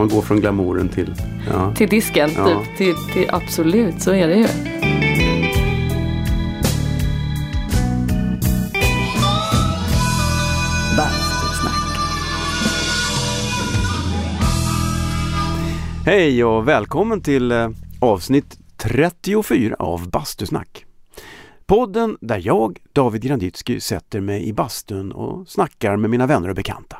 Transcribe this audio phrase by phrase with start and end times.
[0.00, 1.14] Man går från glamouren till...
[1.50, 1.74] Ja.
[1.74, 2.46] Till disken, Ja.
[2.46, 2.76] typ.
[2.76, 4.46] Till, till, absolut, så är det ju.
[10.96, 11.98] Bastusnack.
[16.06, 17.68] Hej och välkommen till eh,
[18.00, 20.84] avsnitt 34 av Bastusnack.
[21.66, 26.54] Podden där jag, David Granditsky, sätter mig i bastun och snackar med mina vänner och
[26.56, 26.96] bekanta.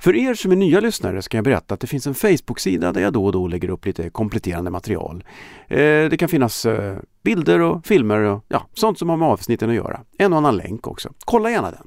[0.00, 3.00] För er som är nya lyssnare ska jag berätta att det finns en Facebook-sida där
[3.00, 5.24] jag då och då lägger upp lite kompletterande material.
[5.68, 9.70] Eh, det kan finnas eh, bilder och filmer och ja, sånt som har med avsnitten
[9.70, 10.00] att göra.
[10.18, 11.12] En och annan länk också.
[11.24, 11.86] Kolla gärna den.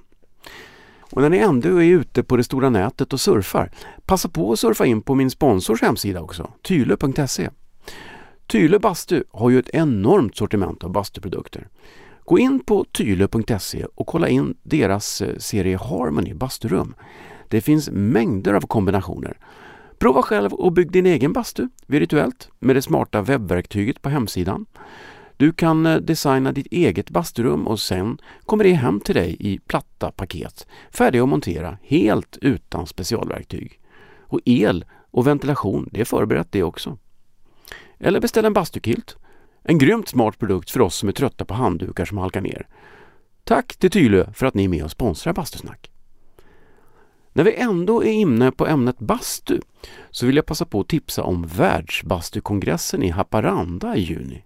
[1.00, 3.72] Och när ni ändå är ute på det stora nätet och surfar,
[4.06, 7.50] passa på att surfa in på min sponsors hemsida också, tyle.se.
[8.48, 11.68] Tyle Bastu har ju ett enormt sortiment av bastuprodukter.
[12.26, 16.96] Gå in på tyle.se och kolla in deras eh, serie Harmony basturum.
[17.48, 19.38] Det finns mängder av kombinationer.
[19.98, 24.66] Prova själv och bygg din egen bastu virtuellt med det smarta webbverktyget på hemsidan.
[25.38, 29.60] Du kan eh, designa ditt eget basturum och sen kommer det hem till dig i
[29.60, 33.80] platta paket, färdiga att montera helt utan specialverktyg.
[34.20, 36.98] Och el och ventilation, det är förberett det också.
[38.00, 39.18] Eller beställ en bastukilt.
[39.64, 42.68] En grymt smart produkt för oss som är trötta på handdukar som halkar ner.
[43.44, 45.93] Tack till Tylö för att ni är med och sponsrar Bastusnack.
[47.34, 49.60] När vi ändå är inne på ämnet bastu
[50.12, 54.44] så vill jag passa på att tipsa om Världsbastukongressen i Haparanda i juni.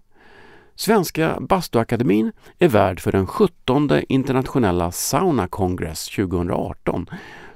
[0.74, 7.06] Svenska Bastuakademin är värd för den 17 internationella Sauna Congress 2018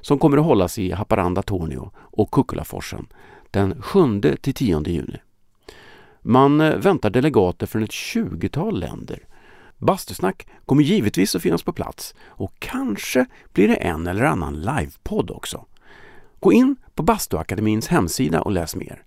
[0.01, 3.07] som kommer att hållas i Haparanda Tornio och Kukkolaforsen
[3.51, 5.21] den 7 till 10 juni.
[6.23, 9.19] Man eh, väntar delegater från ett 20-tal länder.
[9.83, 15.31] Bastusnack kommer givetvis att finnas på plats och kanske blir det en eller annan livepodd
[15.31, 15.65] också.
[16.41, 19.03] Gå in på Bastuakademins hemsida och läs mer.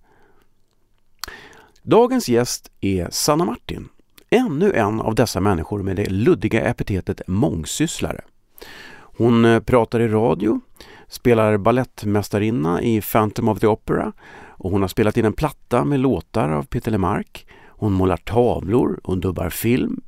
[1.82, 3.88] Dagens gäst är Sanna Martin.
[4.30, 8.20] Ännu en av dessa människor med det luddiga epitetet mångsysslare.
[8.98, 10.60] Hon eh, pratar i radio,
[11.08, 14.12] spelar ballettmästarinna i Phantom of the Opera
[14.48, 17.46] och hon har spelat in en platta med låtar av Peter Lemark.
[17.68, 20.00] Hon målar tavlor, hon dubbar film.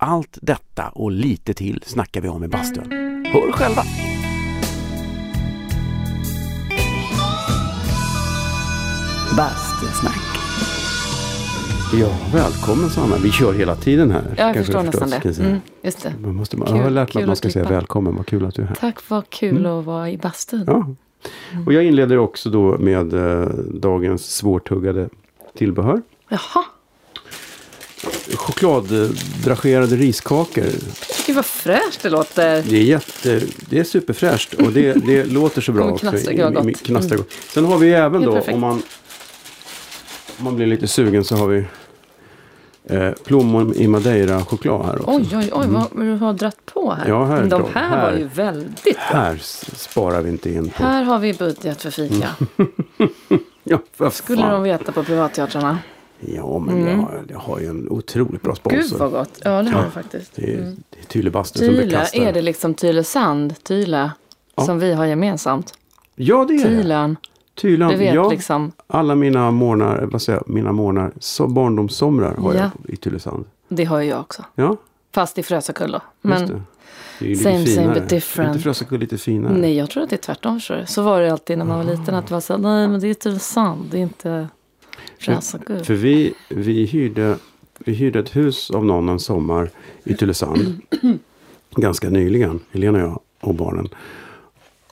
[0.00, 2.90] Ja, allt detta och lite till snackar vi om i bastun.
[3.32, 3.82] Hör själva!
[9.36, 10.20] Bastusnack.
[12.00, 13.16] Ja, välkommen Sanna.
[13.22, 14.22] Vi kör hela tiden här.
[14.28, 15.20] Jag Kanske förstår nästan det.
[15.24, 15.48] jag säga.
[15.48, 16.12] Mm, just det.
[16.22, 17.74] Man måste, Kul- jag har lärt mig att man att ska säga klippa.
[17.74, 18.16] välkommen.
[18.16, 18.74] Vad kul att du är här.
[18.74, 20.64] Tack, vad kul att vara i bastun.
[20.66, 20.86] Ja.
[21.66, 25.08] Och jag inleder också då med eh, dagens svårtuggade
[25.56, 26.02] tillbehör.
[26.28, 26.64] Jaha,
[28.34, 30.64] Chokladdragerade riskakor.
[31.26, 32.62] gud vad fräscht det låter.
[32.62, 36.10] Det är, jätte, det är superfräscht och det, det låter så bra också.
[36.10, 36.56] knastra, gott.
[36.56, 36.74] Mm.
[36.74, 37.32] knastra gott.
[37.48, 38.54] Sen har vi även Helt då perfekt.
[38.54, 38.82] om man,
[40.38, 41.64] om man blir lite sugen så har vi
[42.84, 45.10] eh, plommon i madeira choklad här också.
[45.12, 47.08] Oj, oj, oj, vad du har dratt på här.
[47.08, 48.10] Ja, här De här, Här.
[48.12, 48.92] var ju väldigt bra.
[48.98, 49.38] Här
[49.76, 50.82] sparar vi inte in på.
[50.82, 52.28] Här har vi budget för fika.
[53.64, 54.52] Ja, vad Skulle fan.
[54.52, 55.78] de veta på privatteatrarna.
[56.20, 58.76] Ja, men jag, jag har ju en otroligt bra sponsor.
[58.78, 58.88] Mm.
[58.90, 59.40] Gud vad gott.
[59.44, 60.32] Ja, det har du faktiskt.
[60.36, 60.76] Det är, Mm.
[60.90, 62.20] det är Tyle Bastu som Tyle, bekastar.
[62.20, 64.10] är det liksom Tylösand, Tyle,
[64.56, 64.62] Ja.
[64.62, 65.74] som vi har gemensamt?
[66.14, 66.64] Ja, det är det.
[66.76, 67.16] Tylen,
[67.54, 67.90] Tylan.
[67.90, 68.72] du vet ja, liksom.
[68.86, 72.60] Alla mina månader, vad säger jag, mina månader, så barndomssomrar har Ja.
[72.60, 73.44] jag i Tylösand.
[73.68, 74.44] Det har jag också.
[74.54, 74.76] Ja,
[75.14, 76.00] Fast i Frösakull då.
[76.28, 76.62] just Men det.
[77.18, 78.46] Det är ju same, lite same, but different.
[78.48, 79.52] Är inte Frösakull lite finare?
[79.58, 80.60] nej, jag tror att det är tvärtom.
[80.86, 82.14] Så var det alltid när man var liten.
[82.14, 84.48] Att det var så nej men det är Tylösand, det är inte
[85.20, 85.84] Frösakull.
[85.84, 87.36] För vi, vi, hyrde,
[87.78, 89.70] vi hyrde ett hus av någon en sommar
[90.04, 90.80] i Tylösand.
[91.76, 93.88] ganska nyligen, Helena och jag och barnen.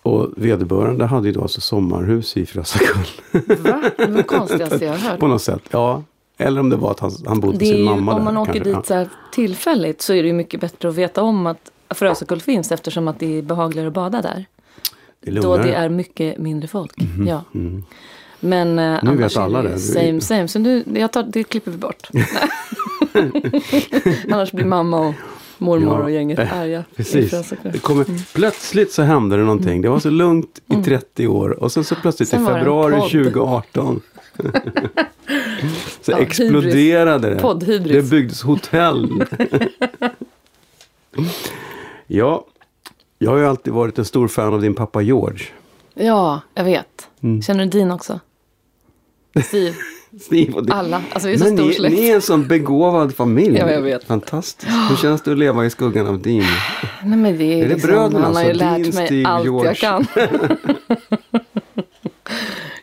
[0.02, 3.06] Och vederbörande hade ju då alltså sommarhus i Frösakull.
[3.32, 3.90] Va?
[3.96, 5.20] Det var det konstigaste jag har hört.
[5.20, 6.02] På något sätt, ja.
[6.36, 8.24] Eller om det var att han, han bodde med sin ju, mamma om där.
[8.24, 8.74] man åker kanske.
[8.74, 12.40] dit så här tillfälligt så är det ju mycket bättre att veta om att Frösakull
[12.40, 14.46] finns eftersom att det är behagligare att bada där.
[15.20, 16.92] det är Då det är mycket mindre folk.
[17.26, 17.42] Ja.
[17.54, 17.84] Mm.
[18.40, 19.68] Men eh, Nu annars vet alla är det.
[19.68, 19.78] det.
[19.78, 20.48] Same same.
[20.48, 22.08] Så nu, jag tar, det klipper vi bort.
[24.32, 25.14] annars blir mamma och
[25.58, 26.84] mormor Ja, och gänget eh, arga.
[26.96, 27.52] Precis.
[27.62, 29.82] Det kommer, Plötsligt så hände det någonting.
[29.82, 31.50] Det var så lugnt i 30 år.
[31.62, 32.46] Och sen så plötsligt Mm.
[32.46, 33.10] Sen i februari podd.
[33.10, 34.00] 2018.
[36.02, 37.36] så Ja, exploderade det.
[37.40, 37.92] Poddhybris.
[37.92, 39.24] Det byggdes hotell.
[42.06, 42.44] ja,
[43.18, 45.44] jag har ju alltid varit en stor fan av din pappa George.
[45.94, 47.08] Ja, jag vet.
[47.20, 47.42] Mm.
[47.42, 48.20] Känner du din också?
[49.44, 49.74] Steve,
[50.20, 51.02] Steve alla.
[51.12, 51.94] Alltså vi är så Men stor ni, släkt.
[51.96, 53.58] ni är en sån begåvad familj.
[53.58, 54.04] Ja, jag vet.
[54.04, 54.72] Fantastiskt.
[54.90, 56.44] Hur känns det att leva i skuggan av din?
[57.04, 58.64] Nej, men det är, Är det liksom, bröderna Han har ju alltså?
[58.64, 59.66] lärt Din, mig Steve, allt George?
[59.68, 60.06] jag kan.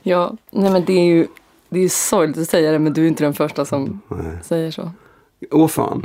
[0.08, 1.28] Ja, nej men det är ju
[1.70, 4.38] det är sorgligt att säga det men du är inte den första som Nej.
[4.44, 4.92] säger så.
[5.52, 6.02] Åh fan.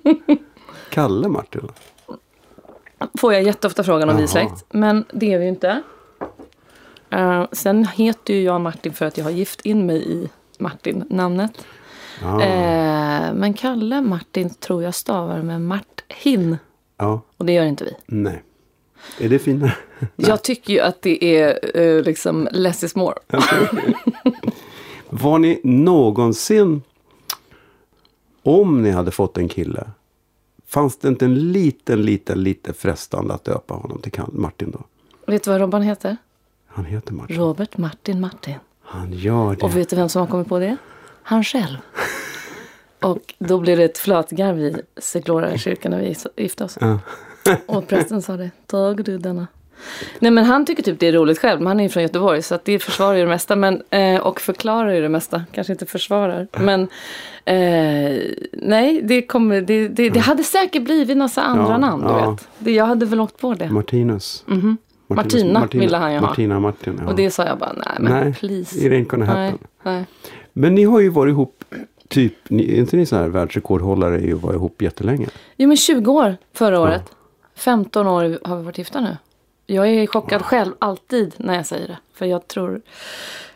[0.90, 1.68] Kalle Martin.
[3.18, 4.64] Får jag jätteofta frågan om vi är släkt.
[4.70, 5.82] Men det är vi ju inte.
[7.10, 10.28] Eh, sen heter ju jag Martin för att jag har gift in mig i
[10.58, 11.66] Martin-namnet.
[12.22, 16.56] Eh, men Kalle Martin tror jag stavar med Martin.
[16.96, 17.20] ja.
[17.36, 17.94] Och det gör inte vi.
[18.06, 18.42] Nej.
[19.20, 19.74] Är det finare?
[20.16, 23.18] Jag tycker ju att det är eh, liksom less is more.
[25.08, 26.82] Var ni någonsin,
[28.42, 29.90] om ni hade fått en kille,
[30.66, 34.80] fanns det inte en liten, liten, lite frestande att döpa honom till Martin då?
[35.32, 36.16] Vet du vad Robban heter?
[36.78, 37.36] Han heter Martin.
[37.36, 38.54] Robert Martin Martin.
[38.82, 39.62] Han gör det.
[39.62, 40.76] Och vet du vem som har kommit på det?
[41.22, 41.76] Han själv.
[43.00, 46.78] Och då blev det ett flötgarv i Seglora-kyrkan när vi gifte oss.
[46.80, 46.98] Ja.
[47.66, 49.46] Och prästen sa det, tag du denna.
[50.18, 52.42] Nej men han tycker typ det är roligt själv, men han är ju från Göteborg
[52.42, 53.56] så att det försvarar ju det mesta.
[53.56, 56.48] Men, eh, och förklarar ju det mesta, kanske inte försvarar.
[56.52, 56.80] Men
[57.44, 58.22] eh,
[58.52, 62.30] nej, det, kommer, det, det, det hade säkert blivit massa andra Ja, namn du ja.
[62.30, 62.48] vet.
[62.58, 63.70] Det, jag hade väl åkt på det.
[63.70, 64.44] Martinus.
[64.46, 64.76] Mhm.
[65.16, 66.26] Martinus- Martina ville han ju ha.
[66.26, 67.06] Martina Martin, ja.
[67.10, 68.86] Och det sa jag bara, nej men Nej, please.
[68.86, 69.66] it ain't gonna nej, happen.
[69.82, 70.04] nej.
[70.52, 71.64] Men ni har ju varit ihop,
[72.08, 75.26] typ, ni, är inte ni så här världsrekordhållare i att vara ihop jättelänge?
[75.56, 77.12] Jo men 20 år förra året.
[77.54, 79.16] 15 år har vi varit gifta nu.
[79.66, 81.98] Jag är chockad själv alltid när jag säger det.
[82.14, 82.80] För jag tror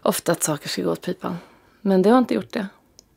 [0.02, 1.36] ofta att saker ska gå åt pipan.
[1.80, 2.66] Men det har inte gjort det.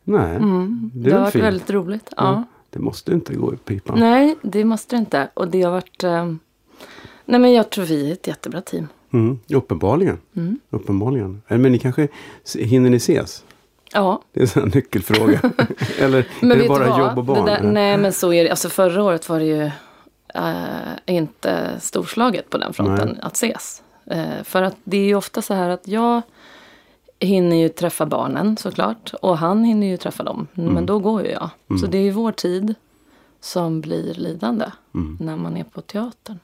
[0.03, 0.91] Nej, Mm.
[0.93, 1.45] det Det, har varit fint.
[1.45, 2.09] väldigt roligt.
[2.17, 2.23] Ja.
[2.23, 2.43] Ja.
[2.69, 3.99] Det måste inte gå i pipan.
[3.99, 5.27] Nej, det måste det inte.
[5.33, 6.03] Och det har varit...
[6.03, 6.33] Eh...
[7.25, 8.88] Nej men jag tror vi är ett jättebra team.
[9.13, 10.18] Mm, uppenbarligen.
[10.36, 10.60] Mm.
[10.69, 11.42] Uppenbarligen.
[11.48, 12.07] Eh, Men ni kanske,
[12.60, 13.44] hinner ni ses?
[13.94, 15.42] Ja, Det är en nyckelfråga.
[16.00, 17.00] Eller men är det bara vad?
[17.00, 17.45] jobb och barn?
[17.45, 18.50] Där, nej men så är det.
[18.50, 19.72] Alltså förra året var det ju
[20.36, 23.19] eh, inte storslaget på den fronten Nej.
[23.22, 23.83] att ses.
[24.06, 26.21] Eh, för att det är ju ofta så här att jag
[27.19, 29.13] hinner ju träffa barnen såklart.
[29.21, 30.48] Och han hinner ju träffa dem.
[30.57, 30.74] Mm.
[30.74, 31.50] Men då går ju jag.
[31.81, 32.75] Så det är ju vår tid
[33.39, 35.18] som blir lidande Mm.
[35.21, 36.39] när man är på teatern.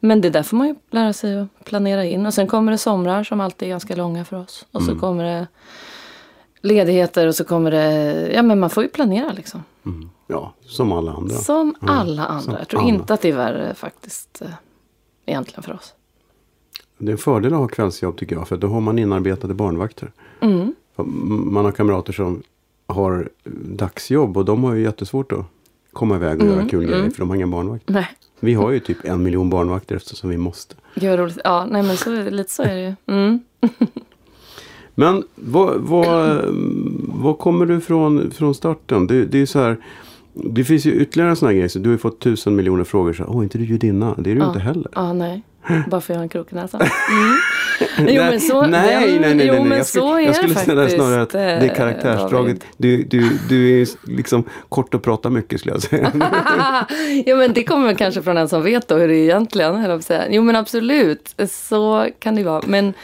[0.00, 2.26] Men det där får man ju lära sig att planera in.
[2.26, 4.66] Och sen kommer det somrar som alltid är ganska långa för oss.
[4.72, 4.94] Och Mm.
[4.94, 5.46] så kommer det
[6.60, 8.30] ledigheter och så kommer det...
[8.34, 9.62] Ja men man får ju planera liksom.
[9.86, 10.10] Mm.
[10.26, 11.34] Ja, som alla andra.
[11.34, 12.58] Som Ja, alla som andra.
[12.58, 12.88] Jag tror alla.
[12.88, 14.42] inte att det är värre faktiskt.
[14.42, 14.48] eh,
[15.26, 15.94] Egentligen för oss.
[16.98, 18.48] Det är en fördel att ha kvällsjobb tycker jag.
[18.48, 20.12] För då har man inarbetade barnvakter.
[20.40, 20.74] Mm.
[21.52, 22.42] Man har kamrater som
[22.86, 23.28] har
[23.64, 25.44] dagsjobb och de har ju jättesvårt att
[25.92, 26.98] komma iväg och Mm, göra kul grejer.
[26.98, 27.10] mm.
[27.10, 27.84] För de har ingen barnvakt.
[27.88, 28.08] Nej,
[28.40, 30.74] Vi har ju typ en miljon barnvakter eftersom vi måste.
[30.94, 31.38] gud roligt.
[31.44, 32.94] Ja, nej men så, lite så är det ju.
[33.14, 33.40] Mm.
[34.94, 36.40] Men vad, vad,
[37.08, 39.06] vad kommer du från, från starten?
[39.06, 39.76] Det, det är så här.
[40.34, 41.68] Det finns ju ytterligare en sån här grej.
[41.68, 43.12] Så du har ju fått tusen miljoner frågor.
[43.12, 44.14] Så, Åh, inte du judinna?
[44.18, 44.46] Det är du Ja.
[44.48, 44.88] inte heller.
[44.94, 45.42] Ja, nej.
[45.86, 46.80] Bara för jag har en krok i näsan.
[47.98, 48.14] Mm.
[48.14, 49.78] Jo, men så, nej, nej, nej, nej, jo, nej.
[49.78, 52.64] jag skulle, så jag skulle det säga snarare att det är eh, karaktärsdraget.
[52.76, 56.12] Du, du, du är liksom kort och pratar mycket skulle jag säga.
[57.26, 59.90] jo men det kommer kanske från en som vet då hur det är egentligen.
[59.90, 60.10] att.
[60.30, 62.62] Jo men absolut, så kan det vara.
[62.66, 62.94] Men,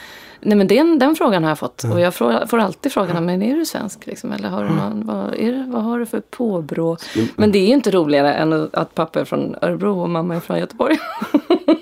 [0.44, 1.85] nej, men den, den frågan har jag fått.
[1.85, 4.06] Och jag får, får alltid frågan, men är du svensk?
[4.06, 4.32] Liksom?
[4.32, 6.96] Eller har du någon, vad, är vad har du för påbrå?
[7.37, 10.41] Men det är ju inte roligare än att pappa är från Örebro och mamma är
[10.41, 10.99] från Göteborg.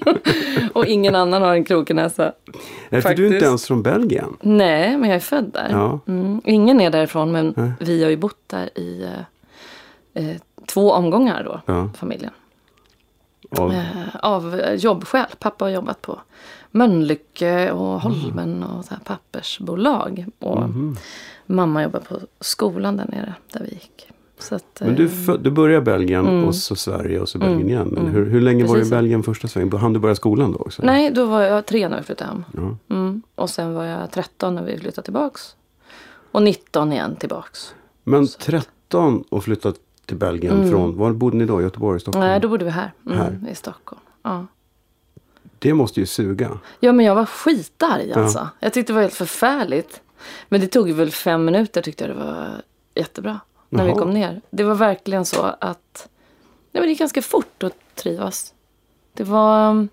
[0.73, 2.33] och ingen annan har en krokig näsa.
[2.91, 4.37] För du är inte ens från Belgien.
[4.41, 5.69] Nej, men jag är född där.
[5.71, 6.01] Ja.
[6.09, 6.41] Mm.
[6.45, 7.73] Ingen är därifrån, men Nej.
[7.81, 9.03] vi har ju bott där i
[10.15, 11.89] eh, eh, två omgångar då, Ja.
[11.97, 12.31] familjen.
[13.59, 13.87] Av, Eh,
[14.23, 15.27] av jobbskäl.
[15.39, 16.21] Pappa har jobbat på
[16.73, 20.27] Mölnlycke och Holmen och så pappersbolag.
[20.39, 20.97] Och Mhm.
[21.47, 24.09] mamma jobbar på skolan där nere, där vi gick.
[24.51, 26.45] Att, Men du, eh, du började Belgien Mm.
[26.45, 27.89] och så Sverige och så Belgien Mm, igen.
[27.93, 28.15] Men mm.
[28.15, 28.91] hur, hur länge var du i Precis.
[28.91, 29.73] Belgien första svängen?
[29.73, 30.83] Hann du börja skolan då också?
[30.85, 32.45] Nej, då var jag tre när vi flyttade hem.
[32.89, 32.95] Ja.
[32.97, 33.23] Mm.
[33.35, 35.57] Och sen var jag 13 när vi flyttade tillbaks.
[36.33, 37.75] Och 19 igen tillbaks.
[38.05, 39.75] Men Så att- 13 och flyttat
[40.07, 40.71] till Belgien Mm.
[40.71, 41.63] från, var bodde ni då?
[41.63, 42.27] Göteborg, Stockholm?
[42.27, 43.39] Nej, då bodde vi här, mm, Här.
[43.51, 44.01] i Stockholm.
[44.23, 44.47] Ja.
[45.63, 46.59] Det måste ju suga.
[46.81, 48.49] ja, men jag var skitarg alltså.
[48.61, 50.01] Jag tyckte det var helt förfärligt.
[50.49, 52.63] Men det tog väl fem minuter tyckte jag det var
[52.95, 53.41] jättebra.
[53.69, 53.95] När Jaha.
[53.95, 54.41] vi kom ner.
[54.51, 56.09] Det var verkligen så att
[56.73, 58.55] nej, men det gick ganska fort att trivas.
[59.15, 59.89] Det var...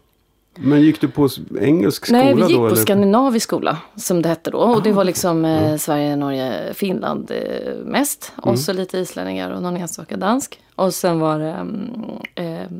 [0.55, 2.57] Men gick du på engelsk skola Nej, vi gick då?
[2.57, 2.75] på eller?
[2.75, 4.57] skandinavisk skola som det hette då.
[4.57, 8.33] Och det var liksom eh, Sverige, Norge, Finland eh, mest.
[8.37, 8.49] Mm.
[8.49, 10.59] Och så lite islänningar och någon enstaka dansk.
[10.75, 12.01] Och sen var det mm,
[12.35, 12.71] eh,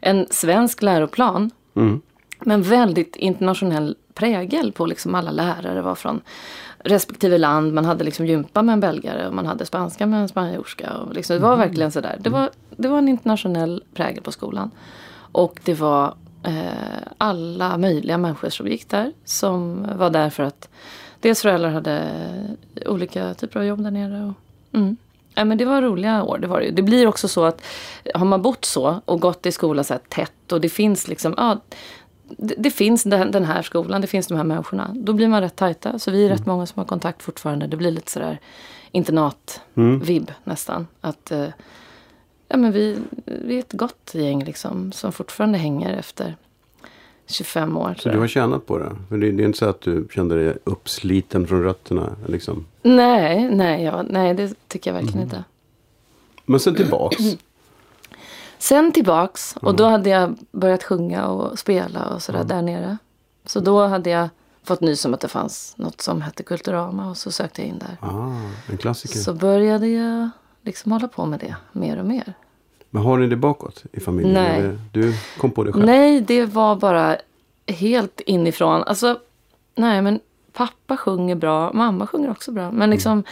[0.00, 1.50] en svensk läroplan.
[1.76, 2.00] Mm.
[2.40, 6.20] Men väldigt internationell prägel på liksom alla lärare var från
[6.78, 7.74] respektive land.
[7.74, 10.92] Man hade liksom gympa med en belgare och man hade spanska med en spanjorska.
[10.92, 12.16] Och liksom, det var verkligen sådär.
[12.20, 14.70] Det var, det var en internationell prägel på skolan.
[15.32, 19.12] Och det var eh, alla möjliga människor som gick där.
[19.24, 20.68] Som var där för att
[21.20, 22.08] deras föräldrar hade
[22.86, 24.24] olika typer av jobb där nere.
[24.24, 24.96] Och, mm.
[25.34, 26.38] ja, men det var roliga år.
[26.38, 26.70] Det, var det.
[26.70, 27.62] det blir också så att
[28.14, 31.60] har man bott så och gått i skola så tätt och det finns liksom, ja,
[32.28, 34.90] det, det finns den, den, här skolan, det finns de här människorna.
[34.94, 35.98] Då blir man rätt tajta.
[35.98, 36.38] Så vi är mm.
[36.38, 37.66] rätt många som har kontakt fortfarande.
[37.66, 38.40] Det blir lite sådär
[38.92, 40.40] internat-vibb mm.
[40.44, 40.86] nästan.
[41.00, 41.48] Att eh,
[42.48, 46.36] ja, men vi, vi är ett gott gäng liksom, som fortfarande hänger efter
[47.26, 47.94] 25 år.
[47.98, 48.96] Så du har tjänat på det?
[49.08, 52.16] För det, det är inte så att du kände dig uppsliten från rötterna?
[52.26, 52.66] Liksom.
[52.82, 55.28] Nej, nej, ja, nej, det tycker jag verkligen mm.
[55.28, 55.44] inte.
[56.44, 57.16] Men sen tillbaks?
[58.58, 62.48] Sen tillbaks och då hade jag börjat sjunga och spela och sådär mm.
[62.48, 62.98] där nere.
[63.44, 64.28] Så då hade jag
[64.64, 67.78] fått nys om att det fanns något som hette Kulturama och så sökte jag in
[67.78, 67.96] där.
[68.00, 69.18] Ah, en klassiker.
[69.18, 70.30] Så började jag
[70.62, 72.34] liksom hålla på med det mer och mer.
[72.90, 74.34] Men har ni det bakåt i familjen?
[74.34, 74.78] Nej.
[74.92, 75.86] Du kom på det själv?
[75.86, 77.16] Nej, det var bara
[77.66, 78.82] helt inifrån.
[78.82, 79.18] Alltså,
[79.74, 80.20] nej men
[80.52, 82.70] pappa sjunger bra, mamma sjunger också bra.
[82.70, 83.24] Men liksom, mm.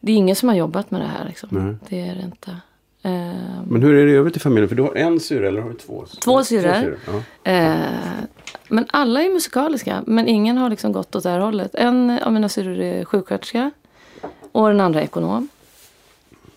[0.00, 1.24] det är ingen som har jobbat med det här.
[1.24, 1.78] Liksom.
[1.88, 2.56] Det är det inte.
[3.04, 4.68] Um, men hur är det i övrigt i familjen?
[4.68, 6.04] För du har en syrra eller har du två?
[6.24, 6.98] Två syrror.
[7.06, 7.12] Ja.
[7.52, 8.24] Uh,
[8.68, 10.02] men alla är musikaliska.
[10.06, 11.74] Men ingen har liksom gått åt det här hållet.
[11.74, 13.70] En av mina syrror är sjuksköterska.
[14.52, 15.48] Och den andra är ekonom.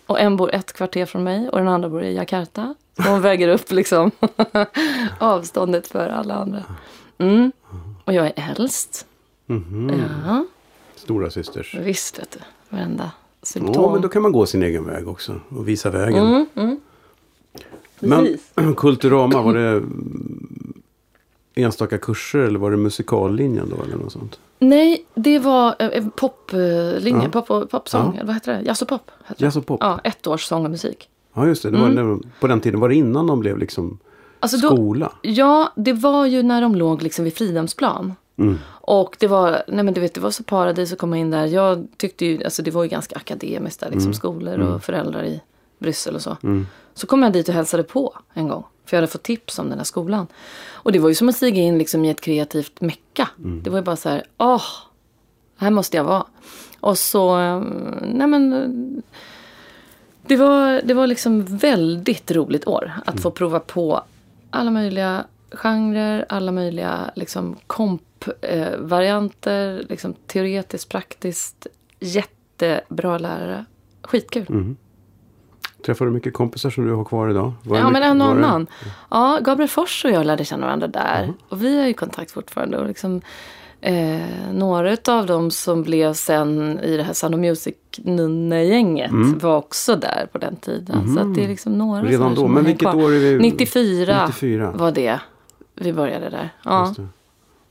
[0.06, 2.74] Och en bor ett kvarter från mig och den andra bor i Jakarta.
[2.96, 4.10] Så hon väger upp liksom
[5.18, 6.62] avståndet för alla andra.
[7.18, 7.52] Mm.
[8.04, 9.06] Och jag är äldst.
[9.48, 10.02] Mm -hmm.
[10.26, 10.46] Ja.
[10.94, 11.74] Stora systers.
[11.74, 12.38] Visst vet du.
[12.68, 13.10] Varenda
[13.46, 13.84] symptom.
[13.84, 16.26] Ja, men då kan man gå sin egen väg också och visa vägen.
[16.26, 16.80] Mm, mm.
[18.00, 18.38] Men
[18.76, 19.82] Kulturama, var det
[21.54, 23.82] enstaka kurser eller var det musikallinjen då?
[23.84, 24.38] Eller något sånt?
[24.58, 27.42] Nej, det var eh, poplinje, ja.
[27.42, 28.22] pop, popsång, ja.
[28.26, 28.62] vad heter det?
[28.62, 29.10] Jazz och pop.
[29.36, 29.80] Jazz och pop.
[29.82, 31.08] Ja, ett års sång och musik.
[31.34, 31.70] Ja, just det.
[31.70, 32.22] det var, mm.
[32.40, 33.98] På den tiden, var det innan de blev liksom
[34.40, 35.12] alltså skola?
[35.22, 38.14] Då, ja, det var ju när de låg liksom vid Fridhemsplan.
[38.38, 38.58] Mm.
[38.68, 41.46] Och det var, nej men du vet, det var så paradis att komma in där.
[41.46, 44.14] Jag tyckte ju, alltså det var ju ganska akademiskt där, liksom mm.
[44.14, 44.80] skolor och mm.
[44.80, 45.40] föräldrar i
[45.78, 46.36] Bryssel och så.
[46.42, 46.66] Mm.
[46.94, 48.64] Så kom jag dit och hälsade på en gång.
[48.84, 50.26] För jag hade fått tips om den här skolan.
[50.72, 53.28] Och det var ju som att stiga in liksom i ett kreativt mecka.
[53.38, 53.62] Mm.
[53.62, 54.62] Det var ju bara så här, åh,
[55.56, 56.24] här måste jag vara.
[56.80, 57.62] Och så, eh,
[58.02, 59.02] nej men.
[60.26, 63.22] Det var, det var liksom väldigt roligt år att mm.
[63.22, 64.02] få prova på
[64.50, 71.66] alla möjliga genrer, alla möjliga liksom kompvarianter, eh, liksom teoretiskt, praktiskt.
[72.00, 73.64] Jättebra lärare.
[74.02, 74.46] Skitkul.
[74.48, 74.76] Mm.
[75.86, 77.52] Träffar du mycket kompisar som du har kvar idag?
[77.62, 78.66] Var ja, men en och annan.
[79.10, 81.22] Ja, Gabriel Fors och jag lärde känna varandra där.
[81.22, 81.34] Mm.
[81.48, 82.78] Och vi har ju kontakt fortfarande.
[82.78, 83.20] Och liksom,
[83.80, 84.20] eh,
[84.52, 89.38] några av dem som blev sen i det här Sound of Music-gänget mm.
[89.38, 91.00] var också där på den tiden.
[91.00, 91.14] Mm.
[91.14, 92.48] Så att det är liksom några Redan då?
[92.48, 92.94] Men vilket kvar.
[92.94, 93.38] år är vi?
[93.38, 95.20] 94, 94, var det
[95.74, 96.50] vi började där.
[96.64, 96.94] Ja.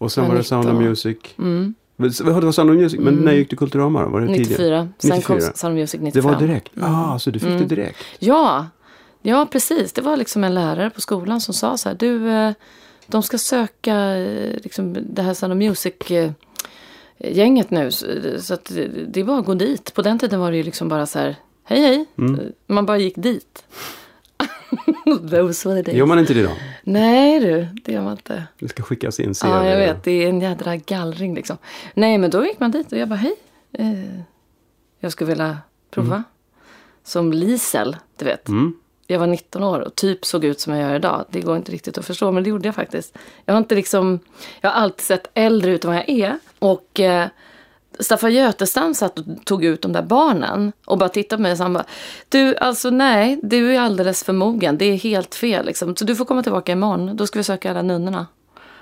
[0.05, 1.17] Och sen var det Sound of Music.
[1.37, 1.75] Mm.
[1.97, 3.25] Det var Sound of Music, men mm.
[3.25, 4.09] när gick du Kulturama då?
[4.09, 4.57] Var det 94.
[4.57, 4.89] Tidigare?
[4.97, 5.39] Sen 94.
[5.39, 6.21] kom Sound of Music 95.
[6.21, 6.77] Det var direkt?
[6.77, 6.95] Mm.
[6.95, 7.67] Ah, så du fick mm.
[7.67, 7.97] det direkt?
[8.19, 8.67] Ja.
[9.21, 9.93] ja, precis.
[9.93, 11.95] Det var liksom en lärare på skolan som sa så här.
[11.95, 12.51] Du, eh,
[13.07, 16.31] de ska söka eh, liksom, det här Sound of Music eh,
[17.17, 17.91] gänget nu.
[18.39, 18.71] Så att
[19.07, 19.93] det är bara att gå dit.
[19.93, 21.35] På den tiden var det ju liksom bara så här.
[21.63, 22.05] Hej hej.
[22.17, 22.39] Mm.
[22.67, 23.63] Man bara gick dit.
[25.05, 25.97] Those were the days.
[25.97, 26.51] Gör man inte det då?
[26.83, 28.43] Nej du, det gör man inte.
[28.59, 29.47] Det ska skickas in CV.
[29.47, 30.03] Ja, jag vet.
[30.03, 31.57] Det är en jädra gallring liksom.
[31.93, 33.35] Nej, men då gick man dit och jag bara hej.
[33.71, 34.19] Eh,
[34.99, 35.57] jag skulle vilja
[35.91, 36.15] prova.
[36.15, 36.23] Mm.
[37.03, 38.47] Som Lisel, du vet.
[38.47, 38.73] Mm.
[39.07, 41.25] Jag var 19 år och typ såg ut som jag gör idag.
[41.29, 43.17] Det går inte riktigt att förstå, men det gjorde jag faktiskt.
[43.45, 44.19] Jag har inte liksom...
[44.61, 46.39] Jag har alltid sett äldre ut än vad jag är.
[46.59, 46.99] Och...
[46.99, 47.27] Eh,
[47.99, 51.57] Staffan Götestam satt och tog ut de där barnen och bara tittade på mig och
[51.57, 51.85] sa bara,
[52.29, 55.95] du alltså nej, du är alldeles för mogen, det är helt fel liksom.
[55.95, 58.27] Så du får komma tillbaka imorgon, då ska vi söka alla nunnorna.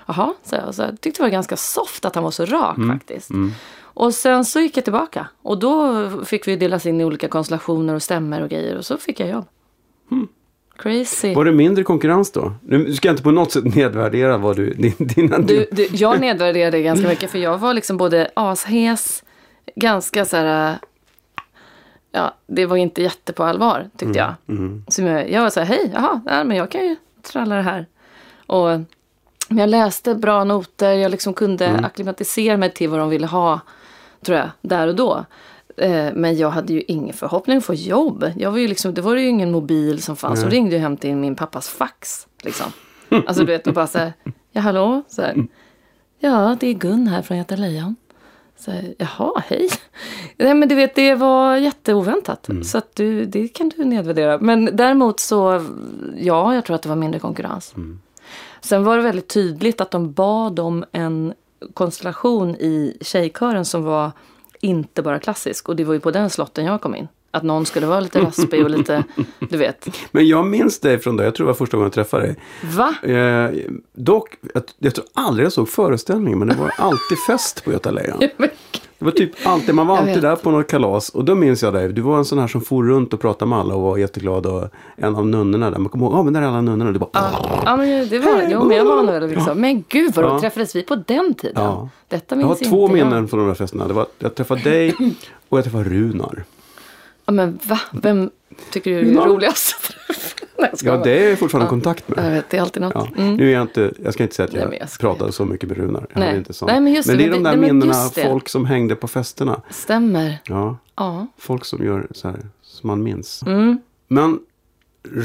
[0.06, 0.74] Jaha, så jag.
[0.74, 2.98] Så jag tyckte det var ganska soft att han var så rak mm.
[2.98, 3.30] faktiskt.
[3.30, 3.52] Mm.
[3.80, 7.94] Och sen så gick jag tillbaka och då fick vi delas in i olika konstellationer
[7.94, 9.46] och stämmer och grejer och så fick jag jobb.
[10.10, 10.28] Mm.
[10.76, 11.34] Crazy.
[11.34, 12.52] Var det mindre konkurrens då?
[12.62, 14.70] Nu ska jag inte på något sätt nedvärdera vad du...
[14.70, 19.24] Din, dina, du, du jag nedvärderade ganska mycket för jag var liksom både ashes,
[19.76, 20.78] ganska så här...
[22.12, 24.56] Ja, det var inte jätte på allvar tyckte mm, jag.
[24.56, 24.84] Mm.
[24.88, 27.62] Så jag, jag var så här, hej, jaha, ja, men jag kan ju tralla det
[27.62, 27.86] här.
[28.46, 28.80] Och
[29.48, 31.84] jag läste bra noter, jag liksom kunde mm.
[31.84, 33.60] acklimatisera mig till vad de ville ha,
[34.24, 35.24] tror jag, där och då.
[35.76, 38.32] Eh, men jag hade ju ingen förhoppning att få jobb.
[38.36, 40.40] Jag var ju liksom, det var ju ingen mobil som fanns.
[40.40, 42.26] Så ringde jag hem till min pappas fax.
[42.42, 42.66] Liksom.
[43.26, 44.12] Alltså du vet, och bara så här,
[44.52, 45.02] ja hallå?
[45.08, 45.46] Så här,
[46.18, 47.96] ja, det är Gun här från Göta Lejon.
[48.56, 49.70] Så här, Jaha, hej.
[50.36, 52.48] Nej men du vet, det var jätteoväntat.
[52.48, 52.64] Mm.
[52.64, 54.38] Så att du, det kan du nedvärdera.
[54.38, 55.66] Men däremot så,
[56.16, 57.74] ja, jag tror att det var mindre konkurrens.
[57.76, 58.00] Mm.
[58.60, 61.34] Sen var det väldigt tydligt att de bad om en
[61.74, 64.10] konstellation i tjejkören som var
[64.64, 65.68] inte bara klassisk.
[65.68, 67.08] Och det var ju på den slotten jag kom in.
[67.34, 69.04] Att någon skulle vara lite raspig och lite,
[69.50, 69.88] du vet.
[70.10, 72.36] Men jag minns dig från det, jag tror det var första gången jag träffade dig.
[72.76, 72.94] Va?
[73.02, 73.50] Eh,
[73.92, 77.90] dock, jag, jag tror aldrig jag såg föreställningen, men det var alltid fest på Göta
[77.90, 78.18] Lejon.
[78.98, 81.08] Det var typ alltid, man var Jag alltid där på något kalas.
[81.08, 83.48] Och då minns jag dig, du var en sån här som for runt och pratade
[83.48, 84.46] med alla och var jätteglad.
[84.46, 86.92] Och en av nunnorna där, man kommer ihåg, ja men där är alla nunnorna.
[86.92, 89.60] Du bara, Ja, ja men det var, jo, men jag var nog liksom.
[89.60, 90.40] Men gud vad Ja.
[90.40, 91.62] träffades vi på den tiden?
[91.64, 91.88] Ja.
[92.08, 92.92] Detta jag minns har två jag.
[92.92, 93.88] minnen från de där festerna.
[93.88, 94.94] Det var, jag träffade dig
[95.48, 96.44] och jag träffade Runar.
[97.26, 97.80] Ja, men va?
[97.92, 98.30] Vem
[98.72, 99.26] tycker du är Ja.
[99.26, 99.96] roligast?
[100.58, 101.70] Nej, Ja, det är jag fortfarande Ja.
[101.70, 102.24] kontakt med.
[102.26, 102.92] Jag vet, det är alltid något.
[102.94, 103.08] Ja.
[103.22, 103.36] Mm.
[103.36, 105.44] Nu är jag inte, jag ska inte säga att Nej, jag, men jag pratade så
[105.44, 106.06] mycket med Runar.
[106.12, 106.36] Jag Nej.
[106.36, 106.66] inte sån.
[106.66, 108.94] Nej, men just det, det är men de där nej, men minnena, folk som hängde
[108.96, 109.60] på festerna.
[109.70, 110.38] Stämmer.
[110.46, 111.26] Ja, Ja.
[111.38, 113.42] folk som gör så här, som man minns.
[113.42, 113.78] Mm.
[114.08, 114.38] Men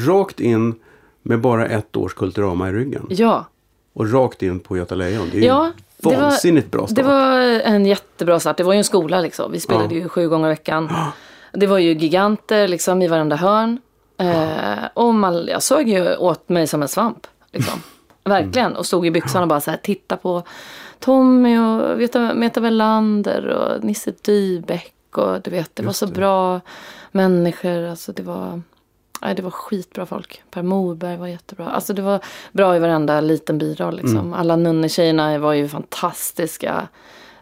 [0.08, 0.76] rakt in
[1.24, 3.06] med bara ett års Kulturama i ryggen.
[3.10, 3.46] Ja.
[3.94, 5.28] Och rakt in på Göta Lejon.
[5.32, 5.72] Det är Ja, ju
[6.10, 6.96] det var- vansinnigt bra start.
[6.96, 8.58] Det var en jättebra start.
[8.58, 9.52] Det var ju en skola liksom.
[9.52, 10.02] Vi spelade Ja.
[10.02, 10.90] ju sju gånger i veckan.
[11.54, 13.80] Det var ju giganter liksom i varenda hörn.
[14.18, 17.28] Eh, och man, jag såg ju åt mig som en svamp.
[17.52, 17.84] Liksom.
[18.24, 18.76] Verkligen.
[18.76, 20.44] Och stod i byxan och bara så här titta på
[21.00, 24.96] Tommy och Meta, Meta Welander och Nisse Dybeck.
[25.12, 26.12] Och du vet, det var så det.
[26.12, 26.62] bra
[27.12, 27.84] människor.
[27.84, 28.62] Alltså det var...
[29.22, 30.42] Nej, det var skitbra folk.
[30.52, 31.70] Per Morberg var jättebra.
[31.70, 32.20] Alltså det var
[32.52, 33.96] bra i varenda liten biroll.
[33.96, 34.18] Liksom.
[34.18, 34.34] Mm.
[34.34, 36.88] Alla nunnetjejerna var ju fantastiska.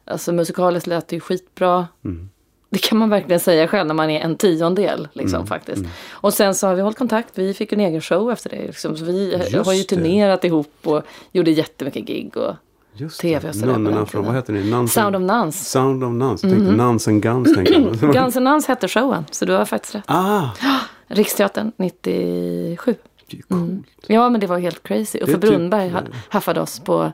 [0.05, 1.87] Alltså musikaliskt lät det ju skitbra.
[2.05, 2.29] Mm.
[2.69, 5.07] Det kan man verkligen säga själv när man är en tiondel.
[5.13, 5.83] Liksom, Mm, faktiskt.
[6.09, 7.31] Och sen så har vi hållit kontakt.
[7.35, 8.65] Vi fick en egen show efter det.
[8.67, 8.97] Liksom.
[8.97, 9.87] Så vi Just har ju det.
[9.87, 12.37] turnerat ihop och gjorde jättemycket gig.
[12.37, 12.53] Och
[12.93, 13.49] Just TV det.
[13.49, 14.71] och sådär Nunnorna från, vad heter ni?
[14.71, 15.69] Nuns Sound of Nuns.
[15.69, 16.43] Sound of Nuns.
[16.43, 17.53] Jag tänkte Nuns and Guns.
[17.55, 18.07] tänkte.
[18.13, 19.25] Guns N' Nuns hette showen.
[19.31, 20.03] Så du har faktiskt rätt.
[20.07, 20.49] ah,
[21.07, 22.95] Riksteatern 97.
[23.31, 23.85] det är coolt.
[24.07, 25.19] Ja, men det var helt crazy.
[25.19, 27.11] Uffe Det typ- Brunnberg ha- haffade oss på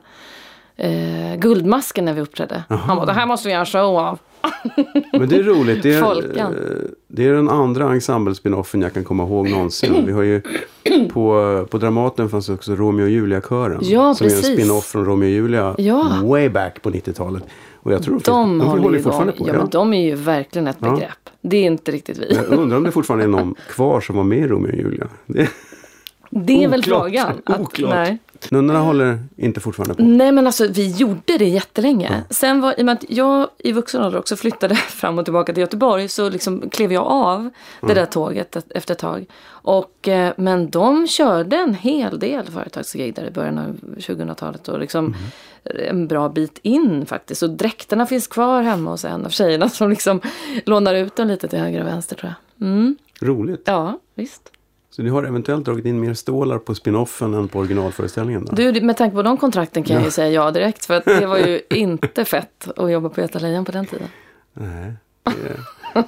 [0.76, 2.64] eh, Guldmasken när vi uppträdde.
[2.68, 4.18] Han bara, det här måste vi göra en show av.
[5.12, 5.82] Men det är roligt.
[5.82, 6.46] Det är, eh,
[7.08, 10.06] det är den andra ensemblespinoffen jag kan komma ihåg någonsin.
[10.06, 10.40] Vi har ju
[11.12, 13.78] på, på Dramaten fanns också Romeo och Julia-kören.
[13.82, 14.54] Ja, som är en precis.
[14.58, 16.20] spin-off från Romeo och Julia Ja.
[16.24, 17.42] way back på 90-talet.
[17.74, 19.44] Och jag tror De, de, håller ju fortfarande på.
[19.48, 20.90] Ja, Ja, men de är ju verkligen ett Ja.
[20.90, 21.30] begrepp.
[21.40, 22.34] Det är inte riktigt vi.
[22.34, 25.06] Jag undrar om det fortfarande är någon kvar som var med i Romeo och Julia.
[25.26, 25.48] Det,
[26.30, 27.00] Det är väl Oklart.
[27.02, 27.32] frågan.
[27.44, 27.94] Att, Oklart.
[27.94, 28.18] nej.
[28.50, 30.02] Nunnorna håller inte fortfarande på.
[30.02, 32.22] nej, men alltså vi gjorde det jättelänge.
[32.30, 35.52] Sen var, i och med att jag i vuxen ålder också flyttade fram och tillbaka
[35.52, 39.26] till Göteborg så liksom klev jag av det där tåget efter ett tag.
[39.46, 44.78] Och, eh, men de körde en hel del företagsgig där i början av 2000-talet och
[44.78, 45.16] liksom
[45.90, 47.42] en bra bit in faktiskt.
[47.42, 50.20] Och dräkterna finns kvar hemma hos en av tjejerna som liksom
[50.64, 52.68] lånar ut dem lite till höger och vänster tror jag.
[52.68, 52.96] Mm.
[53.20, 53.62] Roligt.
[53.64, 54.50] Ja, visst.
[54.96, 58.44] Så ni har eventuellt dragit in mer stålar på spinoffen än på originalföreställningen?
[58.44, 58.54] Då?
[58.56, 60.84] Du, med tanke på de kontrakten kan jag ju säga ja direkt.
[60.86, 64.08] För att det var ju inte fett att jobba på Göta Lejon på den tiden.
[64.52, 64.92] Nej,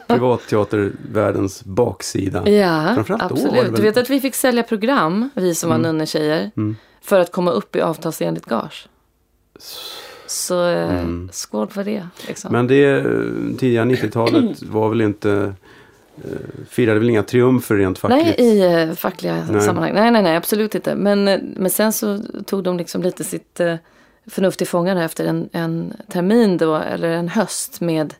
[0.06, 2.48] privatteatervärldens baksida.
[2.48, 3.64] Ja, Framförallt då absolut.
[3.64, 6.76] väl- Du vet att vi fick sälja program, vi som var nunnetjejer, Mm.
[7.02, 8.88] för att komma upp i avtalsenligt gage.
[10.26, 12.06] Så eh, skål för det.
[12.28, 12.54] Liksom.
[12.54, 12.58] Mm.
[12.58, 15.54] Men det eh, tidiga 90-talet var väl inte
[16.68, 18.38] firade väl inga triumfer rent fackligt?
[18.38, 19.60] Nej, i eh, fackliga Nej.
[19.60, 19.92] sammanhang.
[19.94, 20.94] Nej, nej, nej, absolut inte.
[20.94, 23.74] Men, eh, men sen så tog de liksom lite sitt eh,
[24.26, 28.14] förnuft i fångarna efter en, en termin då, eller en höst med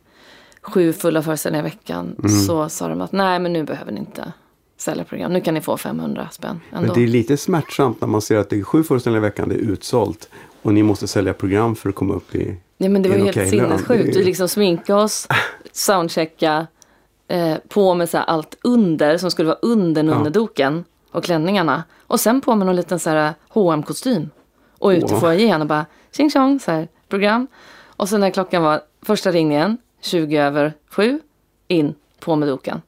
[0.63, 2.17] sju fulla föreställningar i veckan.
[2.19, 2.31] Mm.
[2.31, 4.33] Så sa de att nej, men nu behöver ni inte
[4.79, 5.33] sälja program.
[5.33, 6.87] Nu kan ni få 500 spänn ändå.
[6.87, 9.49] Men det är lite smärtsamt när man ser att det är sju föreställningar i veckan,
[9.49, 10.29] det är utsålt.
[10.63, 12.57] Och ni måste sälja program för att komma upp i...
[12.79, 13.51] Ja men det var helt lön.
[13.51, 14.17] sinnessjukt.
[14.17, 15.29] Vi liksom sminka oss,
[15.73, 16.67] soundchecka,
[17.29, 21.85] eh, på med så allt under som skulle vara under nunnedoken och klänningarna.
[22.07, 24.31] Och sen på med någon liten så här hm kostym
[24.79, 25.21] Och ut i Åh.
[25.21, 27.47] foajén och bara tjing tjong så här program.
[27.97, 31.21] Och sen när klockan var första ringningen, 20 över sju,
[31.69, 32.83] in, på med doken.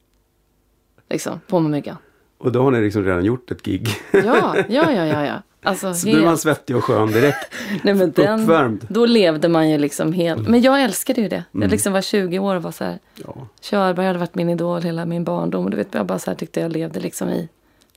[1.11, 1.96] Liksom, på med myggan.
[2.38, 3.88] Och då har ni liksom redan gjort ett gig.
[4.12, 5.27] Ja, ja, ja, ja.
[5.27, 5.42] ja.
[5.68, 7.54] Alltså, Så blir man helt, svettig och skön direkt.
[7.83, 8.87] nej, men den, uppvärmd.
[8.90, 10.48] Då levde man ju liksom helt.
[10.48, 11.44] Men jag älskade ju det.
[11.54, 11.62] Mm.
[11.62, 12.98] Jag liksom var 20 år och var så här.
[13.14, 13.35] Ja.
[13.61, 15.64] Körberg hade varit min idol hela min barndom.
[15.64, 17.48] Och du vet, jag bara så här tyckte jag levde liksom i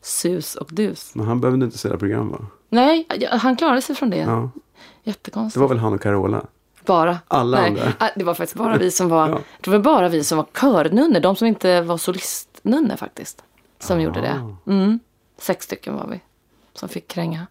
[0.01, 1.15] sus och dus.
[1.15, 2.39] Men han behövde inte sälja program va?
[2.69, 4.17] Nej, han klarade sig från det.
[4.17, 4.49] Ja.
[5.03, 5.53] Jättekonstigt.
[5.55, 6.45] Det var väl han och Carola?
[6.86, 7.17] Bara.
[7.27, 7.93] Alla Nej, andra.
[7.99, 9.39] ah, Det var faktiskt bara vi som var, Ja.
[9.62, 11.19] det var bara vi som var körnunnor.
[11.19, 13.43] De som inte var solistnunnor faktiskt.
[13.79, 14.01] Som Ah.
[14.01, 14.53] gjorde det.
[14.71, 14.99] Mm.
[15.38, 16.19] Sex stycken var vi.
[16.73, 17.47] Som fick kränga.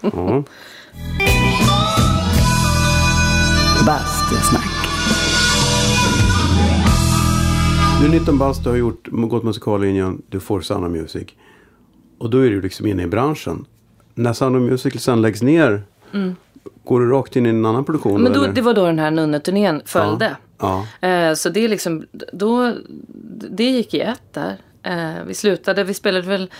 [0.00, 0.44] Ja.
[3.86, 4.84] Bastusnack.
[8.00, 11.28] Du är 19 bast, du har gjort, gått musikallinjen, du får Sound of Music.
[12.18, 13.66] Och då är du liksom inne i branschen.
[14.14, 15.82] när Sound of Music sen läggs ner,
[16.84, 18.12] går du rakt in i en annan produktion?
[18.12, 18.22] Mm.
[18.22, 20.36] Men då, det var då den här nunneturnén följde.
[20.58, 20.86] Ja.
[21.00, 22.74] Eh, så det är liksom, då,
[23.50, 24.56] det gick i ett där.
[24.82, 26.50] Eh, vi slutade, vi spelade väl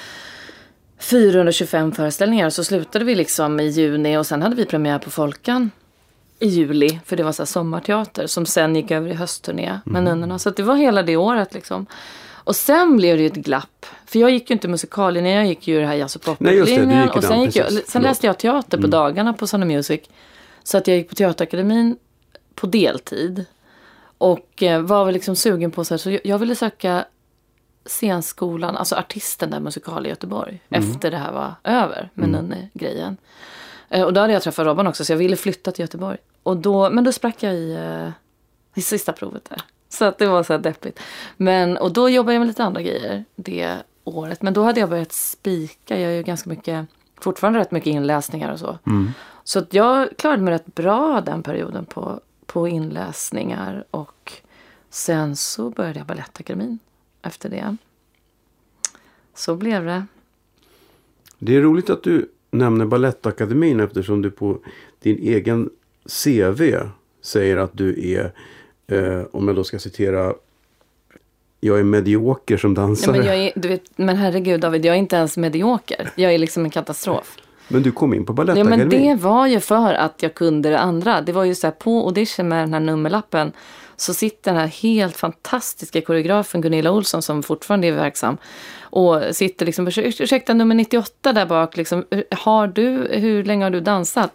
[0.98, 2.50] 425 föreställningar.
[2.50, 5.70] Så slutade vi liksom i juni och sen hade vi premiär på Folkan
[6.38, 7.00] i juli.
[7.04, 10.04] För det var så här sommarteater som sen gick över i höstturné med Mm.
[10.04, 10.38] nunnorna.
[10.38, 11.86] Så det var hela det året liksom.
[12.46, 13.86] Och sen blev det ju ett glapp.
[14.06, 17.08] För jag gick ju inte musikallinjen, jag gick ju det här jazz och poplinjen.
[17.08, 18.02] Och sen, gick jag, sen Förlåt.
[18.08, 20.00] läste jag teater på dagarna på Sound Music.
[20.62, 21.96] Så att jag gick på Teaterakademin
[22.54, 23.44] på deltid.
[24.18, 27.04] Och eh, var väl liksom sugen på så här, så jag ville söka
[27.86, 30.60] scenskolan, alltså artisten där musikal i Göteborg.
[30.68, 33.16] Efter det här var över med Nunne-grejen.
[33.88, 36.18] Eh, och då hade jag träffat Robban också så jag ville flytta till Göteborg.
[36.42, 38.10] Och då, men då sprack jag i, eh,
[38.74, 39.62] i sista provet där.
[39.88, 41.00] Så att det var så här deppigt.
[41.36, 44.42] Men, och då jobbade jag med lite andra grejer det året.
[44.42, 46.00] Men då hade jag börjat spika.
[46.00, 46.86] Jag gör ganska mycket,
[47.20, 48.78] fortfarande rätt mycket inläsningar och så.
[49.44, 53.84] Så att jag klarade mig rätt bra den perioden på, på inläsningar.
[53.90, 54.32] Och
[54.90, 56.78] sen så började jag Balettakademin
[57.26, 57.76] efter det.
[59.34, 60.06] Så blev det.
[61.38, 64.58] Det är roligt att du nämner Balettakademin eftersom du på
[65.02, 65.70] din egen
[66.24, 66.76] CV
[67.22, 68.32] säger att du är,
[68.86, 70.34] eh, om jag då ska citera,
[71.60, 73.16] jag är medioker som Ja, dansare.
[73.18, 76.10] men, jag är, du vet, men herregud David, jag är inte ens medioker.
[76.14, 77.36] Jag är liksom en katastrof.
[77.68, 78.78] Men du kom in på Ja, Balettakademin.
[78.78, 81.20] men det var ju för att jag kunde det andra.
[81.20, 83.52] Det var ju så här på audition med den här nummerlappen
[83.96, 88.36] så sitter den här helt fantastiska koreografen Gunilla Olsson som fortfarande är verksam
[88.80, 93.80] och sitter liksom, ursäkta nummer 98 där bak, liksom, har du, hur länge har du
[93.80, 94.30] dansat?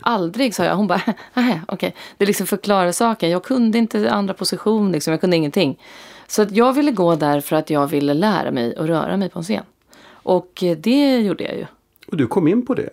[0.00, 0.76] Aldrig, sa jag.
[0.76, 1.02] Hon bara,
[1.34, 1.94] nej, okej.
[2.16, 3.30] Det liksom förklarar saken.
[3.30, 5.10] Jag kunde inte andra position, liksom.
[5.10, 5.78] jag kunde ingenting.
[6.26, 9.28] Så att jag ville gå där för att jag ville lära mig att röra mig
[9.28, 9.64] på en scen.
[10.08, 11.66] Och eh, det gjorde jag ju.
[12.06, 12.90] Och du kom in på det.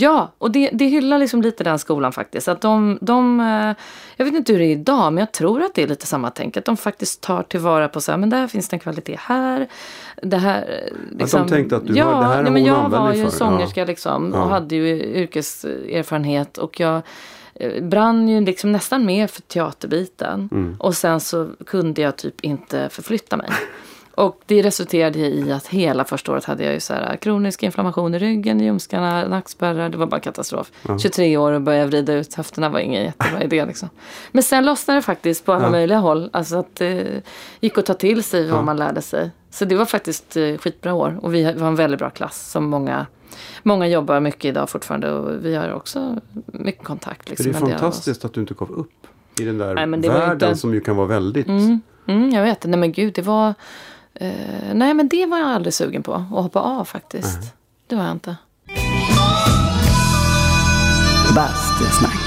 [0.00, 2.48] Ja, och det, det hyllar liksom lite den skolan faktiskt.
[2.48, 3.74] Att de, de, eh,
[4.16, 6.30] jag vet inte hur det är idag, men jag tror att det är lite samma
[6.30, 6.56] tänk.
[6.56, 9.66] Att de faktiskt tar tillvara på så här, men där finns det en kvalitet här.
[10.22, 13.12] Det här eh, liksom, tänkte att du ja, har- det här nej, men Jag var
[13.12, 13.86] ju för, sångerska ja.
[13.86, 14.42] liksom Ja.
[14.42, 16.58] och hade ju yrkeserfarenhet.
[16.58, 17.02] Och jag
[17.54, 20.48] eh, brann ju liksom nästan mer för teaterbiten.
[20.52, 20.76] Mm.
[20.80, 23.50] Och sen så kunde jag typ inte förflytta mig.
[24.18, 28.14] Och det resulterade i att hela första året hade jag ju så här kronisk inflammation
[28.14, 29.88] i ryggen, i ljumskarna, nackspärrar.
[29.88, 30.70] Det var bara katastrof.
[31.02, 33.88] 23 år och börja vrida ut höfterna var ingen jättebra idé liksom.
[34.32, 35.70] Men sen lossnade det faktiskt på alla Ja.
[35.70, 36.30] möjliga håll.
[36.32, 37.22] Alltså att det
[37.60, 39.30] gick att ta till sig vad man lärde sig.
[39.50, 41.18] Så det var faktiskt eh, skitbra år.
[41.22, 43.06] Och vi var en väldigt bra klass som många,
[43.62, 45.12] många jobbar mycket idag fortfarande.
[45.12, 47.28] Och vi har också mycket kontakt.
[47.30, 48.90] Liksom, det är fantastiskt att du inte gav upp
[49.40, 51.48] i den där Nej, världen inte- som ju kan vara väldigt...
[51.48, 52.64] Mm, mm, jag vet.
[52.64, 53.54] Nej men gud, det var...
[54.20, 54.30] Eh,
[54.74, 56.14] nej men det var jag aldrig sugen på.
[56.14, 57.38] Att hoppa av faktiskt.
[57.86, 58.36] Det var jag inte.
[61.34, 62.18] Bastusnack.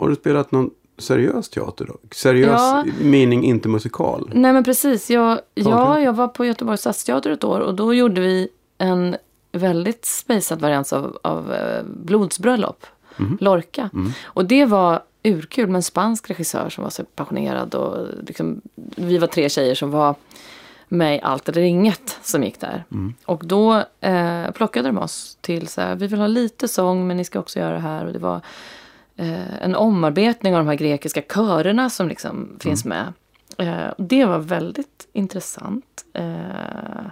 [0.00, 1.96] Har du spelat någon seriös teater då?
[2.14, 2.84] Seriös Ja.
[3.00, 4.30] mening inte musikal?
[4.34, 5.10] Nej men precis.
[5.10, 9.16] Jag, ja, jag var på Göteborgs stadsteater ett år och då gjorde vi en
[9.52, 12.86] väldigt spejsad variant av, av eh, Blodsbröllop.
[13.40, 13.90] Lorca.
[14.24, 17.74] Och det var urkul med en spansk regissör som var så passionerad.
[17.74, 18.60] Och liksom,
[18.96, 20.14] vi var tre tjejer som var
[20.88, 22.84] med i Allt eller inget som gick där.
[23.24, 27.16] Och då eh, plockade de oss till så här, vi vill ha lite sång men
[27.16, 28.06] ni ska också göra det här.
[28.06, 28.40] Och det var
[29.16, 33.12] eh, en omarbetning av de här grekiska körerna som liksom finns med.
[33.58, 36.04] Eh, det var väldigt intressant.
[36.12, 37.06] Eh,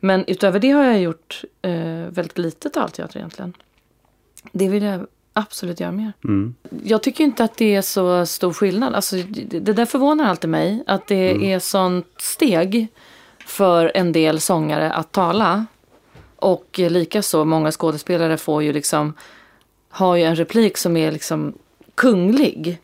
[0.00, 1.72] men utöver det har jag gjort eh,
[2.08, 3.52] väldigt lite talteater egentligen.
[4.52, 6.12] Det vill jag absolut göra mer.
[6.24, 6.54] Mm.
[6.84, 8.94] Jag tycker inte att det är så stor skillnad.
[8.94, 10.84] Alltså, det, det där förvånar alltid mig.
[10.86, 12.88] Att det är sånt steg
[13.46, 15.66] för en del sångare att tala.
[16.36, 19.14] Och likaså många skådespelare får ju liksom
[19.88, 21.52] har ju en replik som är liksom
[21.94, 22.78] kunglig.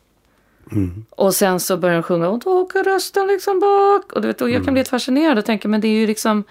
[1.11, 4.13] Och sen så börjar de sjunga och då åker rösten liksom bak.
[4.13, 6.07] Och, du vet, och jag kan bli lite fascinerad och tänka men det är ju
[6.07, 6.45] liksom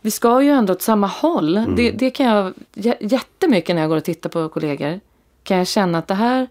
[0.00, 1.54] vi ska ju ändå åt samma håll.
[1.76, 5.00] Det, det kan jag jä- jättemycket när jag går och tittar på kollegor.
[5.44, 6.48] Kan jag känna att det här,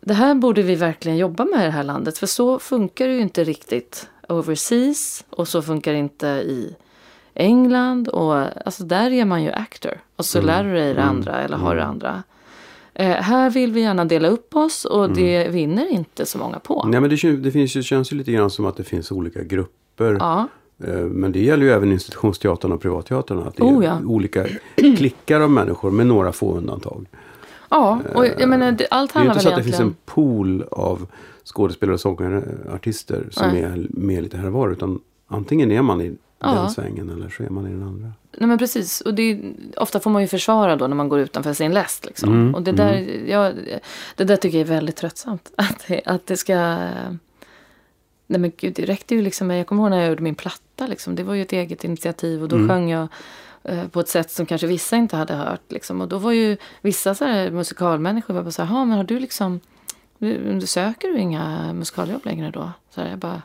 [0.00, 2.18] det här borde vi verkligen jobba med i det här landet.
[2.18, 5.24] För så funkar det ju inte riktigt overseas.
[5.30, 6.76] Och så funkar det inte i
[7.34, 8.08] England.
[8.08, 8.34] Och
[8.66, 9.92] alltså där är man ju actor.
[10.16, 12.22] Och så lär du dig det andra eller har det andra.
[12.94, 16.84] Eh, här vill vi gärna dela upp oss och det vinner inte så många på.
[16.88, 19.42] Nej men det, det finns ju, känns ju lite grann som att det finns olika
[19.42, 20.16] grupper.
[20.20, 20.48] Ja.
[20.84, 23.38] Eh, Men det gäller ju även institutionsteatern och privatteatern.
[23.38, 23.98] Att det är Oh, ja.
[24.06, 27.06] olika klickar av människor med några få undantag.
[27.72, 29.64] Ja, och jag menar, det, allt Det är ju handlar inte så väl att det
[29.64, 29.88] finns egentligen...
[29.88, 31.06] en pool av
[31.44, 32.42] skådespelare och sångare,
[32.74, 33.62] artister som Nej.
[33.62, 34.70] är med lite här och var.
[34.70, 36.54] Utan antingen är man i Ja.
[36.54, 38.12] den svängen eller så är man i den andra.
[38.38, 39.00] Nej men precis.
[39.00, 42.06] Och det, är- ofta får man ju försvara då när man går utanför sin läst.
[42.06, 42.28] Liksom.
[42.32, 43.52] Mm, Och det där, ja,
[44.16, 45.52] det där tycker jag är väldigt tröttsamt.
[45.56, 46.54] Att det, att det ska...
[48.26, 49.50] Nej men gud, det räckte ju liksom.
[49.50, 50.86] Jag kommer ihåg när jag gjorde min platta.
[50.86, 51.14] Liksom.
[51.14, 52.68] Det var ju ett eget initiativ och då Mm.
[52.68, 53.08] sjöng jag eh,
[53.90, 55.72] på ett sätt som kanske vissa inte hade hört.
[55.72, 56.00] Liksom.
[56.00, 59.18] Och då var ju vissa så här musikalmänniskor bara så här, "Ha, men har du
[59.18, 59.60] liksom...
[60.18, 62.72] Du, du söker du inga musikaljobb längre då?
[62.90, 63.42] Så här, jag bara,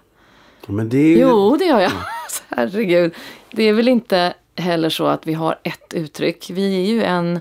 [0.67, 1.19] Men det ju...
[1.19, 1.91] Jo, det gör jag.
[2.29, 3.13] Så Herregud.
[3.51, 6.49] Det är väl inte heller så att vi har ett uttryck.
[6.49, 7.39] Vi är ju en,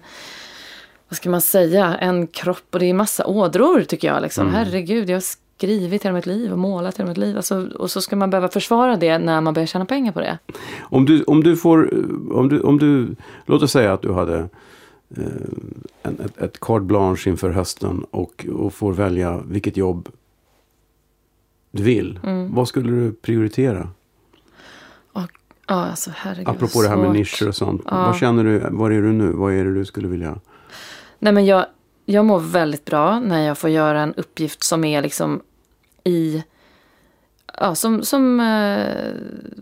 [1.08, 4.22] vad ska man säga, en kropp och det är massa ådror tycker jag.
[4.22, 4.54] Liksom.
[4.54, 5.22] Herregud, jag
[5.56, 7.36] skrivit hela mitt liv och målat hela mitt liv.
[7.36, 10.38] Alltså, och så ska man behöva försvara det när man börjar tjäna pengar på det.
[10.80, 11.94] Om du, om du får,
[12.32, 13.16] om du, om du,
[13.46, 14.38] låt oss säga att du hade
[15.16, 15.24] eh,
[16.02, 20.08] en, ett, ett carte blanche inför hösten och, och får välja vilket jobb
[21.70, 22.20] du vill.
[22.22, 22.54] Mm.
[22.54, 23.88] Vad skulle du prioritera?
[25.68, 26.48] Ja, alltså herregud.
[26.48, 27.82] Apropå det här med nischer och sånt.
[27.84, 28.06] Ja.
[28.06, 29.32] Vad känner du, var är du nu?
[29.32, 30.38] Vad är det du skulle vilja?
[31.18, 31.66] Nej, men jag,
[32.08, 35.40] jag mår väldigt bra när jag får göra en uppgift som är liksom
[36.04, 36.42] i...
[37.60, 38.86] Ja, som, som eh,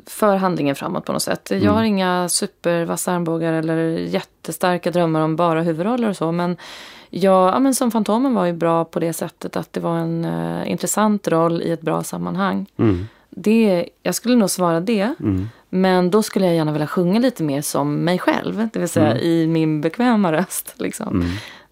[0.06, 1.48] för handlingen framåt på något sätt.
[1.50, 1.74] Jag Mm.
[1.74, 6.32] har inga supervassa armbågar eller jättestarka drömmar om bara huvudroller och så.
[6.32, 6.56] Men,
[7.10, 10.24] jag, ja, men som Fantomen var ju bra på det sättet att det var en
[10.24, 12.66] eh, intressant roll i ett bra sammanhang.
[12.76, 13.06] Mm.
[13.30, 15.14] Det, jag skulle nog svara det.
[15.20, 15.48] Mm.
[15.68, 18.68] Men då skulle jag gärna vilja sjunga lite mer som mig själv.
[18.72, 19.22] Det vill säga Mm.
[19.22, 20.74] i min bekväma röst.
[20.76, 21.24] Liksom.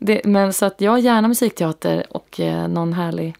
[0.03, 0.21] Mm.
[0.23, 3.35] Det, men så att jag gärna musikteater och eh, någon härlig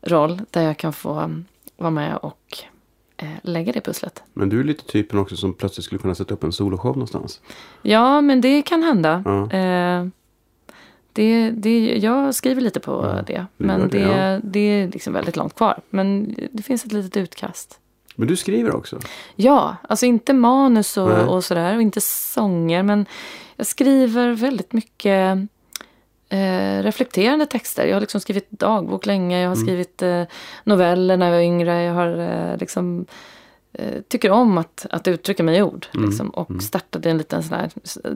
[0.00, 1.44] roll där jag kan få um,
[1.76, 2.58] vara med och
[3.16, 4.22] eh, lägga det pusslet.
[4.32, 7.40] Men du är lite typen också som plötsligt skulle kunna sätta upp en soloshow någonstans.
[7.82, 9.22] Ja, men det kan hända.
[9.24, 9.50] Ja.
[9.58, 10.06] Eh,
[11.12, 13.46] det, det, jag skriver lite på Ja, det.
[13.56, 14.40] Men det, det, ja.
[14.44, 15.80] det är liksom väldigt långt kvar.
[15.90, 17.78] Men det finns ett litet utkast.
[18.16, 18.98] Men du skriver också.
[19.34, 22.82] Ja, alltså inte manus och, och sådär och inte sånger.
[22.82, 23.06] Men
[23.56, 25.38] jag skriver väldigt mycket
[26.32, 27.86] eh, reflekterande texter.
[27.86, 29.40] Jag har liksom skrivit dagbok länge.
[29.42, 29.66] Jag har Mm.
[29.66, 30.22] skrivit eh,
[30.64, 31.82] noveller när jag var yngre.
[31.82, 33.06] Jag har eh, liksom
[33.72, 35.86] eh, tycker om att, att uttrycka mig i ord.
[35.94, 36.08] Mm.
[36.08, 36.60] Liksom, och Mm.
[36.60, 37.70] startade en liten sån här,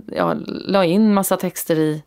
[0.06, 2.02] ja, la in massa texter i,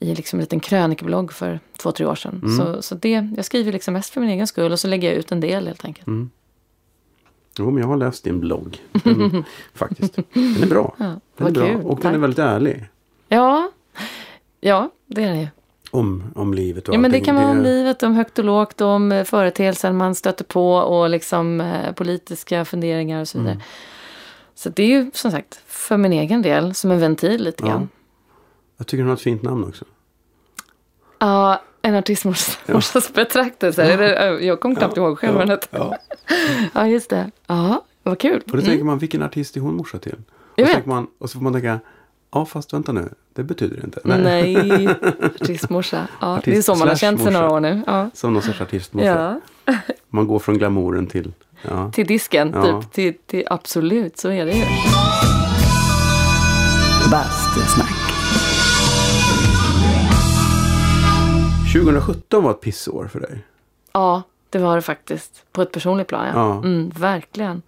[0.00, 2.40] i liksom en liten krönikeblogg för två, tre år sedan.
[2.44, 2.56] Mm.
[2.56, 5.16] Så, så det, jag skriver liksom mest för min egen skull och så lägger jag
[5.18, 6.06] ut en del helt enkelt.
[6.06, 6.30] Mm.
[7.58, 8.78] Jo, men jag har läst din blogg.
[9.04, 9.44] Den,
[9.74, 10.14] faktiskt.
[10.32, 10.94] Den är bra.
[10.98, 11.66] Ja, Den är bra.
[11.66, 11.80] kul.
[11.84, 12.84] Och den är väldigt ärlig.
[13.28, 13.70] Ja,
[14.60, 15.48] ja det är det.
[15.90, 17.24] Om, om livet och Ja, men det allting.
[17.24, 21.10] kan vara om livet, om högt och lågt, om eh, företeelser man stöter på och
[21.10, 23.52] liksom eh, politiska funderingar och så vidare.
[23.52, 23.64] Mm.
[24.54, 27.68] Så det är ju som sagt för min egen del som en ventil lite Ja.
[27.70, 27.88] grann.
[28.76, 29.84] Jag tycker den har ett fint namn också.
[31.18, 33.82] Ja, en artistmorsas betraktelse.
[33.82, 35.66] Är det- Jag kom knappt ihåg själv hette.
[35.70, 35.96] Ja.
[36.74, 37.30] Ja, just det.
[37.46, 38.42] Ja, vad kul.
[38.50, 40.14] Och då tänker man, vilken artist är hon morsa till?
[40.28, 40.86] Och Jag vet.
[40.86, 41.80] man, och så får man tänka,
[42.30, 44.00] ja fast vänta nu, det betyder det inte.
[44.04, 44.88] Nej,
[45.40, 46.08] artistmorsa.
[46.20, 47.82] Ja, det är Artist så man har känt sig några år nu.
[47.86, 48.10] Ja.
[48.14, 49.40] Som någon sorts artistmorsa.
[49.64, 49.74] ja,
[50.10, 51.90] Man går från glamouren till, ja.
[51.92, 52.82] till disken, Ja.
[52.82, 52.92] typ.
[52.92, 54.64] Till, till, absolut, så är det ju.
[57.10, 57.90] Bastusnack.
[61.72, 63.38] 2017 var ett pissår för dig.
[63.92, 65.44] Ja, det var det faktiskt.
[65.52, 66.32] På ett personligt plan, ja.
[66.34, 66.56] Ja.
[66.56, 67.62] Mm, verkligen.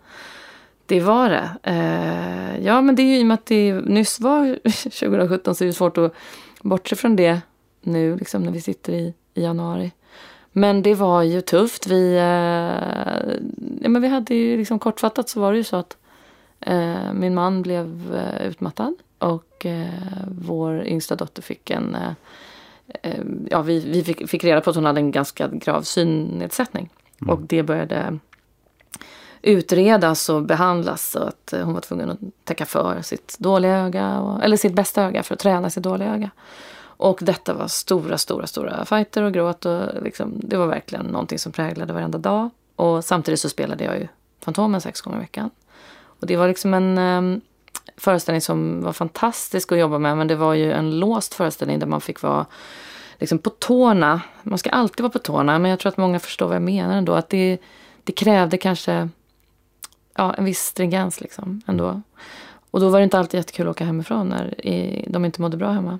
[0.90, 1.50] Det var det.
[1.62, 5.64] Eh, ja, men det är ju i och med att det nyss var 2017 så
[5.64, 6.14] är det svårt att
[6.62, 7.40] bortse från det
[7.80, 9.92] nu, liksom när vi sitter i, i januari.
[10.52, 11.86] Men det var ju tufft.
[11.86, 12.22] Vi, eh,
[13.82, 15.96] ja, men vi hade ju liksom kortfattat så var det ju så att
[16.60, 19.88] eh, min man blev eh, utmattad och eh,
[20.28, 24.84] vår yngsta dotter fick en eh, ja, vi, vi fick, fick reda på att hon
[24.84, 26.88] hade en ganska grav synnedsättning.
[27.20, 27.34] Mm.
[27.34, 28.18] Och det började
[29.42, 34.20] utredas och behandlas så att eh, hon var tvungen att täcka för sitt dåliga öga,
[34.20, 36.30] och, eller sitt bästa öga för att träna sitt dåliga öga.
[36.82, 41.38] Och detta var stora, stora, stora fighter och gråt och liksom, det var verkligen någonting
[41.38, 42.50] som präglade varenda dag.
[42.76, 44.08] Och samtidigt så spelade jag ju
[44.40, 45.50] Fantomen sex gånger i veckan.
[46.02, 47.40] Och det var liksom en um,
[47.96, 51.86] föreställning som var fantastisk att jobba med men det var ju en låst föreställning där
[51.86, 52.46] man fick vara
[53.18, 54.20] liksom på tårna.
[54.42, 56.96] Man ska alltid vara på tårna men jag tror att många förstår vad jag menar
[56.96, 57.12] ändå.
[57.12, 57.58] Att det,
[58.04, 59.08] det krävde kanske
[60.20, 62.02] ja, en viss stringens liksom ändå.
[62.70, 65.56] Och då var det inte alltid jättekul att åka hemifrån när i, de inte mådde
[65.56, 65.98] bra hemma.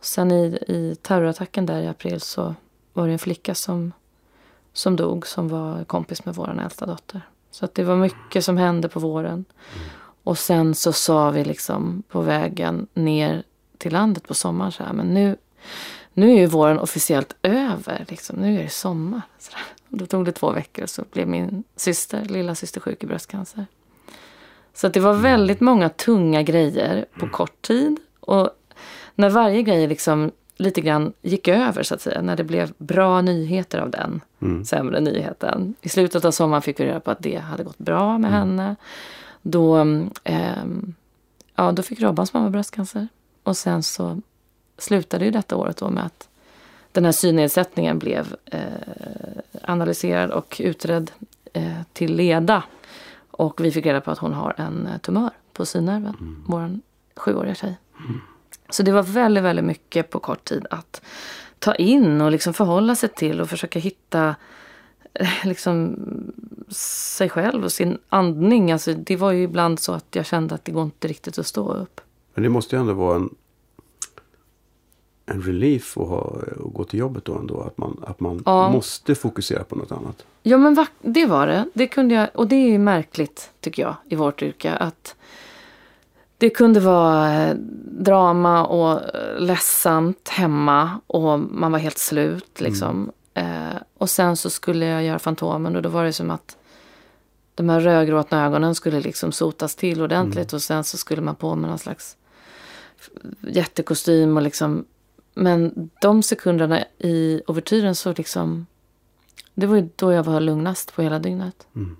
[0.00, 2.54] Sen i, i terrorattacken där i april så
[2.92, 3.92] var det en flicka som,
[4.72, 7.20] som dog som var kompis med vår äldsta dotter.
[7.50, 9.44] Så att det var mycket som hände på våren.
[10.24, 13.42] Och sen så sa vi liksom på vägen ner
[13.78, 15.36] till landet på sommaren så här, men nu,
[16.12, 18.04] nu är ju våren officiellt över.
[18.08, 18.36] Liksom.
[18.36, 19.22] Nu är det sommar.
[19.38, 19.81] Så där.
[19.92, 23.06] Och då tog det två veckor och så blev min syster, lilla syster sjuk i
[23.06, 23.66] bröstcancer.
[24.74, 27.96] Så det var väldigt många tunga grejer på kort tid.
[28.20, 28.50] Och
[29.14, 33.20] när varje grej liksom lite grann gick över så att säga, när det blev bra
[33.20, 34.64] nyheter av den Mm.
[34.64, 35.74] sämre nyheten.
[35.80, 38.40] I slutet av sommaren fick vi reda på att det hade gått bra med Mm.
[38.40, 38.76] henne.
[39.42, 39.76] Då,
[40.24, 40.94] ehm,
[41.56, 43.08] ja, då fick Robbans mamma bröstcancer.
[43.42, 44.20] Och sen så
[44.78, 46.28] slutade ju detta året då med att
[46.92, 51.10] den här synnedsättningen blev eh, analyserad och utredd
[51.52, 52.62] eh, till leda.
[53.30, 56.44] Och vi fick reda på att hon har en eh, tumör på synnerven, Mm.
[56.46, 56.78] vår
[57.16, 57.78] sjuåriga tjej.
[58.70, 61.02] Så det var väldigt, väldigt mycket på kort tid att
[61.58, 64.34] ta in och liksom förhålla sig till och försöka hitta
[65.14, 65.96] eh, liksom
[66.68, 68.72] sig själv och sin andning.
[68.72, 71.46] Alltså, det var ju ibland så att jag kände att det går inte riktigt att
[71.46, 72.00] stå upp.
[72.34, 73.34] Men det måste ju ändå vara en,
[75.26, 76.20] en relief att, ha,
[76.66, 77.60] att gå till jobbet då ändå.
[77.60, 78.70] Att man, att man Ja.
[78.70, 80.24] måste fokusera på något annat.
[80.42, 81.64] Ja men va, det var det.
[81.74, 84.72] det kunde jag, och det är ju märkligt tycker jag i vårt yrke.
[84.72, 85.14] Att
[86.38, 87.54] det kunde vara eh,
[87.84, 93.12] drama och eh, ledsamt hemma och man var helt slut liksom.
[93.34, 96.56] Eh, och sen så skulle jag göra Fantomen och då var det som att
[97.54, 101.54] de här rödgråtna ögonen skulle liksom sotas till ordentligt och sen så skulle man på
[101.54, 102.16] med någon slags
[103.40, 104.84] jättekostym och liksom.
[105.34, 108.66] Men de sekunderna i ouvertyren så liksom
[109.54, 111.66] det var ju då jag var lugnast på hela dygnet.
[111.76, 111.96] Mm.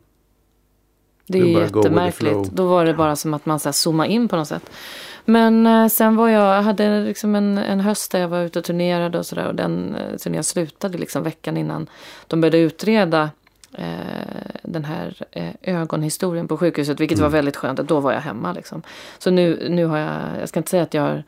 [1.26, 2.50] Det är the jättemärkligt.
[2.52, 4.70] Då var det bara som att man så här zoomade in på något sätt.
[5.24, 8.58] Men eh, sen var jag, jag hade liksom en, en höst där jag var ute
[8.58, 9.46] och turnerade och sådär.
[9.46, 11.86] Och den eh, turnén slutade liksom veckan innan
[12.26, 13.30] de började utreda
[13.72, 13.86] eh,
[14.62, 17.00] den här eh, ögonhistorien på sjukhuset.
[17.00, 17.78] Vilket var väldigt skönt.
[17.78, 18.82] Då var jag hemma liksom.
[19.18, 21.24] Så nu, nu har jag, jag ska inte säga att jag har,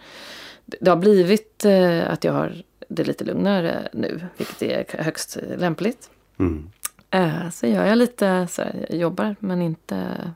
[0.66, 4.20] det har blivit eh, att jag har det lite lugnare nu.
[4.36, 6.10] Vilket är högst lämpligt.
[6.38, 6.70] Mm.
[7.10, 10.30] Eh, så gör jag lite, så här, jag jobbar men inte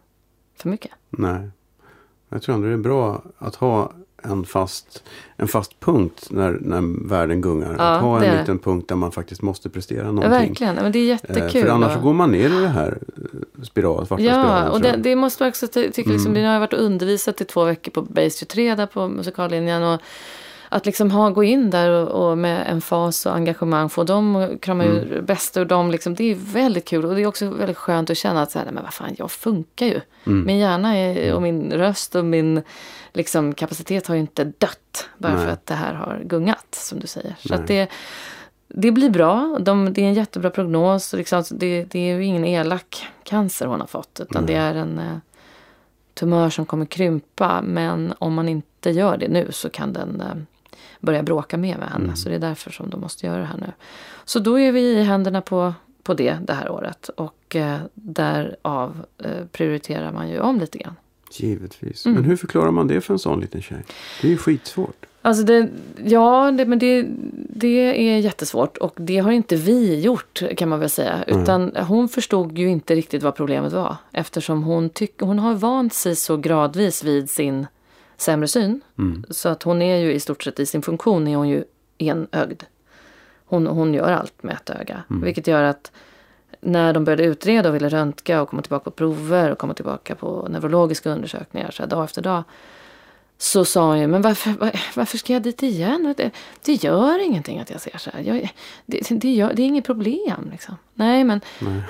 [0.57, 0.91] för mycket.
[1.11, 1.51] Nej.
[2.29, 5.03] Jag tror ändå det är bra att ha en fast,
[5.37, 7.75] en fast punkt när, när världen gungar.
[7.79, 10.31] Ja, att ha en liten punkt där man faktiskt måste prestera Ja, någonting.
[10.31, 11.63] verkligen, men det är Eh, jättekul.
[11.63, 14.69] För annars och- går man ner i det här eh, spiral, svarta Ja, spiralen.
[14.69, 16.11] och tror det, det måste man också ty- tycka.
[16.11, 16.43] Liksom, Mm.
[16.43, 19.83] Nu har jag varit och undervisat i två veckor på Base 23 där på musikallinjen.
[19.83, 20.01] Och
[20.69, 24.61] att liksom ha, gå in där och, och med emfas och engagemang få dem och
[24.61, 24.97] krama Mm.
[24.97, 25.91] ur bästa ur dem.
[25.91, 28.59] Liksom, det är väldigt kul och det är också väldigt skönt att känna att så
[28.59, 30.01] här, nej, men vad fan, jag funkar ju.
[30.27, 30.47] Mm.
[30.47, 32.63] Min hjärna är, och min röst och min
[33.13, 35.45] liksom, kapacitet har ju inte dött bara Nej.
[35.45, 37.35] för att det här har gungat, som du säger.
[37.39, 37.61] Så Nej.
[37.61, 37.91] att det,
[38.69, 39.59] det blir bra.
[39.61, 41.13] De, det är en jättebra prognos.
[41.13, 44.21] Liksom, det, det är ju ingen elak cancer hon har fått.
[44.21, 45.17] Utan det är en eh,
[46.15, 47.63] tumör som kommer krympa.
[47.63, 50.43] Men om man inte gör det nu så kan den eh,
[51.01, 52.17] börja bråka mer med henne.
[52.17, 53.73] Så det är därför som de måste göra det här nu.
[54.25, 57.09] Så då är vi i händerna på, på det det här året.
[57.09, 60.95] Och eh, därav eh, prioriterar man ju om lite grann.
[61.31, 62.07] Givetvis.
[62.07, 62.15] Mm.
[62.15, 63.85] Men hur förklarar man det för en sån liten tjej?
[64.21, 65.07] Det är ju skitsvårt.
[65.23, 65.69] Alltså det,
[66.05, 67.07] ja, det, men det,
[67.49, 71.25] det är jättesvårt och det har inte vi gjort kan man väl säga.
[71.27, 73.97] Utan hon förstod ju inte riktigt vad problemet var.
[74.13, 77.67] Eftersom hon, tyck, hon har vant sig så gradvis vid sin
[78.19, 78.81] sämre syn.
[78.99, 79.25] Mm.
[79.31, 81.65] Så att hon är ju i stort sett i sin funktion är hon ju
[81.99, 82.63] enögd.
[83.45, 85.03] Hon, hon gör allt med ett öga.
[85.23, 85.93] Vilket gör att
[86.61, 90.15] när de började utreda och ville röntga och komma tillbaka på prover och komma tillbaka
[90.15, 92.43] på neurologiska undersökningar så här, dag efter dag.
[93.41, 96.15] Så sa hon ju, men varför, var- varför ska jag dit igen?
[96.17, 96.31] Det,
[96.65, 98.21] det gör ingenting att jag ser så här.
[98.21, 98.53] Jag,
[98.87, 100.49] det, det, gör, det är inget problem.
[100.53, 100.77] Liksom.
[100.95, 101.41] Nej, men,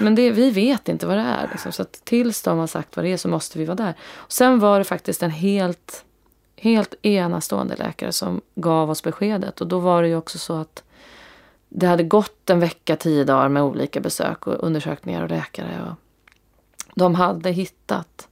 [0.00, 1.48] men det, vi vet inte vad det är.
[1.52, 1.72] Liksom.
[1.72, 3.94] Så att tills de har sagt vad det är så måste vi vara där.
[4.16, 6.04] Och sen var det faktiskt en helt,
[6.60, 9.60] helt enastående läkare som gav oss beskedet.
[9.60, 10.82] Och då var det ju också så att
[11.68, 15.86] det hade gått en vecka, tio dagar med olika besök och undersökningar och läkare.
[15.90, 15.94] Och
[16.94, 18.28] de hade hittat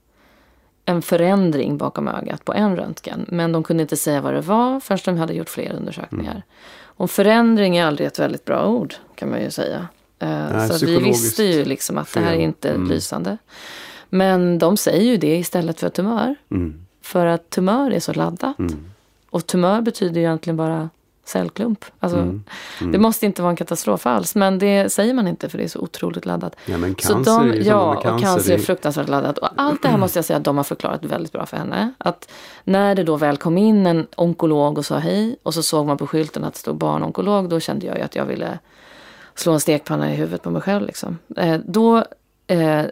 [0.85, 3.25] en förändring bakom ögat på en röntgen.
[3.27, 6.43] Men de kunde inte säga vad det var förrän de hade gjort fler undersökningar.
[6.79, 9.87] Och förändring är aldrig ett väldigt bra ord kan man ju säga.
[10.19, 12.41] Eh, Nej, så vi visste ju liksom att det här är fel.
[12.41, 12.89] inte Mm.
[12.89, 13.37] lysande.
[14.09, 16.35] Men de säger ju det istället för tumör.
[16.51, 16.86] Mm.
[17.07, 18.59] För att tumör är så laddat.
[18.59, 18.85] Mm.
[19.29, 20.89] Och tumör betyder ju egentligen bara
[21.25, 21.85] cellklump.
[21.99, 22.43] Alltså, Mm.
[22.81, 22.91] Mm.
[22.91, 25.67] Det måste inte vara en katastrof alls, men det säger man inte för det är
[25.67, 26.55] så otroligt laddat.
[26.65, 28.25] Ja, men Så cancer de, är ju ja, med och cancer.
[28.25, 29.37] cancer är fruktansvärt laddat.
[29.37, 31.93] Och allt det här måste jag säga att de har förklarat väldigt bra för henne.
[31.97, 32.29] Att
[32.63, 35.97] när det då väl kom in en onkolog och sa hej och så såg man
[35.97, 38.59] på skylten att det stod barnonkolog, då kände jag ju att jag ville
[39.35, 40.85] slå en stekpanna i huvudet på mig själv.
[40.85, 41.17] Liksom.
[41.37, 42.03] Eh, då
[42.47, 42.83] eh,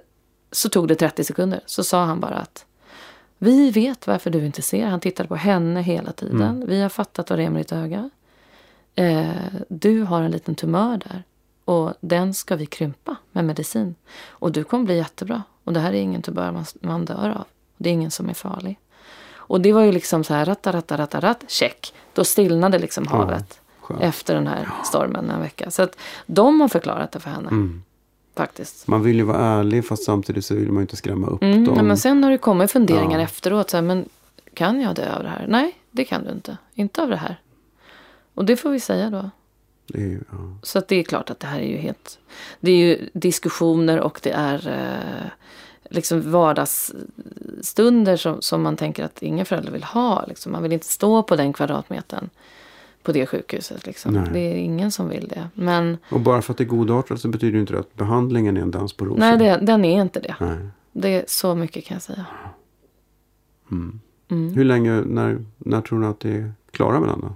[0.51, 1.59] så tog det 30 sekunder.
[1.66, 2.66] Så sa han bara att
[3.46, 4.86] vi vet varför du inte ser.
[4.86, 6.41] Han tittade på henne hela tiden.
[6.41, 6.68] Mm.
[6.68, 8.10] Vi har fattat vad det är med ditt öga.
[8.96, 9.30] Eh,
[9.70, 11.24] du har en liten tumör där.
[11.66, 13.96] Och den ska vi krympa med medicin.
[14.28, 15.43] Och du kommer bli jättebra.
[15.64, 17.46] Och det här är ingen tumör man, man dör av.
[17.78, 18.80] Det är ingen som är farlig.
[19.48, 21.93] Och det var ju liksom så här, ratta, ratta, ratta, ratt, check.
[22.14, 24.02] Då stillnade liksom havet skönt.
[24.02, 25.72] efter den här stormen en vecka.
[25.72, 27.48] Så att de har förklarat det för henne.
[27.48, 27.84] Mm.
[28.36, 28.88] Faktiskt.
[28.88, 31.66] Man vill ju vara ärlig fast samtidigt så vill man ju inte skrämma upp Mm,
[31.66, 31.74] dem.
[31.76, 33.24] nej, men sen har det kommit funderingar Ja.
[33.26, 33.70] efteråt.
[33.70, 34.10] Så här, men
[34.54, 35.46] kan jag dö av det här?
[35.48, 36.58] Nej, det kan du inte.
[36.74, 37.40] Inte av det här.
[38.34, 39.30] Och det får vi säga då.
[40.00, 40.38] Ju, ja.
[40.64, 42.20] Så att det är klart att det här är ju helt...
[42.60, 45.30] Det är ju diskussioner och det är eh,
[45.90, 50.26] liksom vardagsstunder som, som man tänker att ingen förälder vill ha.
[50.28, 50.52] Liksom.
[50.52, 52.30] Man vill inte stå på den kvadratmetern
[53.06, 53.86] på det sjukhuset.
[53.86, 54.14] Liksom.
[54.34, 55.49] Det är ingen som vill det.
[55.53, 58.62] Men Och bara för att det är godartat så betyder det inte att behandlingen är
[58.62, 59.20] en dans på rosor.
[59.20, 60.36] nej, det, den är inte det.
[60.39, 60.68] Nej.
[60.91, 62.26] Det är så mycket kan jag säga.
[63.72, 63.99] Mm.
[64.28, 64.53] Mm.
[64.53, 67.36] Hur länge, när, när tror ni att det är klara med den då?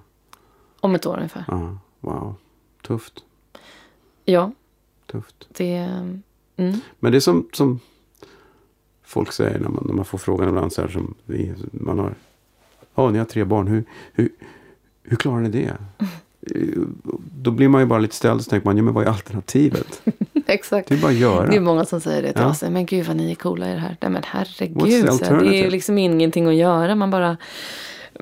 [0.80, 1.46] Om ett år ungefär.
[1.48, 2.36] Ja, wow.
[2.88, 3.24] Tufft.
[4.26, 4.52] Ja,
[5.12, 5.48] Tufft.
[5.50, 5.76] det...
[6.58, 6.80] Mm.
[7.00, 7.80] Men det är som, som
[9.04, 12.14] folk säger när man, när man får frågan ibland så här som vi, man har.
[12.96, 13.68] Ja, ni har tre barn.
[13.68, 14.30] Hur, hur,
[15.10, 15.74] hur klarar ni det?
[16.56, 16.82] Eh,
[17.42, 20.02] Då blir man ju bara lite ställd och tänker man, ja men vad är alternativet?
[20.46, 20.90] Exakt.
[20.90, 21.48] Det är bara att göra.
[21.48, 22.50] Det är många som säger det till Ja.
[22.50, 22.62] oss.
[22.62, 23.98] Men gud vad ni är coola i det här.
[24.02, 24.78] Nej men herregud.
[24.78, 26.96] det är ju liksom ingenting att göra.
[26.96, 27.38] Man bara...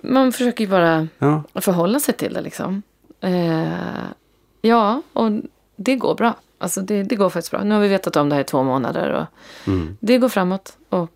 [0.03, 2.81] Man försöker ju bara Ja, förhålla sig till det liksom.
[3.21, 3.67] Eh,
[4.61, 5.31] ja, och
[5.75, 6.35] det går bra.
[6.57, 7.63] Alltså det, det går faktiskt bra.
[7.63, 9.11] Nu har vi vetat om det här i två månader.
[9.11, 9.25] Och
[9.67, 9.97] mm.
[9.99, 10.77] det går framåt.
[10.89, 11.11] Och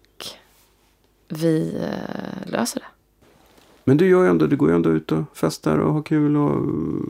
[1.27, 2.85] vi eh, löser det.
[3.91, 6.37] Men du, gör ju ändå, du går ju ändå ut och festar och har kul
[6.37, 7.03] och uh,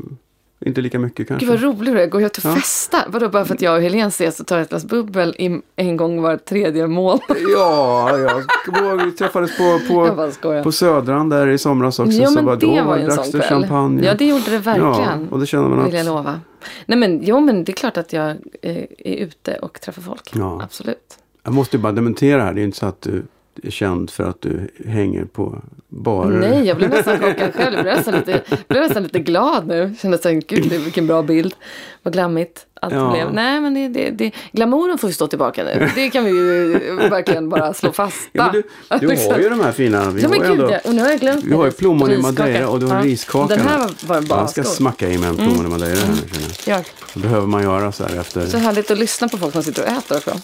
[0.66, 1.46] inte lika mycket kanske.
[1.46, 2.08] Gud vad roligt det.
[2.08, 2.56] Går jag till Ja.
[2.56, 2.98] festa?
[3.08, 5.98] Vadå bara för att jag och Helene ses och tar ett glas bubbel i, en
[5.98, 7.22] gång var tredje månad?
[7.54, 12.12] Ja, jag vi träffades på, på, på Södran där i somras också.
[12.12, 13.42] Ja så men bara, det då var ju en sån kväll.
[13.42, 14.06] champagne.
[14.06, 15.22] Ja det gjorde det verkligen.
[15.22, 16.08] Ja, och det känner man vill jag att...
[16.08, 16.40] lova.
[16.86, 18.30] Nej men, jo, men det är klart att jag
[18.62, 20.32] eh, är ute och träffar folk.
[20.36, 20.62] Ja.
[20.64, 21.18] Absolut.
[21.44, 22.54] Jag måste ju bara dementera här.
[22.54, 23.24] Det är inte så att du
[23.70, 26.40] känd för att du hänger på barer.
[26.50, 27.76] Nej, jag blev nästan chockad själv.
[27.76, 29.96] Jag blev nästan lite, blev nästan lite glad nu.
[30.02, 31.56] Kände att gud vilken bra bild.
[32.04, 33.12] Vad glammigt allt Ja.
[33.12, 33.34] blev.
[33.34, 35.90] Nej men det, det, det, glamouren får ju stå tillbaka nu.
[35.96, 36.74] Det kan vi ju
[37.10, 38.30] verkligen bara slå fast.
[38.32, 38.64] Ja, du,
[39.00, 40.10] du har ju de här fina.
[40.12, 42.12] Vi Ja men har gud, ändå, och nu har jag glömt vi har ju plommon
[42.12, 42.18] i.
[42.18, 43.02] Madeira och du har Ja.
[43.06, 43.56] riskaka.
[43.56, 44.74] Den här var, bara Jag ska stor.
[44.74, 46.80] smacka i mig en plommon i Madeira här nu känner jag.
[46.80, 46.84] Ja,
[47.14, 48.46] Det behöver man göra så här efter.
[48.46, 50.40] så härligt att lyssna på folk som sitter och äter också.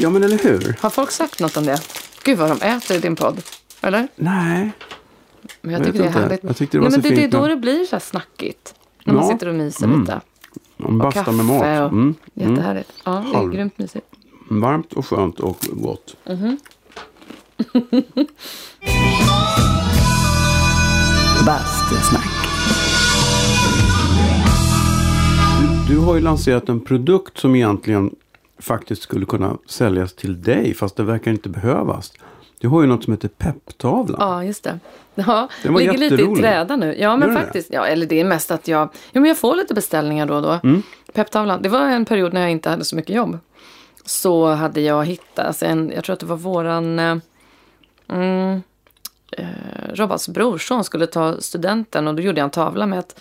[0.00, 0.74] Ja men eller hur?
[0.80, 1.80] Har folk sagt något om det?
[2.24, 3.42] Gud vad de äter i din podd.
[3.80, 4.08] Eller?
[4.16, 4.70] Nej.
[5.60, 6.20] Men jag Jag tycker det är inte.
[6.20, 6.44] härligt.
[6.44, 7.96] Jag tyckte det var Nej, men så det, det är fint då det blir så
[7.96, 8.74] här snackigt.
[9.04, 9.32] När man Ja.
[9.32, 10.00] sitter och myser Mm.
[10.00, 10.20] lite.
[10.76, 11.60] En basta kaffe med mat.
[11.62, 12.14] och- Mm.
[12.34, 12.92] Jättehärligt.
[13.04, 13.52] Ja, det är Halv.
[13.52, 14.06] grymt mysigt.
[14.50, 16.16] Varmt och skönt och gott.
[21.46, 22.28] Bastusnack.
[25.88, 28.10] Du, du har ju lanserat en produkt som egentligen
[28.58, 32.12] faktiskt skulle kunna säljas till dig fast det verkar inte behövas.
[32.60, 34.16] Du har ju något som heter pepptavlan.
[34.20, 34.78] Ja, just det.
[35.14, 36.86] Ja, Den var ligger lite i träda nu.
[36.86, 37.34] Ja, Gör men det?
[37.34, 37.72] faktiskt.
[37.72, 40.42] Ja, eller det är mest att jag, ja, men jag får lite beställningar då och
[40.42, 40.60] då.
[40.62, 40.82] Mm.
[41.12, 41.62] Pepptavlan.
[41.62, 43.38] Det var en period när jag inte hade så mycket jobb.
[44.04, 47.16] Så hade jag hittat, alltså en, jag tror att det var våran eh,
[48.08, 48.62] mm,
[49.32, 49.46] eh,
[49.92, 53.20] Robbas brorson skulle ta studenten och då gjorde jag en tavla med ett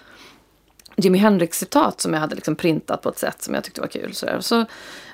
[1.00, 4.14] Jimi Hendrix-citat som jag hade liksom printat på ett sätt som jag tyckte var kul.
[4.14, 4.40] Så, där.
[4.40, 4.66] så ja,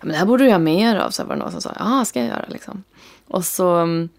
[0.01, 1.75] men det här borde du göra mer av, så var det någon som sa.
[1.79, 2.83] Ja, ska jag göra liksom.
[3.27, 4.09] Och så, mm,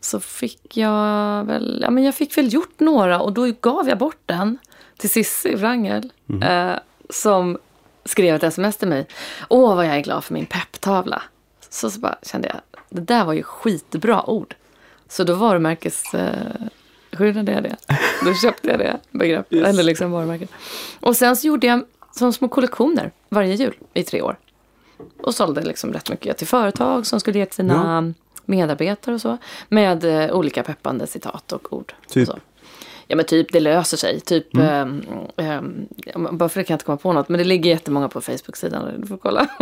[0.00, 3.98] så fick jag väl, ja men jag fick väl gjort några och då gav jag
[3.98, 4.58] bort den
[4.96, 6.12] till Sissi Wrangel.
[6.42, 6.74] Eh,
[7.10, 7.58] som
[8.04, 9.06] skrev ett sms till mig.
[9.48, 11.22] Åh, vad jag är glad för min pepptavla.
[11.70, 14.54] Så, så bara kände jag, det där var ju skitbra ord.
[15.08, 16.14] Så då varumärkes...
[16.14, 16.66] Eh,
[17.18, 17.76] skyddade jag det.
[18.24, 20.50] Då köpte jag det begrepp, eller liksom varumärket.
[21.00, 24.36] Och sen så gjorde jag som små kollektioner varje jul i tre år.
[25.22, 28.14] Och sålde liksom rätt mycket till företag som skulle ge till sina
[28.44, 29.38] medarbetare och så.
[29.68, 31.94] Med eh, olika peppande citat och ord.
[32.08, 32.28] Typ?
[32.28, 32.38] Och.
[33.06, 34.20] Ja men typ det löser sig.
[34.20, 35.02] Typ, ehm,
[35.36, 37.28] ja, men bara för det kan jag inte komma på något.
[37.28, 39.00] Men det ligger jättemånga på Facebook-sidan.
[39.00, 39.46] Du får kolla.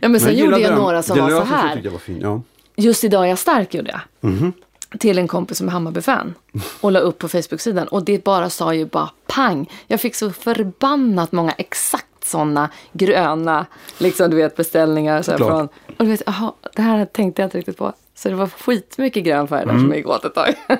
[0.00, 0.78] ja men sen gjorde gillade jag den.
[0.78, 1.80] några som det var så sig här.
[1.84, 2.20] jag var fin.
[2.20, 2.42] Ja.
[2.76, 4.30] Just idag är jag stark gjorde jag.
[4.30, 4.52] Mhm.
[4.98, 6.34] Till en kompis som är Hammarby-fan.
[6.80, 7.88] Och la upp på Facebook-sidan.
[7.88, 9.70] Och det bara sa ju bara pang.
[9.86, 13.66] Jag fick så förbannat många exakt sådana gröna
[13.98, 15.22] liksom, du vet, beställningar.
[15.22, 15.68] Så från,
[15.98, 17.92] och du vet, aha, det här tänkte jag inte riktigt på.
[18.14, 20.54] Så det var skitmycket grön färg där som jag gick åt ett tag.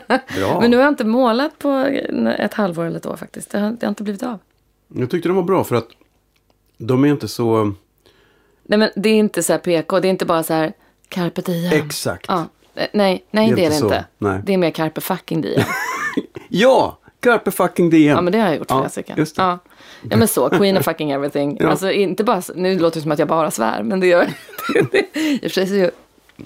[0.61, 1.71] Men nu har jag inte målat på
[2.39, 3.51] ett halvår eller ett år faktiskt.
[3.51, 4.39] Det har, det har inte blivit av.
[4.89, 5.89] Jag tyckte de var bra för att
[6.79, 7.75] de är inte så...
[8.63, 10.01] Nej men det är inte så här PK.
[10.01, 10.73] Det är inte bara så här
[11.09, 11.87] carpe diem.
[11.87, 12.25] Exakt.
[12.29, 12.47] Ja.
[12.75, 14.05] Eh, Nej, nej Det är det inte det inte.
[14.19, 14.41] Nej.
[14.45, 15.63] Det är mer carpe fucking diem.
[16.49, 16.99] Ja!
[17.21, 18.15] Carpe fucking diem.
[18.17, 19.17] Ja men det har jag gjort Ja, stycken.
[19.17, 19.33] det.
[19.37, 19.59] Ja.
[20.11, 21.57] ja men så, Queen of fucking everything.
[21.61, 21.69] Ja.
[21.71, 24.29] Alltså inte bara, nu låter det som att jag bara svär men det gör
[24.75, 25.91] jag I och för sig så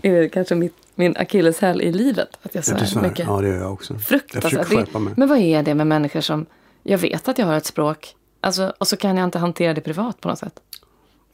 [0.02, 2.28] är kanske mitt, min akilleshäl i livet.
[2.42, 3.02] Att jag Ja, du svär svär.
[3.02, 3.26] mycket.
[3.26, 3.92] Ja, det gör jag också.
[3.94, 4.42] Jag Fruktansvärt.
[4.52, 5.14] försöker Det- skärpa mig.
[5.16, 6.46] Men vad är det med människor som...
[6.82, 8.14] Jag vet att jag har ett språk.
[8.40, 10.60] Alltså, och så kan jag inte hantera det privat på något sätt.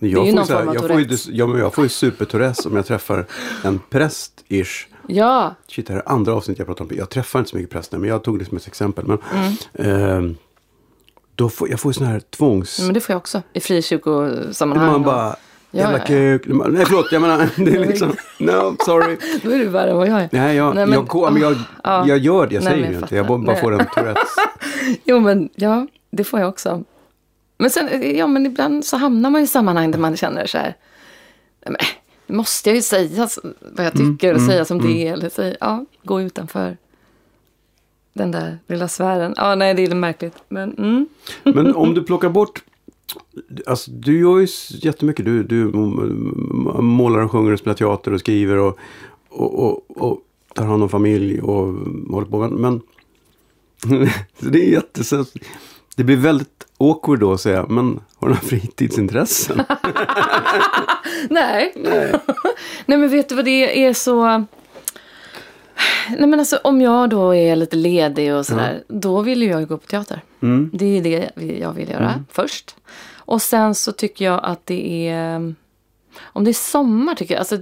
[0.08, 2.24] Jag får så här- jag får ju, ja, jag får ju super
[2.66, 3.26] om jag träffar
[3.64, 4.86] en präst-ish.
[5.06, 6.90] Ja, Shit, det här är andra avsnitt jag pratar om.
[6.94, 9.04] Jag träffar inte så mycket präster, men jag tog det som ett exempel.
[9.06, 10.00] Men, Mm.
[10.18, 10.36] ehm,
[11.34, 12.80] då får, jag får ju sån här tvångs...
[12.80, 13.42] men det får jag också.
[13.52, 14.90] I frikyrkosammanhang.
[14.90, 15.36] man bara,
[15.74, 16.04] Ja, jävla ja.
[16.06, 16.42] kuk.
[16.46, 19.16] Nej, förlåt, jag menar, det är liksom, no, sorry.
[19.42, 20.28] Då är du värre än vad jag är.
[20.32, 22.08] Nej, jag, Nej, men- jag, men jag, Ja.
[22.08, 23.16] jag gör det, jag Nej, säger ju jag inte.
[23.16, 24.22] Jag bara, bara får en Tourettes.
[25.04, 26.84] Jo, men ja, det får jag också.
[27.62, 30.76] Men sen, ja, men ibland så hamnar man i sammanhang där man känner så här.
[31.66, 31.86] Nej,
[32.26, 33.28] måste jag ju säga
[33.60, 35.12] vad jag Mm, tycker och säga som det är.
[35.12, 36.76] Eller säga, ja, gå utanför
[38.12, 39.34] den där lilla sfären.
[39.36, 40.34] Ja, nej, det är märkligt.
[40.48, 41.06] Men, mm.
[41.42, 42.62] Men om du plockar bort
[43.66, 45.24] Alltså, du gör ju jättemycket.
[45.24, 45.64] Du, du
[46.82, 48.78] målar och sjunger och spelar teater och skriver och,
[49.28, 50.20] och, och, och
[50.54, 51.66] tar hand om familj och
[52.10, 52.38] håller på.
[52.38, 52.80] Men, men
[54.52, 55.32] det är jättesens.
[55.96, 59.62] Det blir väldigt awkward då att säga, men har du några fritidsintressen?
[61.30, 61.72] Nej.
[62.86, 64.44] Nej, men vet du vad det är så...
[66.08, 69.68] Nej, men alltså om jag då är lite ledig och sådär, då vill ju jag
[69.68, 70.20] gå på teater.
[70.40, 70.70] Mm.
[70.72, 71.30] Det är det
[71.60, 72.76] jag vill göra först.
[73.14, 75.54] Och sen så tycker jag att det är...
[76.20, 77.38] Om det är sommar tycker jag...
[77.38, 77.58] Alltså,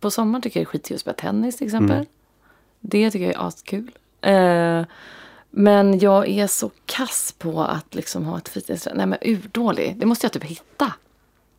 [0.00, 1.96] på sommar tycker jag det är skitkul att spela tennis till exempel.
[1.96, 2.06] Mm.
[2.80, 3.90] Det tycker jag är askul.
[4.20, 4.82] Eh,
[5.54, 8.92] men jag är så kass på att liksom ha ett fritidsintresse.
[8.94, 9.96] Nej men urdålig.
[9.96, 10.92] Det måste jag typ hitta.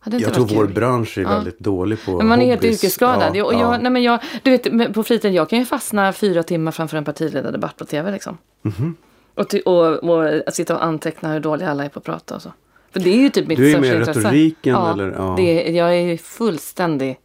[0.05, 0.73] Jag tror vår kul?
[0.73, 3.35] bransch är väldigt dålig på Men man är helt yrkesskadad.
[3.35, 3.77] Ja, och jag, ja.
[3.77, 7.05] nej men jag, du vet, på fritiden, jag kan ju fastna fyra timmar framför en
[7.05, 8.11] partiledardebatt på tv.
[8.11, 8.37] Liksom.
[8.61, 8.95] Mhm.
[9.35, 12.35] Och, ty, och, och att sitta och anteckna hur dåliga alla är på att prata
[12.35, 12.53] och så.
[12.91, 14.19] För det är ju typ mitt Du är största mer intresse.
[14.19, 15.11] retoriken, ja, eller?
[15.11, 15.33] Ja.
[15.37, 17.19] Det, jag är ju fullständig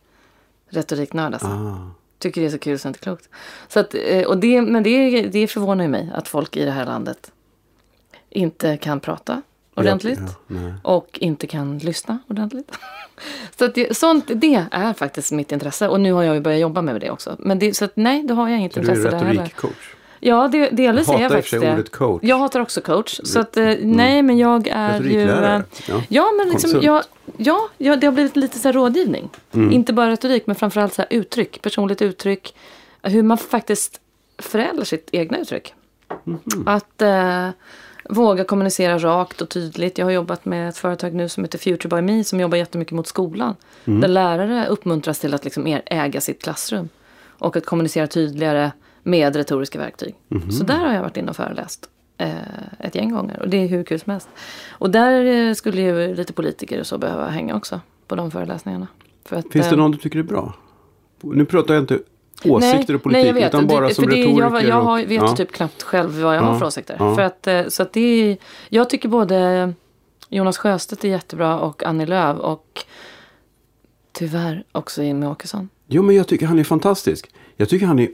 [0.71, 1.49] retoriknörd alltså.
[1.49, 1.91] Ah.
[2.19, 3.29] Tycker det är så kul så det är inte klokt.
[3.69, 6.71] Så att, eh, och det, men det, det förvånar ju mig att folk i det
[6.71, 7.33] här landet
[8.31, 9.43] inte kan prata
[9.75, 10.21] ordentligt.
[10.21, 10.73] Ja, nej.
[10.83, 12.71] Och inte kan lyssna ordentligt.
[13.59, 15.89] så att det, sånt, det är faktiskt mitt intresse.
[15.89, 17.37] Och nu har jag ju börjat jobba med det också.
[17.39, 19.43] Men det, så att nej, då har jag inget Så du är intresse där heller.
[19.43, 19.95] retorikcoach?
[20.21, 21.73] Ja, det, delvis Jag är jag hatar faktiskt det.
[21.73, 22.23] ordet coach.
[22.23, 23.21] Jag hatar också coach.
[23.25, 25.31] Så att eh, nej, men jag är ju...
[25.31, 26.03] Eh, Ja.
[26.09, 27.03] Ja, men liksom, jag,
[27.37, 29.31] ja, ja, det har blivit lite så rådgivning.
[29.53, 29.73] Mm.
[29.73, 31.62] Inte bara retorik, men framförallt så uttryck.
[31.62, 32.55] Personligt uttryck.
[33.03, 34.01] Hur man faktiskt
[34.39, 35.75] förädlar sitt egna uttryck.
[36.25, 36.41] Mhm.
[36.66, 37.49] Att eh,
[38.11, 39.99] våga kommunicera rakt och tydligt.
[39.99, 42.93] Jag har jobbat med ett företag nu som heter Future by Me som jobbar jättemycket
[42.95, 43.57] mot skolan.
[43.85, 44.01] Mm.
[44.01, 46.89] Där lärare uppmuntras till att liksom äga sitt klassrum.
[47.41, 48.71] Och att kommunicera tydligare
[49.09, 50.15] med retoriska verktyg.
[50.29, 50.51] Mhm.
[50.51, 51.89] Så där har jag varit inne och föreläst
[52.19, 52.29] eh,
[52.79, 53.43] ett gäng gånger.
[53.43, 54.29] Och det är hur kul som helst.
[54.71, 58.87] Och där eh, skulle ju lite politiker och så behöva hänga också på de föreläsningarna.
[59.25, 60.55] För att, Finns det eh, någon du tycker är bra?
[61.21, 61.99] Nu pratar jag inte
[62.45, 63.49] åsikter och politik, nej, jag vet.
[63.49, 64.43] utan bara det, som för det, retoriker.
[64.43, 65.37] jag, jag har, vet ja.
[65.37, 66.97] typ knappt själv vad jag har Ja, för åsikter.
[66.99, 67.15] ja.
[67.15, 68.01] För att, eh, så att det
[68.31, 68.37] är,
[68.69, 69.73] jag tycker både
[70.29, 72.85] Jonas Sjöstedt är jättebra och Annie Lööf och
[74.13, 75.69] tyvärr också Jimmie Åkesson.
[75.87, 77.31] Jo, men jag tycker han är fantastisk.
[77.57, 78.09] Jag tycker han är...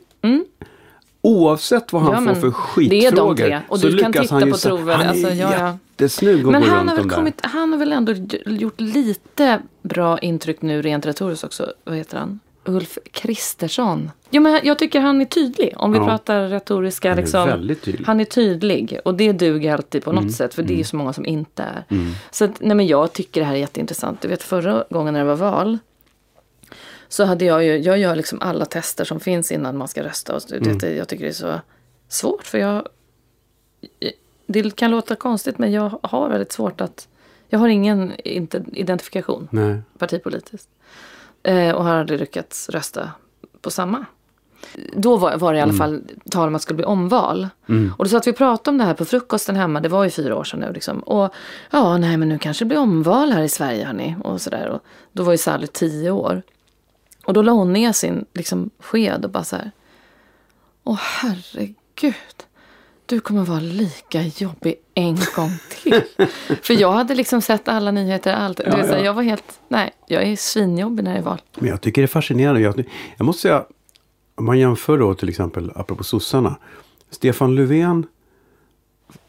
[1.25, 2.29] Oavsett vad han Mm.
[2.29, 3.61] Ja, får för det är de skitfrågor.
[3.69, 5.53] Och så du kan lyckas titta han ju på så- trovärdig- Han är alltså, ja,
[5.59, 5.79] ja.
[5.99, 7.17] jättesnugg att Men han har, väl de där.
[7.17, 8.13] kommit, han har väl ändå
[8.47, 11.73] gjort lite bra intryck nu rent retoriskt också.
[11.85, 12.41] Vad heter han?
[12.67, 14.11] Ulf Kristersson.
[14.31, 15.75] Jo, men jag tycker han är tydlig.
[15.77, 16.05] Om vi Ja.
[16.07, 17.09] pratar retoriska.
[17.09, 18.05] Han är liksom, väldigt tydlig.
[18.07, 18.99] Han är tydlig.
[19.05, 20.33] Och det duger alltid på något Mm.
[20.33, 20.55] sätt.
[20.55, 21.85] För det är ju så många som inte är.
[22.31, 24.21] Så att, nej, men jag tycker det här är jätteintressant.
[24.21, 25.79] Du vet förra gången när det var val.
[27.15, 30.37] Så hade jag ju, jag gör liksom alla tester som finns innan man ska rösta.
[30.37, 30.97] Och Mm.
[30.97, 31.61] jag tycker det är så
[32.09, 32.47] svårt.
[32.47, 32.89] För jag,
[34.47, 37.09] det kan låta konstigt men jag har väldigt svårt att,
[37.49, 38.13] jag har ingen
[38.73, 39.83] identifikation Nej.
[39.99, 40.69] partipolitiskt.
[41.43, 43.11] Eh, och har aldrig lyckats rösta
[43.61, 44.05] på samma.
[44.97, 47.49] Då var, var det i alla fall tal om att det skulle bli omval.
[47.99, 50.11] Och då så att vi pratade om det här på frukosten hemma, det var ju
[50.11, 50.99] fyra år sedan nu liksom.
[51.01, 51.35] Och
[51.71, 54.17] ja, nej men nu kanske det blir omval här i Sverige hörni.
[54.25, 54.69] Och sådär.
[54.69, 54.81] Och
[55.13, 56.43] då var ju Sally tio år.
[57.25, 59.71] Och då la hon ner sin liksom, sked och bara så här.
[60.85, 62.15] Åh herregud.
[63.07, 66.03] Du kommer vara lika jobbig en gång till.
[66.63, 68.59] För jag hade liksom sett alla nyheter, allt.
[68.59, 69.05] Säga, ja.
[69.05, 71.43] Jag var helt, nej, jag är svinjobbig när det är val.
[71.59, 72.61] Men jag tycker det är fascinerande.
[72.61, 72.85] Jag,
[73.17, 73.65] jag måste säga,
[74.35, 76.57] om man jämför då till exempel, apropå sossarna.
[77.11, 78.07] Stefan Löfven,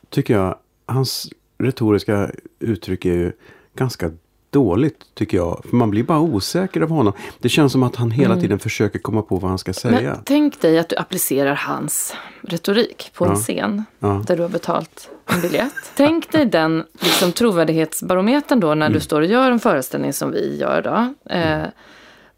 [0.10, 3.32] tycker jag, hans retoriska uttryck är ju
[3.76, 4.12] ganska
[4.60, 5.62] dåligt, tycker jag.
[5.70, 7.14] För man blir bara osäker av honom.
[7.40, 10.00] Det känns som att han hela tiden försöker komma på vad han ska säga.
[10.00, 10.12] Mm.
[10.12, 13.36] Men tänk dig att du applicerar hans retorik på en Ja.
[13.38, 14.24] scen Ja.
[14.28, 15.74] där du har betalt en biljett.
[15.96, 18.94] tänk dig den liksom, trovärdighetsbarometern då när Mm.
[18.94, 21.14] du står och gör en föreställning som vi gör då.
[21.34, 21.64] Eh,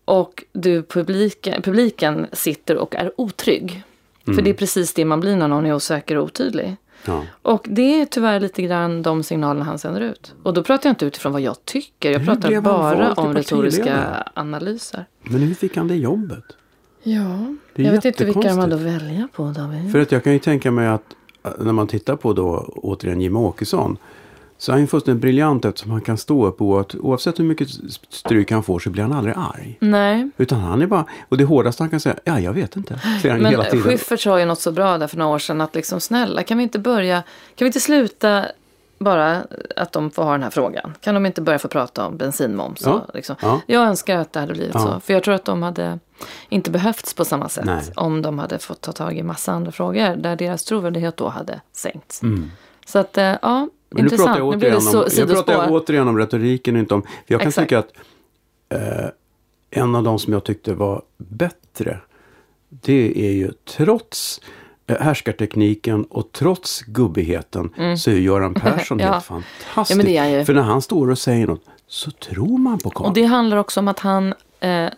[0.05, 3.84] och du publiken, publiken sitter och är otrygg.
[4.28, 4.36] Mm.
[4.36, 6.76] För det är precis det man blir när någon är osäker och otydlig.
[7.07, 7.23] Ja.
[7.41, 10.33] Och det är tyvärr lite grann de signalerna han sänder ut.
[10.43, 12.11] Och då pratar jag inte utifrån vad jag tycker.
[12.11, 15.05] Jag Hur pratar bara om retoriska analyser.
[15.23, 16.43] Men hur fick han det jobbet?
[17.03, 19.91] Ja, jag vet inte vilka de hade att välja på David.
[19.91, 21.03] För att jag kan ju tänka mig att
[21.45, 23.97] äh, när man tittar på då återigen Jimmie Åkesson.
[24.57, 27.43] Så är han ju fullständigt briljant eftersom han kan stå upp och att oavsett hur
[27.43, 27.69] mycket
[28.09, 29.77] stryk han får så blir han aldrig arg.
[29.81, 32.99] Nej, Utan han är bara, och det hårdaste han kan säga, ja jag vet inte.
[33.21, 33.81] Säger han men hela tiden.
[33.81, 36.57] Schyffert sa ju något så bra där för några år sedan att liksom snälla kan
[36.57, 37.15] vi inte börja,
[37.55, 38.45] kan vi inte sluta
[38.99, 39.43] bara
[39.75, 40.93] att de får ha den här frågan?
[41.01, 42.81] Kan de inte börja få prata om bensinmoms?
[42.85, 43.35] Ja, Och liksom.
[43.41, 43.61] ja.
[43.67, 44.79] Jag önskar att det hade blivit Ja.
[44.79, 44.99] så.
[44.99, 45.99] För jag tror att de hade
[46.49, 47.81] inte behövts på samma sätt Nej.
[47.95, 51.61] om de hade fått ta tag i massa andra frågor där deras trovärdighet då hade
[51.73, 52.23] sänkts.
[52.23, 52.51] Mm.
[52.85, 56.17] Så att, eh, ja, Men nu pratar jag återigen, så, om, jag pratar återigen om
[56.17, 57.03] retoriken inte om...
[57.25, 57.69] Jag kan Exakt.
[57.69, 57.91] tycka att
[58.69, 59.09] eh,
[59.71, 61.99] en av de som jag tyckte var bättre.
[62.69, 64.41] Det är ju trots
[64.88, 69.07] eh, härskartekniken och trots gubbigheten så är Göran Persson Mm.
[69.07, 69.13] Ja.
[69.13, 70.09] helt fantastisk.
[70.09, 70.45] Ja.
[70.45, 73.07] För när han står och säger något så tror man på karln.
[73.09, 74.89] Och det handlar också om att han eh,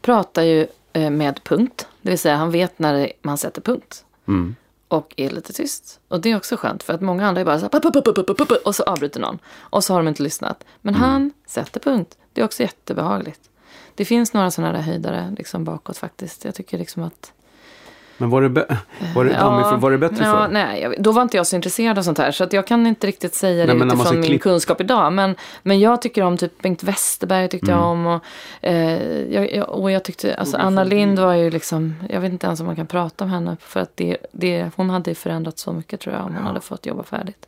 [0.00, 1.88] pratar ju eh, med punkt.
[2.02, 4.04] Det vill säga han vet när man sätter punkt.
[4.28, 4.56] Mm.
[4.92, 6.00] Och är lite tyst.
[6.08, 8.82] Och det är också skönt för att många andra är bara så här, och så
[8.82, 9.38] avbryter någon.
[9.58, 10.64] Och så har de inte lyssnat.
[10.80, 11.08] Men Mm.
[11.08, 12.16] han sätter punkt.
[12.32, 13.40] Det är också jättebehagligt.
[13.94, 16.44] Det finns några sådana där höjdare liksom bakåt faktiskt.
[16.44, 17.32] Jag tycker liksom att...
[18.18, 18.48] Men var det,
[19.14, 20.48] var det, dammig- var det bättre ja, förr?
[20.52, 22.30] Nej, jag, då var inte jag så intresserad av sånt här.
[22.32, 25.12] Så att jag kan inte riktigt säga det Nej, man utifrån min klipp- kunskap idag.
[25.12, 27.82] Men, men jag tycker om typ Bengt Westerberg tyckte Mm.
[27.84, 28.06] jag om.
[28.06, 28.24] Och,
[28.60, 32.60] eh, jag, och jag tyckte, alltså Anna Lind var ju liksom, jag vet inte ens
[32.60, 33.56] om man kan prata om henne.
[33.60, 36.60] För att det, det, hon hade ju förändrat så mycket tror jag om hon hade
[36.60, 37.46] fått jobba färdigt.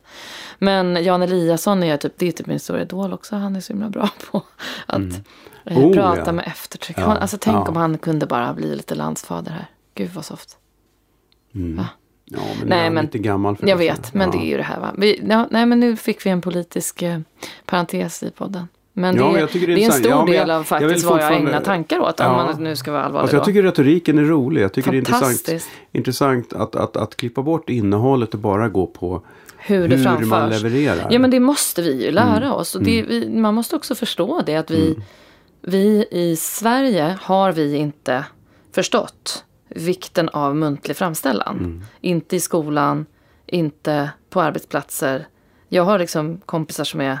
[0.57, 3.35] Men Jan Eliasson är typ, det är typ min stora idol också.
[3.35, 4.41] Han är så himla bra på
[4.85, 5.01] att
[5.65, 6.31] eh, Oh, prata ja.
[6.31, 6.97] med eftertryck.
[6.99, 7.69] Ja, alltså tänk ja.
[7.69, 9.65] om han kunde bara bli lite landsfader här.
[9.95, 10.57] Gud vad soft.
[11.55, 11.77] Mm.
[11.77, 11.87] Va?
[12.25, 13.83] Ja, men Nej, men- lite gammal för Jag det.
[13.91, 14.37] vet, men ja.
[14.39, 14.93] det är ju det här va.
[14.97, 17.19] Vi, ja, nej, men nu fick vi en politisk eh,
[17.65, 18.67] parentes i podden.
[18.93, 20.57] Men det, Ja, är- jag det är det är en stor Ja, jag- del av
[20.57, 22.19] jag faktiskt vad jag ägnar tankar åt.
[22.19, 23.45] Om man nu ska vara allvarlig Alltså jag då.
[23.45, 24.61] tycker retoriken är rolig.
[24.61, 28.87] Jag tycker det är intressant, intressant att, att, att klippa bort innehållet och bara gå
[28.87, 29.25] på
[29.57, 30.27] Hur det hur framförs.
[30.27, 30.99] man levererar.
[30.99, 31.07] Mm.
[31.13, 32.75] Ja men det måste vi ju lära oss.
[32.75, 34.95] Och det, vi, man måste också förstå det att vi,
[35.61, 38.25] vi i Sverige har vi inte
[38.75, 39.43] förstått
[39.75, 41.57] vikten av muntlig framställan.
[41.57, 41.83] Mm.
[42.01, 43.05] Inte i skolan,
[43.45, 45.27] inte på arbetsplatser.
[45.69, 47.19] Jag har liksom kompisar som är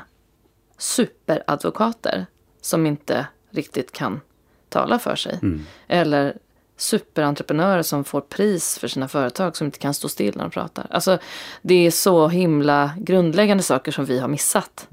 [0.77, 2.25] superadvokater
[2.61, 4.21] som inte riktigt kan
[4.69, 5.39] tala för sig.
[5.87, 6.37] Eller
[6.77, 10.87] superentreprenörer som får pris för sina företag som inte kan stå still när de pratar.
[10.89, 11.17] Alltså,
[11.61, 14.87] det är så himla grundläggande saker som vi har missat.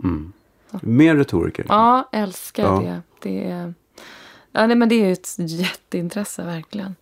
[0.83, 1.67] Mer retoriker.
[1.69, 2.81] Ja, älskar Ja.
[2.81, 3.01] det.
[3.23, 3.75] Det är,
[4.53, 6.95] ja, nej, men det är ett jätteintresse verkligen.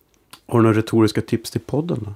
[0.51, 2.13] Har du några retoriska tips till podden då?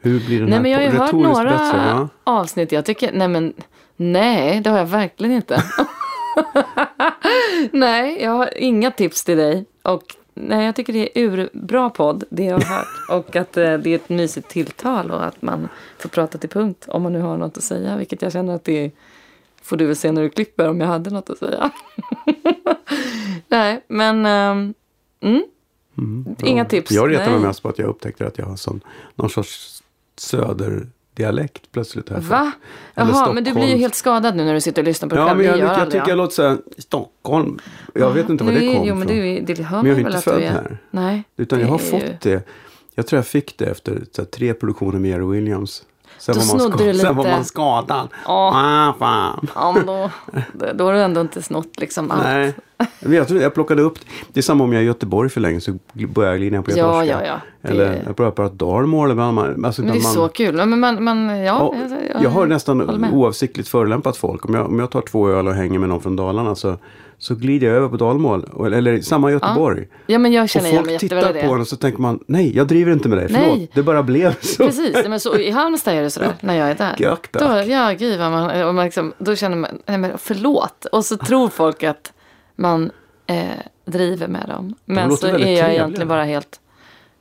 [0.00, 1.94] Hur blir den Nej, här men jag har ju hört några bättre?
[1.94, 2.08] Va?
[2.24, 2.72] avsnitt.
[2.72, 3.52] Jag tycker, nej men,
[3.96, 5.62] nej, det har jag verkligen inte.
[7.72, 9.64] nej, jag har inga tips till dig.
[9.82, 10.02] Och
[10.34, 12.86] nej, jag tycker det är urbra podd, det jag har hört.
[13.10, 16.84] Och att eh, det är ett mysigt tilltal och att man får prata till punkt
[16.88, 17.96] om man nu har något att säga.
[17.96, 18.90] Vilket jag känner att det
[19.62, 21.70] får du väl se när du klipper om jag hade något att säga.
[23.48, 24.74] nej, men ehm,
[25.20, 25.42] mm,
[26.42, 26.90] inga tips.
[26.90, 28.80] Jag retar mig mest på att jag upptäckte att jag har sån,
[29.14, 29.82] någon sorts
[30.16, 32.08] söderdialekt plötsligt.
[32.08, 32.52] Här Va?
[32.94, 35.24] Jaha, men du blir ju helt skadad nu när du sitter och lyssnar på dig
[35.24, 37.58] Ja, men Det jag, jag, jag tycker jag låter så här, Stockholm.
[37.94, 39.44] Jag vet inte var det kom Jo, men ifrån.
[39.46, 40.50] det, det hör Men jag är inte född är.
[40.50, 40.78] här.
[40.90, 41.22] Nej.
[41.36, 42.42] Utan jag det har fått ju- det.
[42.94, 45.82] Jag tror jag fick det efter här, tre produktioner med Jerry Williams.
[46.18, 47.36] Sen Då var man, snodde du sen var lite.
[47.36, 48.08] man skadad.
[48.26, 48.52] Ja.
[48.54, 49.48] Ah, fan.
[49.54, 50.10] Ja, men då,
[50.74, 52.22] då har du ändå inte snott liksom allt.
[52.22, 52.54] Nej.
[53.00, 53.98] Men jag, tror, jag plockade upp,
[54.32, 56.62] det är samma om jag är i Göteborg för länge så börjar jag glida in
[56.62, 57.26] på Ja, göteborgska.
[57.26, 57.40] ja, ja.
[57.62, 59.10] Det- Eller jag börjar prata dalmål.
[59.20, 60.54] Alltså, Men det är man, så kul.
[60.66, 61.74] Men man, man, ja, Ja,
[62.14, 64.44] jag, jag har nästan oavsiktligt förolämpat folk.
[64.44, 66.76] Om jag, om jag tar två öl och hänger med någon från Dalarna så,
[67.18, 68.44] så glider jag över på dalmål.
[68.52, 69.86] Och- Eller samma Göteborg.
[70.06, 71.40] Ja, men jag Och känner mig folk tittar på det.
[71.40, 73.50] en och så tänker man, nej jag driver inte med dig, Nej.
[73.50, 73.70] förlåt.
[73.74, 74.66] Det bara blev så.
[74.66, 76.96] Precis, men så, i Halmstad är det sådär när jag är där.
[77.66, 80.84] Då, ja, gud vad man, och man liksom, då känner man, nej men förlåt.
[80.92, 82.12] Och så tror folk att
[82.56, 82.90] man
[83.26, 83.44] eh,
[83.84, 84.74] driver med dem.
[84.84, 85.72] Men låter så är jag trevliga.
[85.72, 86.60] egentligen bara helt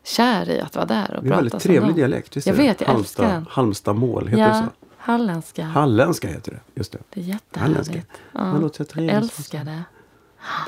[0.05, 2.37] kär i att vara där och Det är prata väldigt trevlig dialekt.
[2.37, 2.67] Visst Jag är det?
[2.67, 3.45] vet, jag älskar Halmstad, den.
[3.49, 4.86] Halmstadmål, heter det Ja, så?
[5.11, 5.63] Halländska.
[5.63, 6.97] Halländska heter det, just det.
[7.09, 8.07] det är jättehärligt.
[8.31, 9.13] Ja, låter så jag trevligt.
[9.15, 9.83] älskar det.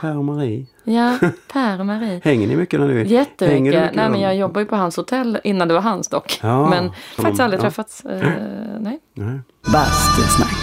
[0.02, 0.66] Per och Marie.
[0.84, 1.18] Ja,
[1.52, 2.22] Per och Marie.
[2.24, 3.64] Hänger ni mycket när Hänger du Jättemycket.
[3.64, 6.40] mycket Nej, men jag jobbar ju på hans hotell innan det var hans dock.
[6.44, 6.84] Ja, men
[7.16, 7.62] som faktiskt de- aldrig ja.
[7.62, 8.06] träffats.
[8.06, 8.20] Eh,
[8.80, 9.00] nej.
[9.14, 9.40] Nej.
[9.74, 10.56] Bastusnack.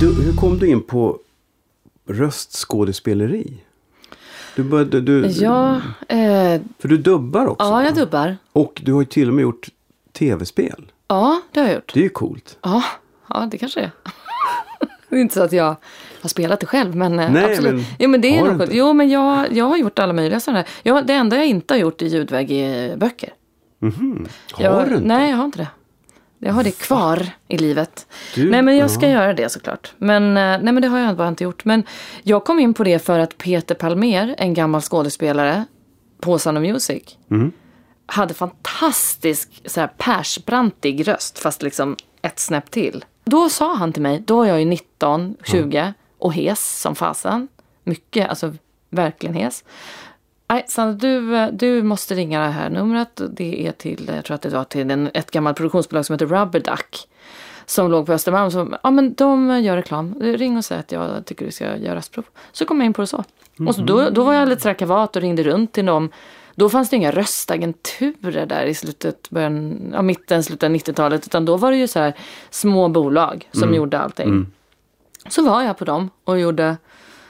[0.00, 1.18] Du, hur kom du in på
[2.08, 3.62] röstskådespeleri?
[4.56, 5.74] Du började, du, Ja,
[6.08, 7.66] eh, För du dubbar också?
[7.66, 8.36] ja, jag dubbar.
[8.52, 9.68] Och du har ju till och med gjort
[10.18, 10.92] tv-spel.
[11.08, 11.94] Ja, det har jag gjort.
[11.94, 12.58] Det är ju coolt.
[12.62, 12.82] Ja,
[13.28, 13.90] ja det kanske är.
[15.08, 15.76] det är inte så att jag
[16.22, 17.74] har spelat det själv, men eh, Nej, absolut.
[17.74, 18.68] men jo, men det är något.
[18.72, 20.68] Jo, men jag, jag har gjort alla möjliga sådana här.
[20.82, 23.30] Ja, det enda jag inte har gjort är ljudväg i böcker.
[23.78, 24.26] Mhm.
[24.52, 25.06] Har jag, du inte?
[25.06, 25.68] Nej, jag har inte det.
[26.38, 28.06] Jag har det kvar i livet.
[28.34, 29.12] Du- nej, men jag ska ja.
[29.12, 29.92] göra det såklart.
[29.98, 31.64] Men, eh, nej, men det har jag bara inte gjort.
[31.64, 31.82] Men
[32.22, 35.64] jag kom in på det för att Peter Palmer, en gammal skådespelare
[36.20, 37.52] på Sound of Music, Mm.
[38.06, 43.04] Hade fantastisk så här, persbrantig röst, fast liksom ett snäpp till.
[43.24, 47.48] Då sa han till mig, då var jag ju 19, 20 och hes som fasen.
[47.84, 48.54] Mycket, alltså
[48.90, 49.64] verkligen hes.
[50.48, 53.20] Nej, Sandra, du, du måste ringa det här numret.
[53.30, 56.26] Det är till, jag tror att det var till en, ett gammalt produktionsbolag som heter
[56.26, 57.08] Rubber Duck.
[57.66, 58.50] Som låg på Östermalm.
[58.50, 60.14] Som, ja men de gör reklam.
[60.20, 62.24] Ring och säg att jag tycker du ska göra röstprov.
[62.52, 63.24] Så kom jag in på det så.
[63.68, 66.10] Och så då, då var jag lite sådär kavat och ringde runt till dem.
[66.58, 71.26] Då fanns det inga röstagenturer där i slutet, början, ja, mitten, slutet av 90-talet.
[71.26, 72.14] Utan då var det ju så här
[72.50, 74.46] små bolag som gjorde allting.
[75.28, 76.76] Så var jag på dem och gjorde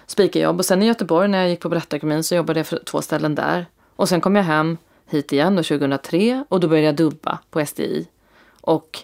[0.07, 0.59] speakerjobb.
[0.59, 3.35] Och sen i Göteborg när jag gick på Berättarakademin så jobbade jag för två ställen
[3.35, 3.66] där.
[3.97, 7.66] Och sen kom jag hem hit igen då 2003 och då började jag dubba på
[7.66, 8.07] SDI.
[8.61, 8.99] Och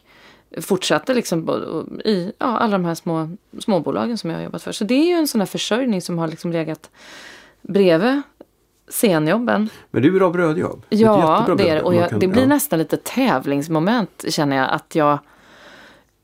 [0.60, 1.50] fortsatte liksom
[2.04, 4.72] i ja, alla de här små småbolagen som jag har jobbat för.
[4.72, 6.90] Så det är ju en sån här försörjning som har liksom legat
[7.62, 8.22] bredvid
[8.88, 9.68] scenjobben.
[9.90, 10.84] Men det är bra brödjobb.
[10.88, 11.82] Ja, det är det.
[11.82, 14.70] Och jag, det blir nästan lite tävlingsmoment känner jag.
[14.70, 15.18] Att jag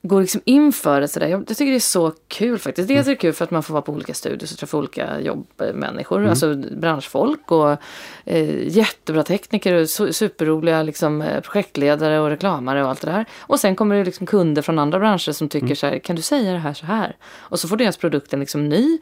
[0.03, 1.27] går liksom in för det sådär.
[1.27, 2.89] Jag, jag tycker det är så kul faktiskt.
[2.89, 5.21] Dels är det kul för att man får vara på olika studios och träffa olika
[5.21, 6.19] jobbmänniskor.
[6.19, 6.31] Mm.
[6.31, 7.77] Alltså branschfolk och
[8.25, 13.25] eh, jättebra tekniker och su- superroliga liksom, eh, projektledare och reklamare och allt det där.
[13.39, 15.77] Och sen kommer det liksom kunder från andra branscher som tycker Mm.
[15.77, 17.17] så här, kan du säga det här så här?
[17.39, 18.99] Och så får deras produkt en liksom ny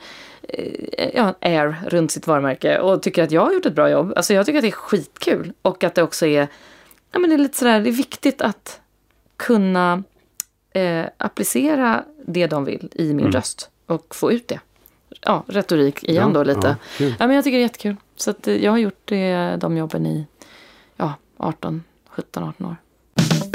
[0.49, 4.12] eh, ja, air runt sitt varumärke och tycker att jag har gjort ett bra jobb.
[4.16, 6.49] Alltså jag tycker att det är skitkul och att det också är,
[7.12, 8.80] ja men det är lite sådär, det är viktigt att
[9.36, 10.03] kunna
[10.77, 14.61] eh, applicera det de vill i min röst och få ut det.
[15.20, 16.35] Ja, retorik igen Mm.
[16.37, 16.77] Ja, då lite.
[16.99, 17.97] ja, Ja, men jag tycker det är jättekul.
[18.16, 20.27] Så att, eh, jag har gjort det, de jobben i
[20.97, 22.77] ja, 18, 17, 18 år.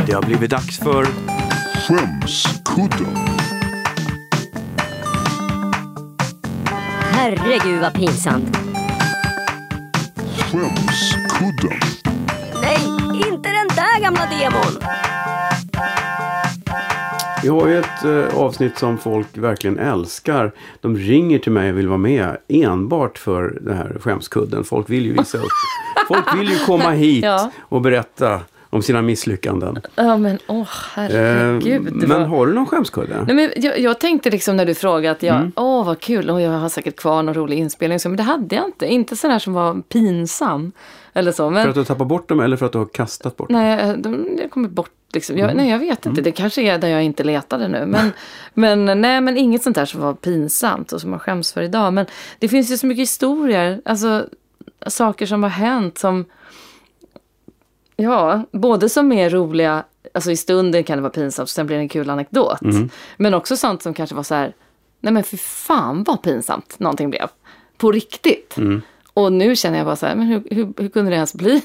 [0.07, 1.05] Det har blivit dags för
[1.87, 3.15] Skämskudden.
[7.11, 8.57] Herregud vad pinsamt.
[10.37, 11.79] Skämskudden.
[12.61, 12.79] Nej,
[13.31, 14.81] inte den där gamla demon.
[17.43, 20.51] Vi har ju ett eh, avsnitt som folk verkligen älskar.
[20.81, 24.63] De ringer till mig och vill vara med enbart för den här skämskudden.
[24.63, 25.43] Folk vill ju visa upp.
[26.07, 27.51] Folk vill ju komma hit Ja.
[27.61, 28.39] och berätta
[28.69, 29.81] om sina misslyckanden.
[29.95, 31.87] Ja men åh herregud.
[31.87, 33.23] Eh, men var- har du någon skämskudde?
[33.27, 35.51] Nej, men jag, jag tänkte liksom när du frågade att jag, Mm.
[35.55, 37.99] åh vad kul, och jag har säkert kvar någon rolig inspelning.
[37.99, 38.85] Så, men det hade jag inte.
[38.87, 40.71] Inte sån här som var pinsam.
[41.13, 41.49] Eller så.
[41.49, 43.49] Men, För att du har tappat bort dem eller för att du har kastat bort
[43.49, 43.61] dem?
[43.61, 44.91] Nej, de, jag kommer bort.
[45.13, 45.35] Liksom.
[45.35, 45.47] Mm.
[45.47, 46.21] Jag, nej, jag vet inte.
[46.21, 47.85] Det kanske är där jag inte letade nu.
[47.85, 48.11] Men,
[48.53, 51.93] men, nej, men inget sånt där som var pinsamt och som man skäms för idag.
[51.93, 52.05] Men
[52.39, 53.81] det finns ju så mycket historier.
[53.85, 54.25] Alltså
[54.87, 56.25] saker som har hänt som...
[57.95, 59.83] Ja, både som är roliga.
[60.13, 61.49] Alltså i stunden kan det vara pinsamt.
[61.49, 62.61] Sen blir det en kul anekdot.
[62.61, 62.89] Mm.
[63.17, 64.53] Men också sånt som kanske var så här.
[64.99, 67.27] Nej men för fan vad pinsamt någonting blev.
[67.77, 68.57] På riktigt.
[68.57, 68.81] Mm.
[69.13, 71.61] Och nu känner jag bara så här, men hur, hur, hur kunde det ens bli?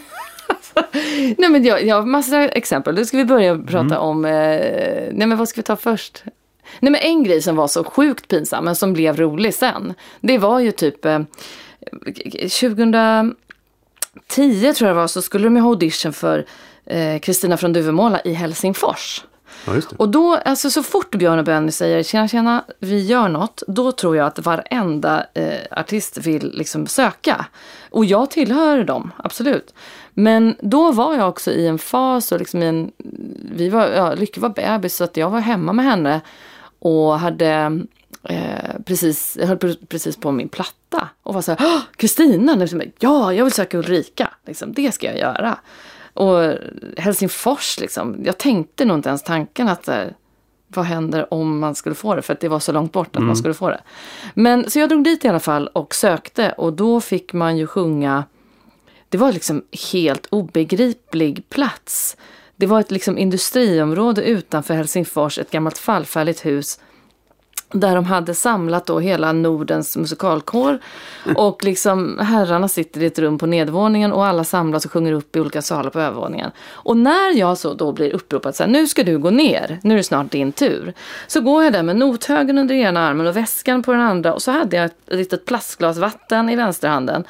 [1.38, 2.94] nej men jag, jag har massor av exempel.
[2.94, 4.30] Nu ska vi börja prata om, eh,
[5.12, 6.24] nej men vad ska vi ta först?
[6.80, 9.94] Nej men en grej som var så sjukt pinsam men som blev rolig sen.
[10.20, 11.20] Det var ju typ eh,
[12.40, 13.34] 2010
[14.72, 16.46] tror jag det var så skulle de ju ha audition för
[16.86, 19.24] eh, Kristina från Duvemåla i Helsingfors.
[19.66, 19.96] Ja, just det.
[19.96, 23.92] Och då, alltså så fort Björn och Benny säger tjena tjena, vi gör något, då
[23.92, 27.46] tror jag att varenda eh, artist vill liksom söka.
[27.90, 29.74] Och jag tillhör dem, absolut.
[30.14, 32.92] Men då var jag också i en fas och liksom i en,
[33.56, 36.20] vi var, ja, Lykke var bebis så att jag var hemma med henne
[36.78, 37.80] och hade
[38.22, 43.32] eh, precis, jag höll precis på min platta och var så här, Kristina, liksom, ja
[43.32, 45.58] jag vill söka Ulrika, liksom, det ska jag göra.
[46.16, 46.54] Och
[46.96, 50.04] Helsingfors, liksom, jag tänkte nog inte ens tanken att eh,
[50.68, 52.22] vad händer om man skulle få det?
[52.22, 53.80] För att det var så långt bort att man skulle få det.
[54.34, 57.66] Men så jag drog dit i alla fall och sökte och då fick man ju
[57.66, 58.24] sjunga
[59.08, 62.16] det var liksom helt obegriplig plats.
[62.56, 66.80] Det var ett liksom industriområde utanför Helsingfors, ett gammalt fallfärdigt hus
[67.72, 70.78] där de hade samlat då hela Nordens musikalkår.
[71.36, 75.36] Och liksom herrarna sitter i ett rum på nedervåningen och alla samlas och sjunger upp
[75.36, 76.50] i olika salar på övervåningen.
[76.70, 79.94] Och när jag så då blir uppropad så här, nu ska du gå ner, nu
[79.94, 80.94] är det snart din tur.
[81.26, 84.42] Så går jag där med nothögen under ena armen och väskan på den andra och
[84.42, 87.24] så hade jag ett litet plastglas vatten i vänsterhanden.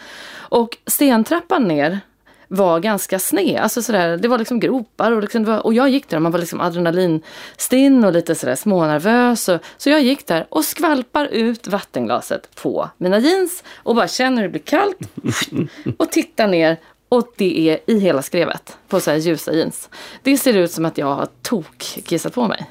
[0.49, 2.01] Och stentrappan ner
[2.49, 3.61] var ganska sned.
[3.61, 6.33] Alltså sådär, det var liksom gropar och, liksom, var, och jag gick där och man
[6.33, 9.49] var liksom adrenalinstinn och lite sådär smånervös.
[9.49, 14.37] Och, så jag gick där och skvalpar ut vattenglaset på mina jeans och bara känner
[14.37, 14.99] hur det blir kallt
[15.99, 16.77] och tittar ner
[17.09, 19.89] och det är i hela skrevet på så här ljusa jeans.
[20.23, 22.67] Det ser ut som att jag har tok-kissat på mig.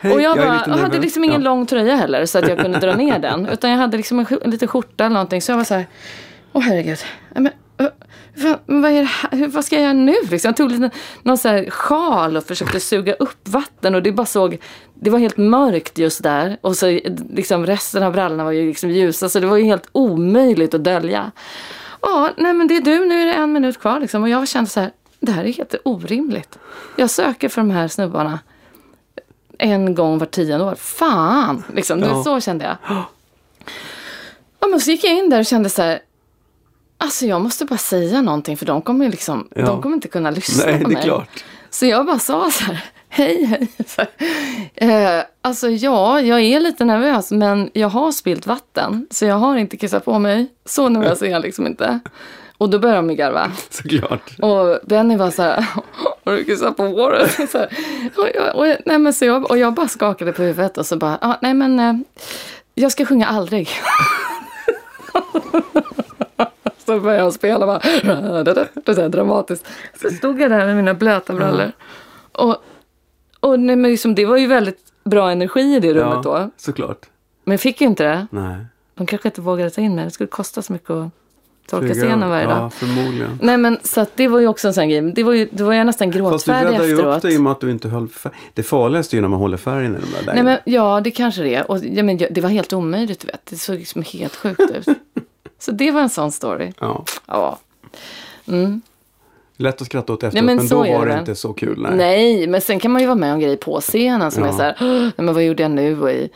[0.00, 1.44] Hej, och jag, bara, jag hade liksom ingen Ja.
[1.50, 3.46] lång tröja heller så att jag kunde dra ner den.
[3.46, 5.42] Utan jag hade liksom en, en liten skjorta eller någonting.
[5.42, 5.86] Så jag var så här,
[6.52, 6.98] åh herregud.
[7.34, 7.50] Men,
[8.66, 9.08] men vad, är det
[9.38, 9.48] här?
[9.48, 10.14] Vad ska jag göra nu?
[10.30, 10.90] Liksom, jag tog lite,
[11.22, 13.94] någon så här sjal och försökte suga upp vatten.
[13.94, 14.58] Och det bara såg,
[14.94, 16.58] det var helt mörkt just där.
[16.60, 17.00] Och så
[17.30, 19.28] liksom resten av brallorna var ju liksom ljusa.
[19.28, 21.30] Så det var ju helt omöjligt att dölja.
[22.02, 24.22] Ja, nej men det är du, nu är det en minut kvar liksom.
[24.22, 26.58] Och jag kände så här, det här är helt orimligt.
[26.96, 28.38] Jag söker för de här snubbarna
[29.58, 30.74] en gång var tionde år.
[30.74, 31.64] Fan!
[31.74, 32.22] Liksom, Ja.
[32.24, 32.76] så kände jag.
[34.60, 35.98] Ja, men så gick jag in där och kände så här.
[36.98, 39.66] Alltså jag måste bara säga någonting för de kommer, liksom, Ja.
[39.66, 41.02] de kommer inte kunna lyssna Nej, på det är mig.
[41.04, 41.44] klart.
[41.70, 42.84] Så jag bara sa så här.
[43.08, 43.68] Hej, hej.
[44.80, 49.06] Här, eh, alltså ja, jag är lite nervös men jag har spilt vatten.
[49.10, 50.46] Så jag har inte kissat på mig.
[50.64, 52.00] Så nervös är jag liksom inte.
[52.58, 53.50] Och då började de ju garva.
[53.70, 54.38] Såklart.
[54.38, 55.66] Och Benny var så här,
[56.24, 57.32] har du kissat på håret?
[57.50, 57.68] Så här,
[58.16, 60.96] och, jag, och, nej, men så jag, och jag bara skakade på huvudet och så
[60.96, 61.94] bara, ah, nej men eh,
[62.74, 63.68] jag ska sjunga aldrig.
[66.86, 67.80] Så började jag spela bara,
[68.84, 69.66] det dramatiskt.
[70.02, 71.72] Så stod jag där med mina blöta brallor.
[72.32, 72.56] Och,
[73.40, 76.50] och nej, men liksom, det var ju väldigt bra energi i det rummet då.
[76.56, 77.06] såklart.
[77.44, 78.26] Men jag fick ju inte det.
[78.30, 78.56] Nej.
[78.94, 80.04] De kanske inte vågade ta in mig.
[80.04, 81.10] Det skulle kosta så mycket att
[81.66, 82.58] torka scenen varje dag.
[82.58, 83.38] Ja, förmodligen.
[83.42, 85.00] Nej men så att det var ju också en sån grej.
[85.00, 87.22] Det var ju, då var jag nästan Fast du gråtfärdig räddar ju upp efteråt.
[87.22, 88.32] det i och med att du inte höll färg.
[88.54, 90.42] Det farligaste är ju när man håller färgen i de där Nej lägena.
[90.42, 91.70] men ja, det kanske det är.
[91.70, 93.46] Och, ja, men, det var helt omöjligt, du vet.
[93.46, 94.88] Det såg liksom helt sjukt ut.
[95.66, 96.72] så det var en sån story.
[96.80, 97.04] Ja.
[97.26, 97.58] Ja.
[98.48, 98.80] Mm.
[99.56, 101.82] Lätt att skratta åt efteråt, Nej, men men, då var det det inte så kul.
[101.82, 101.96] Nej.
[101.96, 102.46] Nej.
[102.46, 104.48] men sen kan man ju vara med om grejer på scenen som Ja.
[104.48, 106.00] är så här, "Åh, nej, men vad gjorde jag nu?
[106.02, 106.30] Och i,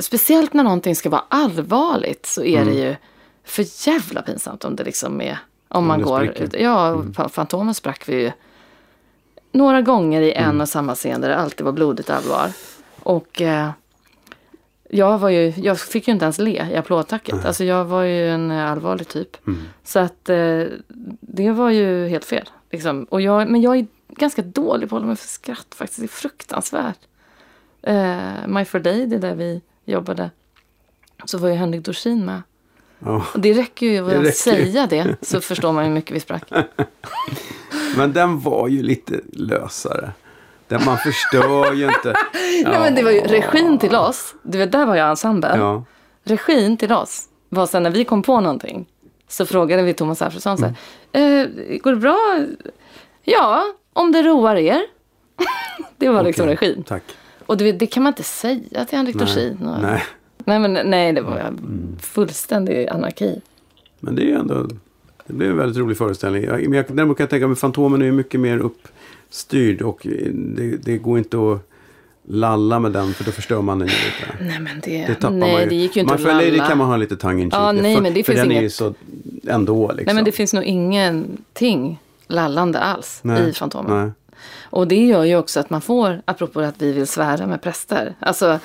[0.00, 2.76] speciellt när någonting ska vara allvarligt så är det Mm.
[2.76, 2.96] ju
[3.44, 5.38] för jävla pinsamt om det liksom är,
[5.68, 6.42] om man det går, spricker.
[6.44, 6.62] Mm.
[6.64, 8.32] ja, fa- Fantomen sprack vi ju
[9.52, 10.50] några gånger i Mm.
[10.50, 12.50] en och samma scen där det alltid var blodigt allvar.
[13.02, 13.70] Och eh,
[14.96, 17.44] jag var ju, jag fick ju inte ens le i applådtacket.
[17.44, 19.46] Alltså jag var ju en eh, allvarlig typ.
[19.46, 19.60] Mm.
[19.84, 20.62] Så att eh,
[21.20, 22.48] det var ju helt fel.
[22.70, 23.04] Liksom.
[23.04, 26.00] Och jag, men jag är ganska dålig på att hålla mig för skratt faktiskt.
[26.00, 26.98] Det är fruktansvärt.
[27.82, 30.30] Eh, My Fair Day, det där vi jobbade.
[31.24, 32.42] Så var ju Henrik Dorsin med.
[32.98, 33.26] Ja.
[33.34, 36.20] Och det räcker ju Det att räcker säga det så förstår man hur mycket vi
[36.20, 36.50] sprack.
[37.96, 40.12] Men den var ju lite lösare.
[40.68, 42.14] Den man förstör ju inte.
[42.64, 44.34] Nej, men det var ju regin till oss.
[44.42, 45.60] Du vet, där var jag ensemblen.
[45.60, 45.84] Ja.
[46.24, 48.86] Regin till oss var sen när vi kom på någonting.
[49.28, 50.74] Så frågade vi Thomas Alfredsson så här.
[51.42, 52.46] Eh, går det bra?
[53.22, 53.62] Ja,
[53.92, 54.80] om det roar er.
[55.96, 56.82] det var liksom Okej, regin.
[56.82, 57.02] Tack.
[57.46, 59.58] Och du vet, det kan man inte säga till Henrik Dorsin.
[59.68, 60.02] Och- Nej.
[60.38, 61.54] Nej, men nej, det var
[62.00, 63.40] fullständig anarki.
[64.00, 64.66] Men det är ju ändå...
[65.26, 66.44] Det blev en väldigt rolig föreställning.
[66.44, 68.58] Jag, men jag, däremot kan jag tänka mig Fantomen är ju mycket mer
[69.36, 70.00] uppstyrd och
[70.32, 71.68] det, det går inte att
[72.28, 74.44] lalla med den för då förstör man den ju lite.
[74.44, 75.68] Nej, men det, Det tappar nej, man ju.
[75.68, 76.66] det gick ju inte My att lalla.
[76.68, 78.50] kan man ha lite tongue in cheek Ja, nej, för, men det för finns den
[78.50, 78.94] är ju inget- så
[79.48, 80.04] ändå liksom.
[80.06, 84.02] Nej, men det finns nog ingenting lallande alls Nej, i Fantomen.
[84.04, 84.12] Nej.
[84.62, 88.14] Och det gör ju också att man får, apropå att vi vill svära med präster.
[88.20, 88.58] Alltså,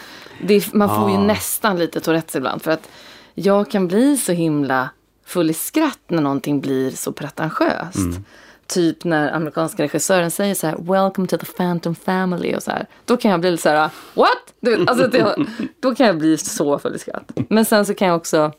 [0.44, 1.24] det, man får ju Ah.
[1.24, 2.62] nästan lite Tourettes ibland.
[2.62, 2.90] För att
[3.34, 4.90] jag kan bli så himla
[5.26, 7.96] full i skratt när någonting blir så pretentiöst.
[7.96, 8.26] Mm.
[8.74, 12.86] Typ när amerikanska regissören säger så här, welcome to the Phantom family och så här.
[13.06, 14.28] Då kan jag bli lite så här, what?
[14.60, 15.36] Du alltså, det,
[15.80, 17.32] då kan jag bli så full i skratt.
[17.50, 18.52] Men sen så kan jag också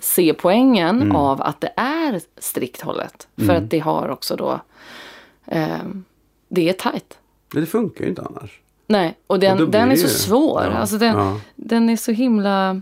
[0.00, 1.16] se poängen Mm.
[1.16, 3.28] av att det är strikt hållet.
[3.46, 4.60] För att det har också då,
[5.46, 6.04] ehm,
[6.48, 7.18] det är tajt.
[7.52, 8.60] Men det funkar ju inte annars.
[8.86, 10.62] Nej, och Och den, blir den är så ju- svår.
[10.64, 11.40] ja, alltså den, ja.
[11.56, 12.80] den är så himla...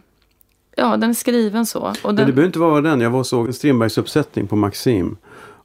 [0.77, 1.79] Ja, den är skriven så.
[1.81, 3.01] Och Men den, det behöver inte vara den.
[3.01, 5.17] Jag var och såg en Strindbergs uppsättning på Maxim.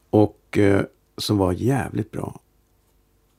[0.09, 0.81] Och eh,
[1.17, 2.39] som var jävligt bra.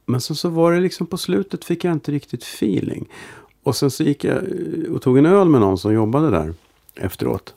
[0.06, 3.08] Men sen så var det liksom på slutet fick jag inte riktigt feeling.
[3.62, 6.54] Och sen så gick jag eh, och tog en öl med någon som jobbade där
[6.94, 7.54] efteråt.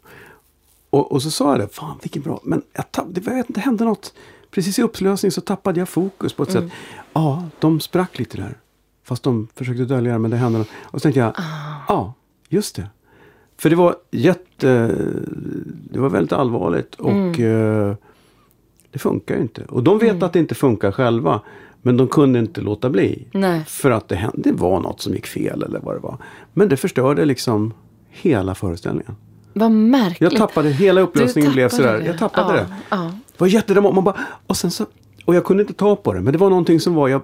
[0.89, 2.39] Och, och så sa jag det, fan vilken bra.
[2.43, 4.13] Men jag tapp, det, jag vet inte, det hände något.
[4.51, 6.63] Precis i upplösning så tappade jag fokus på ett Mm.
[6.69, 6.77] sätt.
[7.13, 8.57] Ja, de sprack lite där.
[9.03, 10.67] Fast de försökte dölja det, men det hände något.
[10.81, 11.33] Och så tänkte jag,
[11.87, 12.13] ja,
[12.49, 12.87] Just det.
[13.57, 14.95] För det var jätte...
[15.91, 17.95] Det var väldigt allvarligt och Mm.
[18.91, 19.65] Det funkar ju inte.
[19.65, 21.41] Och de vet att det inte funkar själva.
[21.81, 23.27] Men de kunde inte låta bli.
[23.31, 23.63] Nej.
[23.67, 26.17] För att det, hände, det var något som gick fel eller vad det var.
[26.53, 27.73] Men det förstörde liksom
[28.09, 29.15] hela föreställningen.
[29.53, 30.31] Vad märkligt.
[30.31, 31.99] Jag tappade, hela upplösningen blev tappade sådär.
[31.99, 32.05] det.
[32.05, 32.67] Jag tappade ja, det.
[32.89, 33.11] Ja.
[33.31, 33.95] Det var jättedramatiskt.
[33.95, 34.17] Man bara,
[34.47, 34.85] och sen så,
[35.25, 36.21] och jag kunde inte ta på det.
[36.21, 37.21] Men det var någonting som var, jag,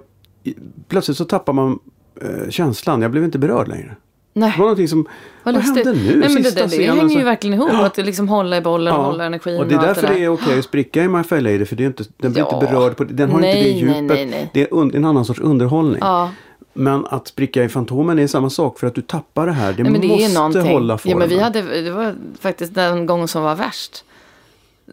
[0.88, 1.78] plötsligt så tappar man
[2.20, 3.02] eh, känslan.
[3.02, 3.96] Jag blev inte berörd längre.
[4.38, 4.50] Nej.
[4.52, 5.06] Det var någonting som,
[5.42, 5.98] vad, Vad hände nu?
[5.98, 7.70] Nej, men det, Sista det, det hänger ju verkligen ihop.
[7.72, 7.86] Ja.
[7.86, 9.04] Att det liksom hålla i bollen och Ja.
[9.06, 10.14] hålla energin Och det är därför där.
[10.14, 11.64] det är okej att spricka i My Fair Lady.
[11.64, 12.54] För det är inte, den blir Ja.
[12.62, 12.96] inte berörd.
[12.96, 14.02] På, den har Nej, inte det djupet.
[14.16, 14.50] nej, nej.
[14.54, 15.98] Det är un, en annan sorts underhållning.
[16.00, 16.30] Ja.
[16.72, 18.78] Men att spricka i Fantomen är samma sak.
[18.78, 19.72] För att du tappar det här.
[19.72, 20.62] Det Nej, men det måste är någonting.
[20.72, 21.12] hålla formen.
[21.12, 24.04] Ja, men vi hade, det var faktiskt den gången som var värst.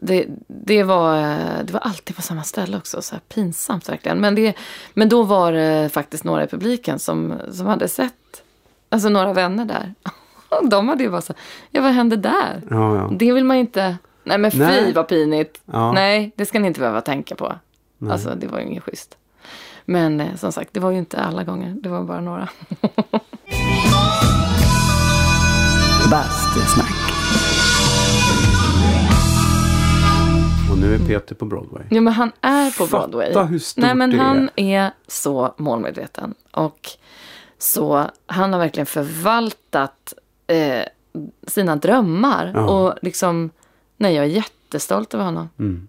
[0.02, 1.16] Det, det, var,
[1.64, 3.02] det var alltid på samma ställe också.
[3.02, 4.22] Så pinsamt verkligen.
[4.22, 4.54] Men, det,
[4.94, 8.14] men då var det faktiskt några i publiken som, som hade sett,
[8.96, 9.94] alltså några vänner där.
[10.70, 11.34] De hade ju bara så
[11.72, 12.62] ja vad hände där?
[12.70, 13.10] Ja, ja.
[13.12, 14.94] Det vill man inte, nej men fy Nej.
[14.94, 15.62] vad pinigt.
[15.66, 15.92] Ja.
[15.92, 17.56] Nej, det ska ni inte behöva tänka på.
[18.10, 19.18] Alltså det var ju inget schysst.
[19.86, 21.76] Men eh, som sagt, det var ju inte alla gånger.
[21.82, 22.50] Det var bara några.
[26.12, 26.96] Bastusnack.
[30.72, 31.84] Och nu är Peter på Broadway.
[31.90, 33.46] Ja, men han är på Fatta Broadway.
[33.48, 36.34] hur stort Nej, men det han är så målmedveten.
[36.52, 36.90] Och
[37.58, 40.14] så han har verkligen förvaltat
[40.48, 40.82] eh,
[41.48, 42.52] sina drömmar.
[42.56, 42.70] Ja.
[42.70, 43.50] Och liksom,
[43.98, 45.50] nej, jag är jättestolt över honom.
[45.60, 45.88] Mm.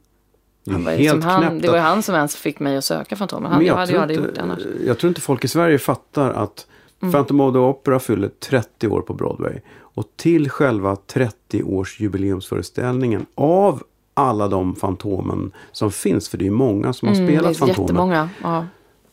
[0.71, 3.51] Han var liksom han, det var ju han som ens fick mig att söka Fantomen.
[3.51, 4.61] Han, Men jag, hade ju tror aldrig inte- gjort det annars.
[4.87, 6.67] Jag tror inte folk i Sverige fattar att
[7.13, 9.61] Phantom of the Opera fyller 30 år på Broadway.
[9.79, 13.83] Och till själva 30 års jubileumsföreställningen av
[14.15, 17.51] alla de Fantomen som finns, för det är ju många som har Mm, det spelat
[17.51, 17.83] är Fantomen.
[17.87, 18.29] jättemånga.
[18.43, 18.67] Ja.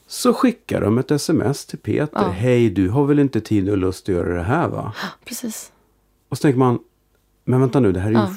[0.07, 2.21] Så skickar de ett sms till Peter.
[2.21, 2.29] Ja.
[2.29, 4.93] Hej, du har väl inte tid och lust att göra det här va?
[5.25, 5.71] Precis.
[6.29, 6.79] Och så tänker man,
[7.45, 8.29] men vänta nu, det här är ju Ja.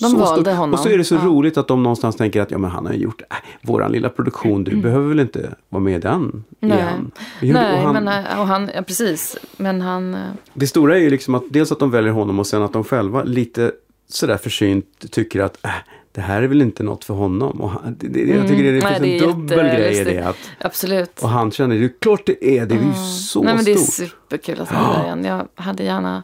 [0.00, 0.56] De så valde stort.
[0.58, 0.72] honom.
[0.74, 1.20] Och så är det så Ja.
[1.24, 4.08] roligt att de någonstans tänker att ja, men han har ju gjort äh, våran lilla
[4.08, 4.64] produktion.
[4.64, 6.44] Du behöver väl inte vara med i den Mm.
[6.60, 6.78] Nej.
[6.78, 7.10] igen?
[7.40, 9.36] Jo, Nej, och han, men och han, ja, precis.
[9.56, 10.20] Men han, eh,
[10.54, 12.84] Det stora är ju liksom att dels att de väljer honom och sen att de
[12.84, 13.72] själva lite
[14.08, 15.70] sådär försynt tycker att äh,
[16.12, 17.60] det här är väl inte något för honom.
[17.60, 19.00] Och han, det, det, jag tycker det, det Mm.
[19.02, 20.18] Finns det är en dubbel grej i det.
[20.28, 21.22] Att, absolut.
[21.22, 23.72] och han känner, det är klart det är, det är ju så Nej, men det
[23.72, 24.08] är stort.
[24.10, 25.24] superkul att han är där igen.
[25.24, 26.22] Jag hade gärna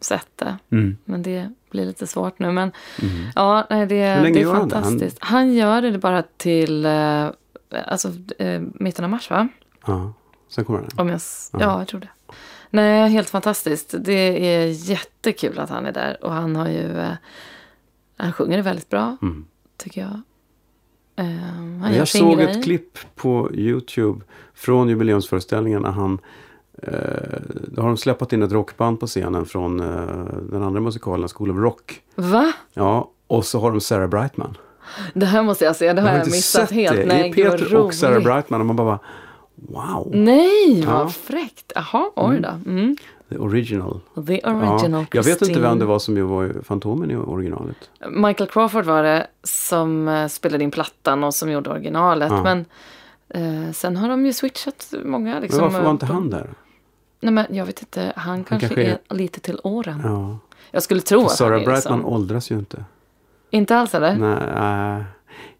[0.00, 0.58] sett det.
[0.72, 0.96] Mm.
[1.04, 2.52] Men det blir lite svårt nu.
[2.52, 2.72] Men
[3.34, 4.74] ja, nej, det, det är gör han det?
[4.74, 5.16] fantastiskt.
[5.20, 5.54] Han...
[5.54, 7.26] gör det bara till eh,
[7.86, 8.08] alltså,
[8.38, 9.48] eh, mitten av mars, va?
[9.86, 10.12] Ja,
[10.48, 10.88] sen kommer han.
[10.96, 12.08] Om jag, s- ja, jag tror det.
[12.70, 13.94] Nej, helt fantastiskt.
[13.98, 16.24] Det är jättekul att han är där.
[16.24, 17.06] Och han har ju...
[18.16, 19.44] Han sjunger det väldigt bra, Mm.
[19.76, 20.20] tycker jag.
[21.16, 22.50] Han gör jag såg grej.
[22.50, 24.20] ett klipp på Youtube
[24.54, 26.18] från jubileumsföreställningen när han
[26.82, 26.92] eh,
[27.68, 29.86] då har de släppt in ett rockband på scenen från eh,
[30.50, 32.00] den andra musikalen School of Rock.
[32.14, 32.52] Va?
[32.74, 34.56] Ja, och så har de Sarah Brightman.
[35.14, 35.92] Det här måste jag se.
[35.92, 36.96] Det har jag, inte missat sett helt.
[36.96, 37.06] det.
[37.06, 38.22] Nej, det är vad Peter och Sarah.
[38.22, 38.98] Brightman och man bara
[39.54, 41.08] wow, Nej, vad Ja.
[41.08, 41.72] fräckt.
[41.74, 42.70] Jaha, oj då.
[42.70, 42.96] Mm.
[43.34, 44.00] The original.
[44.26, 47.90] The original ja, jag vet inte vem det var som var Fantomen i originalet.
[48.10, 52.30] Michael Crawford var det som eh, spelade in plattan och som gjorde originalet.
[52.30, 52.42] Ja.
[52.42, 52.64] Men
[53.28, 55.40] eh, sen har de ju switchat många.
[55.40, 56.50] Liksom, Men varför var inte han där?
[57.20, 58.12] Nej, men jag vet inte.
[58.16, 60.00] Han kanske, kanske är- är lite till åren.
[60.04, 60.38] Ja.
[60.70, 62.12] Jag skulle tro För att han Sarah är Brightman liksom...
[62.14, 62.84] åldras ju inte.
[63.50, 64.16] Inte alls eller?
[64.16, 65.04] Nej, äh,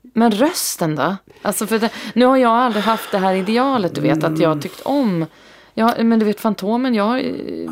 [0.03, 1.17] Men rösten då?
[1.43, 4.49] Alltså för det, nu har jag aldrig haft det här idealet, du vet, att jag
[4.49, 5.27] har tyckt om.
[5.75, 7.21] Ja, men du vet Fantomen, jag, det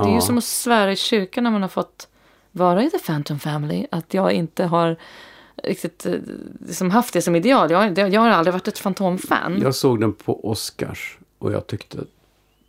[0.04, 0.20] är ju Ja.
[0.20, 2.08] som att svära i kyrkan när man har fått
[2.52, 3.86] vara i The Phantom Family.
[3.90, 4.96] Att jag inte har
[5.64, 6.14] riktigt eh,
[6.66, 7.70] liksom haft det som ideal.
[7.70, 9.58] Jag, jag har aldrig varit ett Fantom-fan.
[9.62, 11.98] jag såg den på Oscars och jag tyckte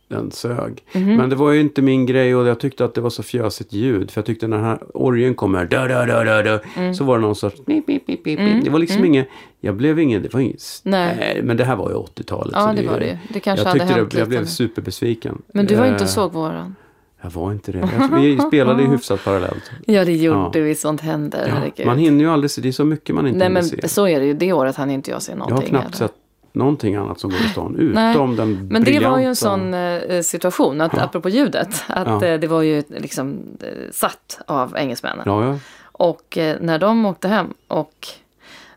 [0.08, 0.82] den sög.
[0.94, 1.16] Mhm.
[1.16, 3.72] Men det var ju inte min grej och jag tyckte att det var så fjösigt
[3.72, 4.10] ljud.
[4.10, 6.94] För jag tyckte när den här orgeln kommer, da, da, da, da, da, Mm.
[6.94, 8.64] så var det någon sorts pip, pip, pip, pip.
[8.64, 9.28] Det var liksom inget,
[9.60, 11.16] jag blev ingen, det var inget, Nej.
[11.18, 11.40] nej.
[11.42, 12.52] men det här var ju 80-talet.
[12.56, 13.18] Ja, så det var det.
[13.28, 15.42] Det kanske jag hade tyckte hänt det, jag blev superbesviken.
[15.54, 16.74] Men du var inte och Eh, såg våran.
[17.22, 17.78] Jag var inte det.
[17.78, 19.70] Jag, vi spelade ju hyfsat parallellt.
[19.86, 20.64] Ja, det gjorde Ja.
[20.64, 20.74] vi.
[20.74, 21.72] Sånt händer.
[21.76, 23.64] Ja, man hinner ju aldrig se, det är så mycket man inte Nej, hinner men
[23.64, 23.88] se.
[23.88, 24.34] så är det ju.
[24.34, 25.56] Det året hann inte jag se Jag någonting.
[25.74, 26.08] har knappt heller.
[26.08, 26.14] sett
[26.54, 29.74] någonting annat som går i stan Nej, utom den Men det var ju en sån
[29.74, 31.02] eh, situation, att, Ja.
[31.02, 32.24] apropå ljudet, att Ja.
[32.26, 35.22] eh, det var ju liksom eh, satt av engelsmännen.
[35.26, 35.58] Ja, ja.
[35.92, 38.08] Och när de åkte hem och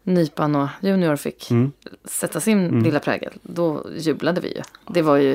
[0.03, 1.71] Nypan och Junior fick Mm.
[2.05, 4.61] sätta sin lilla prägel, då jublade vi ju.
[4.87, 5.33] Det var ju...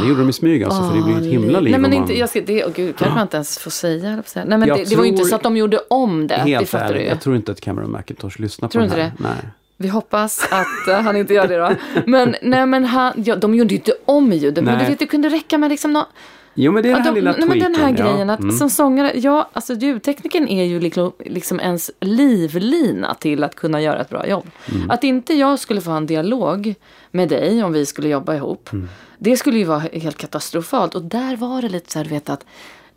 [0.00, 2.18] Det gjorde de i smyg alltså, för det blir ett himla liv Nej men inte,
[2.18, 4.22] jag ska, det, oh, gud, kanske man inte ens får säga.
[4.34, 6.40] Nej men det, det var ju inte tror- så att de gjorde om det, det
[6.40, 9.22] Helt du ärligt, jag tror inte att Cameron McIntosh lyssnar Tror på du den inte
[9.24, 9.34] här.
[9.42, 9.50] Nej.
[9.76, 11.76] Vi hoppas att eh, han inte gör det då.
[12.06, 14.64] Men, nej, men han, ja, de gjorde ju inte om ljudet.
[14.64, 16.06] Men du vet, det kunde räcka med liksom nå,
[16.54, 18.12] Jo men det är den här de, lilla nej, men den här tweaken, ja.
[18.12, 18.56] grejen att Mm.
[18.56, 24.00] som sångare, ja, alltså ljudtekniken är ju liksom, liksom ens livlina till att kunna göra
[24.00, 24.50] ett bra jobb.
[24.74, 24.90] Mm.
[24.90, 26.74] Att inte jag skulle få ha en dialog
[27.10, 28.72] med dig om vi skulle jobba ihop.
[28.72, 28.88] Mm.
[29.18, 30.94] Det skulle ju vara helt katastrofalt.
[30.94, 32.44] Och där var det lite så här, du vet att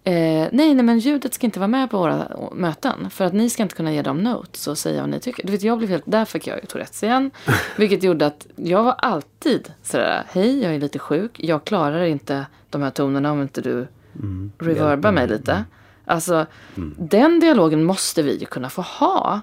[0.07, 3.09] Eh, nej, nej, men ljudet ska inte vara med på våra möten.
[3.09, 5.45] För att ni ska inte kunna ge dem notes och säga vad ni tycker.
[5.45, 7.31] Du vet, jag blev helt, där fick jag ju Tourettes igen.
[7.77, 11.31] Vilket gjorde att jag var alltid sådär, hej, jag är lite sjuk.
[11.39, 13.87] Jag klarar inte de här tonerna om inte du
[14.59, 15.63] reverbar mig lite.
[16.05, 16.45] Alltså,
[16.97, 19.41] den dialogen måste vi ju kunna få ha.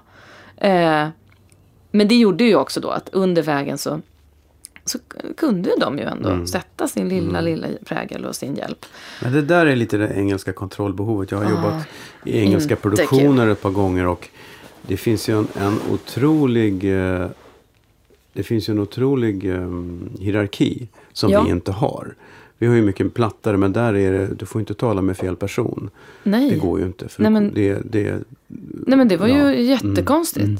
[0.57, 1.07] Eh,
[1.91, 4.01] men det gjorde ju också då att under vägen så,
[4.85, 4.99] så
[5.37, 8.85] kunde de ju ändå sätta sin lilla, lilla prägel och sin hjälp.
[9.23, 11.31] Men det där är lite det engelska kontrollbehovet.
[11.31, 11.87] Jag har jobbat
[12.25, 14.29] i engelska produktioner ett par gånger och
[14.81, 16.83] det finns ju en, en otrolig
[17.13, 17.27] eh,
[18.33, 19.69] det finns ju en otrolig eh,
[20.19, 21.43] hierarki som Ja.
[21.43, 22.15] vi inte har.
[22.57, 25.35] Vi har ju mycket plattare men där är det, du får inte tala med fel
[25.35, 25.89] person.
[26.23, 26.49] Nej.
[26.49, 27.07] Det går ju inte.
[27.09, 28.19] För Nej, men- det, det,
[28.87, 29.53] Nej men det var ju Ja.
[29.53, 30.45] jättekonstigt.
[30.45, 30.59] Mm.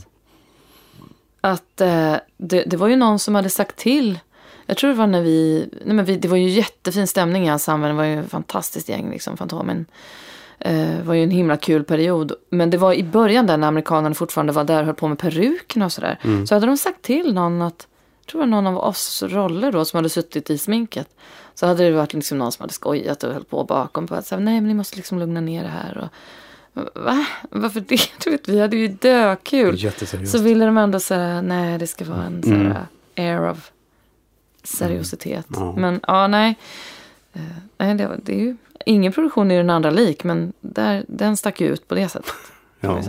[1.45, 4.19] Att eh, det, det var ju någon som hade sagt till.
[4.65, 7.47] Jag tror det var när vi, nej men vi det var ju jättefin stämning i
[7.47, 7.91] ensemblen.
[7.91, 9.85] Det var ju ett fantastiskt gäng liksom, Fantomen.
[10.59, 12.31] Eh, det var ju en himla kul period.
[12.49, 15.19] Men det var i början där när amerikanerna fortfarande var där och höll på med
[15.19, 16.19] perukerna och sådär.
[16.23, 16.47] Mm.
[16.47, 17.87] Så hade de sagt till någon att,
[18.21, 21.09] jag tror det var någon av oss roller då som hade suttit i sminket.
[21.55, 24.07] Så hade det varit liksom någon som hade skojat och höll på bakom.
[24.07, 25.97] På att säga, nej men ni måste liksom lugna ner det här.
[25.97, 26.07] Och,
[26.95, 27.25] Va?
[27.49, 27.97] Varför det?
[28.23, 29.91] Du vet, vi hade ju dökul.
[30.27, 32.73] Så ville de ändå säga, nej det ska vara en så Mm.
[33.17, 33.71] air of
[34.63, 35.45] seriositet.
[35.49, 35.73] Ja.
[35.77, 36.55] Men ja, nej.
[37.33, 37.41] Eh,
[37.77, 41.37] nej det, det är ju, ingen produktion är ju den andra lik, men där, den
[41.37, 42.33] stack ju ut på det sättet.
[42.79, 43.01] Ja.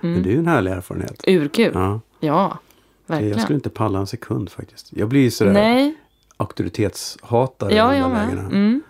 [0.00, 1.24] Men det är ju en härlig erfarenhet.
[1.26, 1.70] Urkul.
[1.74, 2.58] Ja, Ja.
[3.06, 3.32] verkligen.
[3.32, 4.92] Jag skulle inte palla en sekund faktiskt.
[4.92, 5.94] Jag blir ju sådär Nej,
[6.36, 7.74] auktoritetshatare.
[7.74, 8.42] ja, i de där lägena.
[8.42, 8.82] Mm.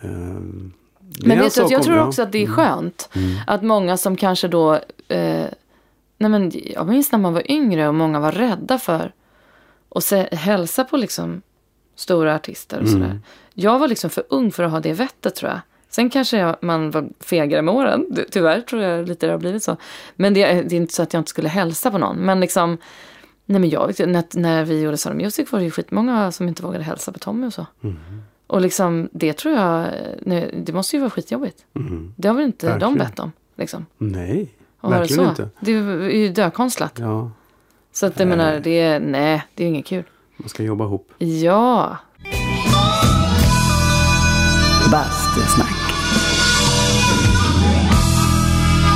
[0.00, 0.08] Är
[1.18, 3.08] Men en vet du, jag tror också att det är skönt
[3.46, 4.74] att många som kanske då...
[5.08, 5.46] Eh,
[6.18, 9.12] nej men, jag minns när man var yngre och många var rädda för
[9.94, 11.42] att se, hälsa på liksom
[11.96, 12.92] stora artister och Mm.
[13.00, 13.20] sådär.
[13.54, 15.60] Jag var liksom för ung för att ha det vettet tror jag.
[15.88, 18.06] Sen kanske jag, man var fegare med åren.
[18.30, 19.76] Tyvärr tror jag lite det har blivit så.
[20.16, 22.16] Men det, det är inte så att jag inte skulle hälsa på någon.
[22.16, 22.78] Men liksom,
[23.46, 26.62] nej men jag när, när vi gjorde Sound Music var det ju skitmånga som inte
[26.62, 27.66] vågade hälsa på Tommy och så.
[27.82, 27.96] Mm.
[28.50, 29.86] Och liksom, det tror jag,
[30.22, 31.64] nej, det måste ju vara skitjobbigt.
[31.74, 32.14] Mm.
[32.16, 32.92] Det har väl inte Verkligen.
[32.94, 33.32] de bett om?
[33.56, 35.30] Liksom, Nej, det verkligen så.
[35.30, 35.48] inte.
[35.60, 36.92] Det är ju dökonstlat.
[36.98, 37.30] Ja,
[37.92, 38.36] Så att jag Nej.
[38.36, 40.04] menar, det är, nej, det är inget kul.
[40.36, 41.12] man ska jobba ihop.
[41.18, 41.96] Ja,
[44.92, 45.70] Bastusnack.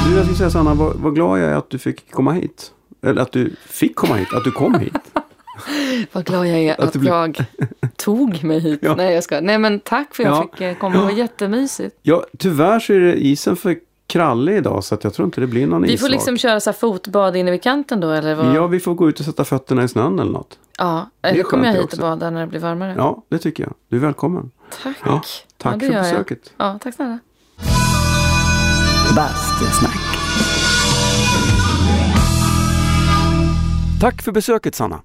[0.07, 2.73] Du, jag skulle säga Sanna, vad, vad glad jag är att du fick komma hit.
[3.03, 4.95] Eller att du fick komma hit, att du kom hit.
[6.13, 7.45] vad glad jag är Att jag
[7.97, 8.81] tog mig hit.
[8.83, 8.95] Ja.
[8.95, 9.41] Nej, jag ska.
[9.41, 10.49] Nej, men tack för att jag Ja.
[10.53, 10.97] fick eh, komma.
[10.97, 11.99] Det var jättemysigt.
[12.03, 13.77] Ja, tyvärr så är det isen för
[14.07, 16.11] krallig idag så att jag tror inte det blir någon Vi får isvak.
[16.11, 18.55] liksom köra så här fotbad inne vid kanten då, eller vad?
[18.57, 20.59] Ja, vi får gå ut och sätta fötterna i snön eller något.
[20.79, 21.97] Ja, eller kommer jag hit också.
[21.97, 22.95] och badar när det blir varmare?
[22.99, 23.75] Ja, det tycker jag.
[23.89, 24.51] Du är välkommen.
[24.83, 24.97] Tack.
[25.05, 25.23] Ja,
[25.59, 26.03] tack Ja, för gör jag.
[26.03, 26.53] besöket.
[26.57, 27.19] Ja, tack snälla.
[29.17, 29.97] Bastusnack.
[34.01, 35.01] Tack för besöket Sanna.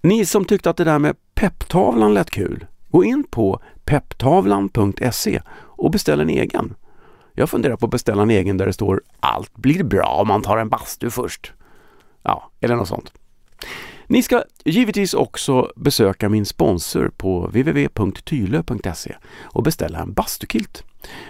[0.00, 5.90] Ni som tyckte att det där med pepptavlan lät kul, gå in på pepptavlan.se och
[5.90, 6.74] beställ en egen.
[7.34, 10.42] Jag funderar på att beställa en egen där det står Allt blir bra om man
[10.42, 11.52] tar en bastu först.
[12.22, 13.12] Ja, eller något sånt.
[14.06, 20.84] Ni ska givetvis också besöka min sponsor på www.tylö.se och beställa en bastukilt.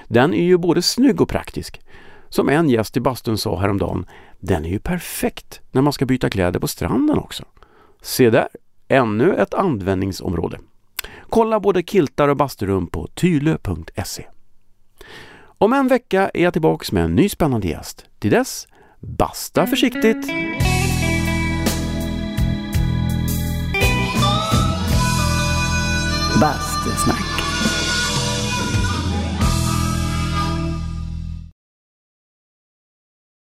[0.09, 1.81] Den är ju både snygg och praktisk.
[2.29, 4.07] Som en gäst i bastun sa häromdagen,
[4.39, 7.45] den är ju perfekt när man ska byta kläder på stranden också.
[8.03, 8.49] Se där,
[8.89, 10.59] ännu ett användningsområde.
[11.29, 14.27] Kolla både kiltar och basturum på tylö.se.
[15.43, 18.07] Om en vecka är jag tillbaks med en ny spännande gäst.
[18.19, 18.67] Till dess,
[19.01, 20.27] basta försiktigt!
[26.41, 27.30] Bastusnack.